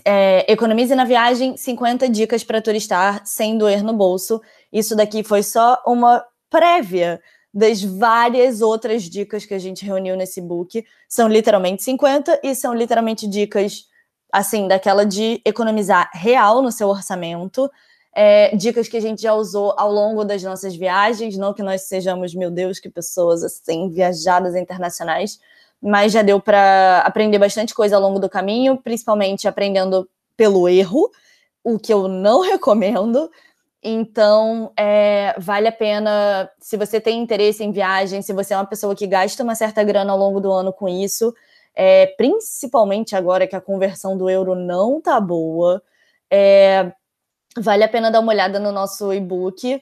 é, 0.04 0.52
Economize 0.52 0.94
na 0.94 1.06
Viagem 1.06 1.56
50 1.56 2.10
Dicas 2.10 2.44
para 2.44 2.62
Turistar 2.62 3.26
Sem 3.26 3.58
Doer 3.58 3.82
no 3.82 3.94
Bolso. 3.94 4.42
Isso 4.74 4.94
daqui 4.94 5.24
foi 5.24 5.42
só 5.42 5.82
uma 5.88 6.22
prévia 6.50 7.22
das 7.54 7.82
várias 7.82 8.60
outras 8.60 9.04
dicas 9.04 9.46
que 9.46 9.54
a 9.54 9.60
gente 9.60 9.86
reuniu 9.86 10.18
nesse 10.18 10.42
book. 10.42 10.86
São 11.08 11.30
literalmente 11.30 11.82
50 11.84 12.42
e 12.44 12.54
são 12.54 12.74
literalmente 12.74 13.26
dicas, 13.26 13.86
assim, 14.34 14.68
daquela 14.68 15.06
de 15.06 15.42
economizar 15.46 16.12
real 16.14 16.62
no 16.62 16.74
seu 16.74 16.90
orçamento. 16.90 17.72
É, 18.14 18.56
dicas 18.56 18.88
que 18.88 18.98
a 18.98 19.02
gente 19.02 19.22
já 19.22 19.34
usou 19.34 19.74
ao 19.78 19.92
longo 19.92 20.26
das 20.26 20.42
nossas 20.44 20.76
viagens, 20.76 21.38
não 21.38 21.54
que 21.54 21.62
nós 21.62 21.84
sejamos, 21.84 22.34
meu 22.34 22.50
Deus, 22.50 22.80
que 22.80 22.90
pessoas 22.90 23.44
assim, 23.44 23.90
viajadas 23.90 24.56
internacionais, 24.56 25.40
mas 25.82 26.12
já 26.12 26.22
deu 26.22 26.42
para 26.42 27.04
aprender 27.06 27.38
bastante 27.38 27.74
coisa 27.74 27.96
ao 27.96 28.02
longo 28.02 28.20
do 28.20 28.30
caminho, 28.30 28.78
principalmente 28.78 29.48
aprendendo 29.48 30.10
pelo 30.36 30.68
erro, 30.68 31.10
o 31.64 31.78
que 31.78 31.94
eu 31.94 32.08
não 32.08 32.42
recomendo. 32.48 33.30
Então, 33.82 34.74
é, 34.78 35.34
vale 35.38 35.68
a 35.68 35.72
pena, 35.72 36.50
se 36.60 36.76
você 36.76 37.00
tem 37.00 37.22
interesse 37.22 37.64
em 37.64 37.72
viagem, 37.72 38.22
se 38.22 38.34
você 38.34 38.54
é 38.54 38.58
uma 38.58 38.66
pessoa 38.66 38.96
que 38.96 39.08
gasta 39.08 39.44
uma 39.44 39.56
certa 39.56 39.84
grana 39.84 40.12
ao 40.12 40.18
longo 40.20 40.42
do 40.42 40.52
ano 40.52 40.74
com 40.74 40.90
isso, 40.90 41.34
é, 41.74 42.08
principalmente 42.18 43.16
agora 43.16 43.48
que 43.48 43.56
a 43.56 43.62
conversão 43.62 44.18
do 44.18 44.30
euro 44.30 44.54
não 44.54 45.00
tá 45.00 45.20
boa, 45.22 45.82
é, 46.30 46.92
vale 47.58 47.84
a 47.84 47.88
pena 47.88 48.12
dar 48.12 48.20
uma 48.20 48.32
olhada 48.32 48.60
no 48.60 48.72
nosso 48.72 49.14
e-book, 49.14 49.82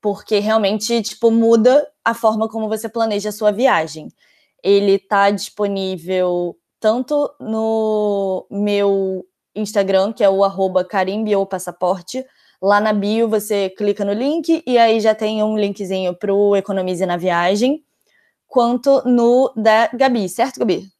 porque 0.00 0.38
realmente, 0.38 1.02
tipo, 1.02 1.30
muda 1.30 1.86
a 2.04 2.14
forma 2.14 2.48
como 2.48 2.68
você 2.68 2.88
planeja 2.88 3.30
a 3.30 3.32
sua 3.32 3.50
viagem. 3.50 4.08
Ele 4.62 4.98
tá 4.98 5.30
disponível 5.30 6.56
tanto 6.80 7.30
no 7.40 8.46
meu 8.50 9.26
Instagram, 9.54 10.12
que 10.12 10.22
é 10.22 10.30
o 10.30 10.44
arroba 10.44 10.86
Lá 12.62 12.80
na 12.80 12.92
bio 12.92 13.28
você 13.28 13.70
clica 13.70 14.04
no 14.04 14.12
link 14.12 14.62
e 14.66 14.78
aí 14.78 15.00
já 15.00 15.14
tem 15.14 15.42
um 15.42 15.58
linkzinho 15.58 16.14
para 16.14 16.32
o 16.32 16.56
Economize 16.56 17.04
na 17.04 17.16
Viagem, 17.16 17.84
quanto 18.46 19.02
no 19.06 19.52
da 19.54 19.88
Gabi, 19.88 20.28
certo, 20.28 20.60
Gabi? 20.60 20.95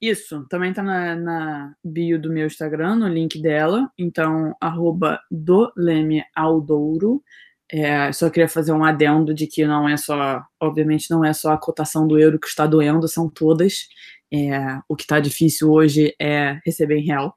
Isso, 0.00 0.46
também 0.48 0.72
tá 0.72 0.82
na, 0.82 1.16
na 1.16 1.74
bio 1.84 2.20
do 2.20 2.30
meu 2.32 2.46
Instagram, 2.46 2.96
no 2.96 3.08
link 3.08 3.40
dela, 3.42 3.90
então, 3.98 4.54
arroba 4.60 5.20
do 5.28 5.72
Leme 5.76 6.22
Aldouro. 6.36 7.22
É, 7.70 8.10
só 8.12 8.30
queria 8.30 8.48
fazer 8.48 8.72
um 8.72 8.84
adendo 8.84 9.34
de 9.34 9.46
que 9.46 9.66
não 9.66 9.88
é 9.88 9.96
só, 9.96 10.42
obviamente, 10.60 11.10
não 11.10 11.24
é 11.24 11.32
só 11.32 11.52
a 11.52 11.58
cotação 11.58 12.06
do 12.06 12.18
euro 12.18 12.38
que 12.38 12.46
está 12.46 12.66
doendo, 12.66 13.08
são 13.08 13.28
todas. 13.28 13.88
É, 14.32 14.78
o 14.88 14.94
que 14.94 15.02
está 15.02 15.18
difícil 15.20 15.70
hoje 15.70 16.14
é 16.20 16.60
receber 16.64 16.98
em 16.98 17.04
real. 17.04 17.36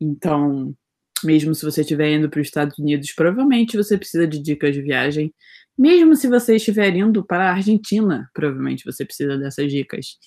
Então, 0.00 0.74
mesmo 1.24 1.54
se 1.54 1.64
você 1.64 1.82
estiver 1.82 2.10
indo 2.12 2.28
para 2.30 2.40
os 2.40 2.46
Estados 2.48 2.78
Unidos, 2.78 3.12
provavelmente 3.12 3.76
você 3.76 3.98
precisa 3.98 4.26
de 4.26 4.40
dicas 4.42 4.74
de 4.74 4.82
viagem. 4.82 5.32
Mesmo 5.78 6.16
se 6.16 6.28
você 6.28 6.56
estiver 6.56 6.94
indo 6.96 7.24
para 7.24 7.50
a 7.50 7.54
Argentina, 7.54 8.28
provavelmente 8.34 8.84
você 8.84 9.04
precisa 9.04 9.38
dessas 9.38 9.70
dicas. 9.70 10.18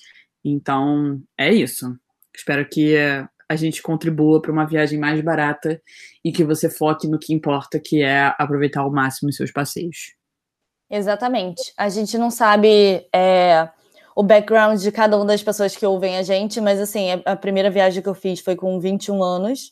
Então, 0.45 1.19
é 1.35 1.51
isso. 1.51 1.97
Espero 2.35 2.69
que 2.69 2.95
eh, 2.95 3.27
a 3.49 3.55
gente 3.55 3.81
contribua 3.81 4.39
para 4.39 4.51
uma 4.51 4.65
viagem 4.65 4.99
mais 4.99 5.19
barata 5.21 5.81
e 6.23 6.31
que 6.31 6.43
você 6.43 6.69
foque 6.69 7.07
no 7.07 7.17
que 7.17 7.33
importa, 7.33 7.79
que 7.79 8.03
é 8.03 8.33
aproveitar 8.37 8.81
ao 8.81 8.91
máximo 8.91 9.29
os 9.29 9.35
seus 9.35 9.51
passeios. 9.51 10.13
Exatamente. 10.89 11.73
A 11.75 11.89
gente 11.89 12.15
não 12.17 12.29
sabe 12.29 13.07
é, 13.13 13.67
o 14.15 14.21
background 14.21 14.79
de 14.79 14.91
cada 14.91 15.17
uma 15.17 15.25
das 15.25 15.41
pessoas 15.41 15.75
que 15.75 15.85
ouvem 15.85 16.17
a 16.17 16.21
gente, 16.21 16.61
mas 16.61 16.79
assim, 16.79 17.07
a 17.25 17.35
primeira 17.35 17.71
viagem 17.71 18.03
que 18.03 18.09
eu 18.09 18.13
fiz 18.13 18.39
foi 18.39 18.55
com 18.55 18.79
21 18.79 19.23
anos 19.23 19.71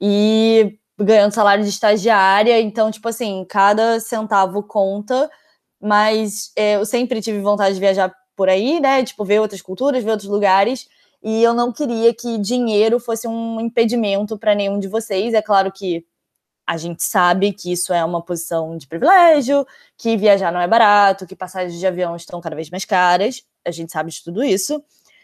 e 0.00 0.78
ganhando 0.98 1.32
salário 1.32 1.62
de 1.62 1.68
estagiária, 1.68 2.58
então, 2.60 2.90
tipo 2.90 3.06
assim, 3.06 3.44
cada 3.48 4.00
centavo 4.00 4.62
conta, 4.62 5.30
mas 5.80 6.52
é, 6.56 6.76
eu 6.76 6.86
sempre 6.86 7.20
tive 7.20 7.38
vontade 7.40 7.74
de 7.74 7.80
viajar 7.80 8.10
por 8.36 8.48
aí, 8.48 8.78
né? 8.80 9.02
Tipo, 9.02 9.24
ver 9.24 9.40
outras 9.40 9.62
culturas, 9.62 10.04
ver 10.04 10.10
outros 10.10 10.28
lugares, 10.28 10.88
e 11.22 11.42
eu 11.42 11.54
não 11.54 11.72
queria 11.72 12.14
que 12.14 12.38
dinheiro 12.38 13.00
fosse 13.00 13.26
um 13.26 13.60
impedimento 13.60 14.38
para 14.38 14.54
nenhum 14.54 14.78
de 14.78 14.86
vocês. 14.88 15.34
É 15.34 15.42
claro 15.42 15.72
que 15.72 16.06
a 16.66 16.76
gente 16.76 17.02
sabe 17.02 17.52
que 17.52 17.72
isso 17.72 17.92
é 17.92 18.04
uma 18.04 18.20
posição 18.22 18.76
de 18.76 18.86
privilégio, 18.86 19.66
que 19.96 20.16
viajar 20.16 20.52
não 20.52 20.60
é 20.60 20.68
barato, 20.68 21.26
que 21.26 21.36
passagens 21.36 21.78
de 21.78 21.86
avião 21.86 22.16
estão 22.16 22.40
cada 22.40 22.56
vez 22.56 22.70
mais 22.70 22.84
caras, 22.84 23.42
a 23.64 23.70
gente 23.70 23.92
sabe 23.92 24.10
de 24.10 24.22
tudo 24.22 24.44
isso. 24.44 24.82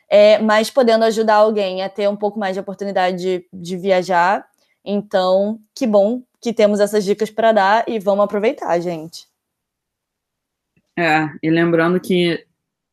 É, 0.09 0.39
mas 0.39 0.71
podendo 0.71 1.05
ajudar 1.05 1.37
alguém 1.37 1.83
a 1.83 1.89
ter 1.89 2.09
um 2.09 2.17
pouco 2.17 2.39
mais 2.39 2.55
de 2.55 2.61
oportunidade 2.61 3.17
de, 3.17 3.47
de 3.53 3.77
viajar, 3.77 4.47
então, 4.85 5.61
que 5.75 5.87
bom 5.87 6.23
que 6.41 6.53
temos 6.53 6.81
essas 6.81 7.05
dicas 7.05 7.31
para 7.31 7.53
dar 7.53 7.85
e 7.89 7.99
vamos 7.99 8.25
aproveitar, 8.25 8.79
gente. 8.81 9.27
É, 10.99 11.29
e 11.43 11.51
lembrando 11.51 12.01
que. 12.01 12.45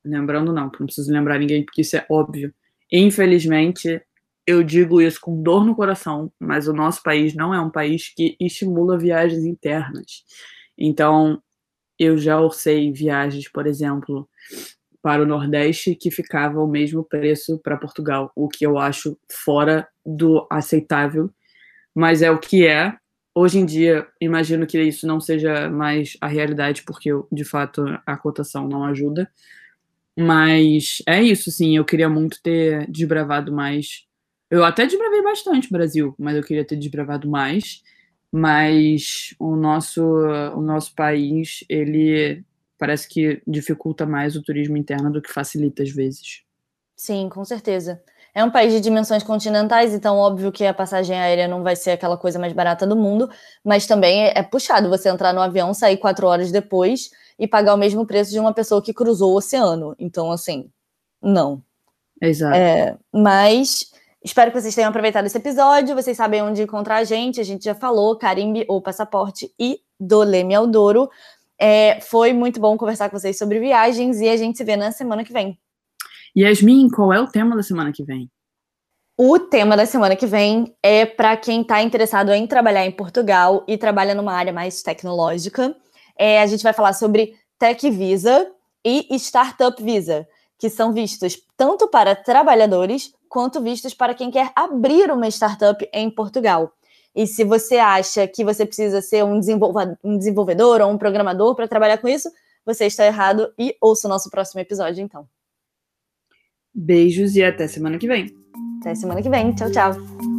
Lembrando 0.03 0.53
não, 0.53 0.63
não 0.79 0.85
preciso 0.85 1.11
lembrar 1.11 1.39
ninguém, 1.39 1.63
porque 1.63 1.81
isso 1.81 1.97
é 1.97 2.05
óbvio. 2.09 2.53
Infelizmente, 2.91 4.01
eu 4.47 4.63
digo 4.63 5.01
isso 5.01 5.19
com 5.21 5.41
dor 5.41 5.65
no 5.65 5.75
coração, 5.75 6.31
mas 6.39 6.67
o 6.67 6.73
nosso 6.73 7.03
país 7.03 7.35
não 7.35 7.53
é 7.53 7.61
um 7.61 7.69
país 7.69 8.13
que 8.13 8.35
estimula 8.39 8.97
viagens 8.97 9.43
internas. 9.45 10.23
Então, 10.77 11.41
eu 11.99 12.17
já 12.17 12.39
orcei 12.39 12.91
viagens, 12.91 13.49
por 13.51 13.67
exemplo, 13.67 14.27
para 15.01 15.23
o 15.23 15.25
Nordeste 15.25 15.95
que 15.95 16.11
ficava 16.11 16.59
o 16.59 16.67
mesmo 16.67 17.03
preço 17.03 17.59
para 17.59 17.77
Portugal, 17.77 18.31
o 18.35 18.47
que 18.47 18.65
eu 18.65 18.77
acho 18.77 19.17
fora 19.29 19.87
do 20.05 20.47
aceitável 20.49 21.31
mas 21.99 22.21
é 22.21 22.31
o 22.31 22.39
que 22.39 22.65
é. 22.65 22.95
Hoje 23.35 23.59
em 23.59 23.65
dia, 23.65 24.07
imagino 24.21 24.65
que 24.65 24.81
isso 24.81 25.05
não 25.05 25.19
seja 25.19 25.69
mais 25.69 26.17
a 26.21 26.27
realidade, 26.27 26.83
porque 26.83 27.09
de 27.31 27.43
fato 27.43 27.83
a 28.05 28.17
cotação 28.17 28.67
não 28.67 28.83
ajuda. 28.85 29.29
Mas 30.19 31.01
é 31.07 31.21
isso, 31.23 31.49
sim. 31.51 31.77
Eu 31.77 31.85
queria 31.85 32.09
muito 32.09 32.41
ter 32.41 32.89
desbravado 32.91 33.51
mais. 33.53 34.05
Eu 34.49 34.63
até 34.65 34.85
desbravei 34.85 35.21
bastante 35.23 35.69
Brasil, 35.71 36.13
mas 36.19 36.35
eu 36.35 36.43
queria 36.43 36.65
ter 36.65 36.75
desbravado 36.75 37.29
mais. 37.29 37.81
Mas 38.31 39.33
o 39.39 39.55
nosso, 39.55 40.03
o 40.03 40.61
nosso 40.61 40.93
país, 40.95 41.63
ele 41.69 42.43
parece 42.77 43.07
que 43.07 43.41
dificulta 43.47 44.05
mais 44.05 44.35
o 44.35 44.43
turismo 44.43 44.77
interno 44.77 45.11
do 45.11 45.21
que 45.21 45.31
facilita 45.31 45.83
às 45.83 45.89
vezes. 45.91 46.43
Sim, 46.95 47.29
com 47.29 47.45
certeza 47.45 48.01
É 48.35 48.43
um 48.43 48.51
país 48.51 48.73
de 48.73 48.81
dimensões 48.81 49.23
continentais, 49.23 49.93
então 49.93 50.17
óbvio 50.17 50.51
que 50.51 50.65
a 50.65 50.73
passagem 50.73 51.17
aérea 51.17 51.47
não 51.47 51.63
vai 51.63 51.75
ser 51.75 51.91
aquela 51.91 52.17
coisa 52.17 52.37
mais 52.37 52.51
barata 52.53 52.85
do 52.85 52.95
mundo, 52.95 53.29
mas 53.63 53.87
também 53.87 54.25
é, 54.27 54.43
puxado 54.43 54.89
você 54.89 55.09
entrar 55.09 55.33
no 55.33 55.41
avião, 55.41 55.73
sair 55.73 55.97
quatro 55.97 56.27
horas 56.27 56.51
depois 56.51 57.09
e 57.39 57.47
pagar 57.47 57.73
o 57.73 57.77
mesmo 57.77 58.05
preço 58.05 58.31
de 58.31 58.39
uma 58.39 58.53
pessoa 58.53 58.81
que 58.81 58.93
cruzou 58.93 59.31
o 59.31 59.37
oceano. 59.37 59.95
Então, 59.97 60.31
assim, 60.31 60.69
não. 61.21 61.63
Exato. 62.21 62.55
É, 62.55 62.97
mas 63.13 63.91
espero 64.23 64.51
que 64.51 64.59
vocês 64.59 64.75
tenham 64.75 64.89
aproveitado 64.89 65.25
esse 65.25 65.37
episódio. 65.37 65.95
Vocês 65.95 66.17
sabem 66.17 66.41
onde 66.41 66.61
encontrar 66.61 66.97
a 66.97 67.03
gente. 67.05 67.39
A 67.39 67.45
gente 67.45 67.63
já 67.63 67.73
falou, 67.73 68.17
Carimbe 68.17 68.65
ou 68.67 68.81
Passaporte 68.81 69.51
e 69.57 69.79
do 69.97 70.19
Leme 70.19 70.53
ao 70.53 70.67
Douro. 70.67 71.09
É, 71.57 71.99
foi 72.01 72.33
muito 72.33 72.59
bom 72.59 72.77
conversar 72.77 73.09
com 73.09 73.17
vocês 73.17 73.37
sobre 73.37 73.59
viagens 73.59 74.19
e 74.19 74.27
a 74.27 74.35
gente 74.35 74.57
se 74.57 74.63
vê 74.63 74.75
na 74.75 74.91
semana 74.91 75.23
que 75.23 75.33
vem. 75.33 75.57
Yasmin, 76.37 76.89
qual 76.89 77.11
é 77.11 77.19
o 77.19 77.27
tema 77.27 77.55
da 77.55 77.63
semana 77.63 77.91
que 77.91 78.03
vem? 78.03 78.29
O 79.17 79.37
tema 79.37 79.75
da 79.75 79.85
semana 79.85 80.15
que 80.15 80.25
vem 80.25 80.73
é 80.81 81.05
para 81.05 81.35
quem 81.35 81.61
está 81.61 81.81
interessado 81.81 82.31
em 82.31 82.47
trabalhar 82.47 82.85
em 82.85 82.91
Portugal 82.91 83.65
e 83.67 83.77
trabalha 83.77 84.15
numa 84.15 84.31
área 84.33 84.53
mais 84.53 84.81
tecnológica. 84.81 85.75
É, 86.19 86.41
a 86.41 86.45
gente 86.45 86.61
vai 86.61 86.73
falar 86.73 86.91
sobre 86.91 87.33
Tech 87.57 87.89
Visa 87.89 88.51
e 88.83 89.07
Startup 89.15 89.81
Visa, 89.81 90.27
que 90.57 90.69
são 90.69 90.91
vistos 90.91 91.41
tanto 91.55 91.87
para 91.87 92.13
trabalhadores 92.13 93.13
quanto 93.29 93.61
vistos 93.61 93.93
para 93.93 94.13
quem 94.13 94.29
quer 94.29 94.51
abrir 94.53 95.09
uma 95.09 95.29
startup 95.29 95.87
em 95.93 96.11
Portugal. 96.11 96.73
E 97.15 97.25
se 97.25 97.45
você 97.45 97.77
acha 97.77 98.27
que 98.27 98.43
você 98.43 98.65
precisa 98.65 99.01
ser 99.01 99.23
um, 99.23 99.39
um 100.03 100.17
desenvolvedor 100.17 100.81
ou 100.81 100.91
um 100.91 100.97
programador 100.97 101.55
para 101.55 101.67
trabalhar 101.67 101.97
com 101.97 102.07
isso, 102.07 102.29
você 102.65 102.85
está 102.85 103.05
errado 103.05 103.53
e 103.57 103.75
ouça 103.81 104.07
o 104.07 104.09
nosso 104.09 104.29
próximo 104.29 104.59
episódio, 104.59 105.01
então. 105.01 105.25
Beijos 106.73 107.35
e 107.35 107.43
até 107.43 107.67
semana 107.67 107.97
que 107.97 108.07
vem. 108.07 108.27
Até 108.81 108.93
semana 108.93 109.21
que 109.21 109.29
vem. 109.29 109.53
Tchau, 109.55 109.71
tchau. 109.71 110.38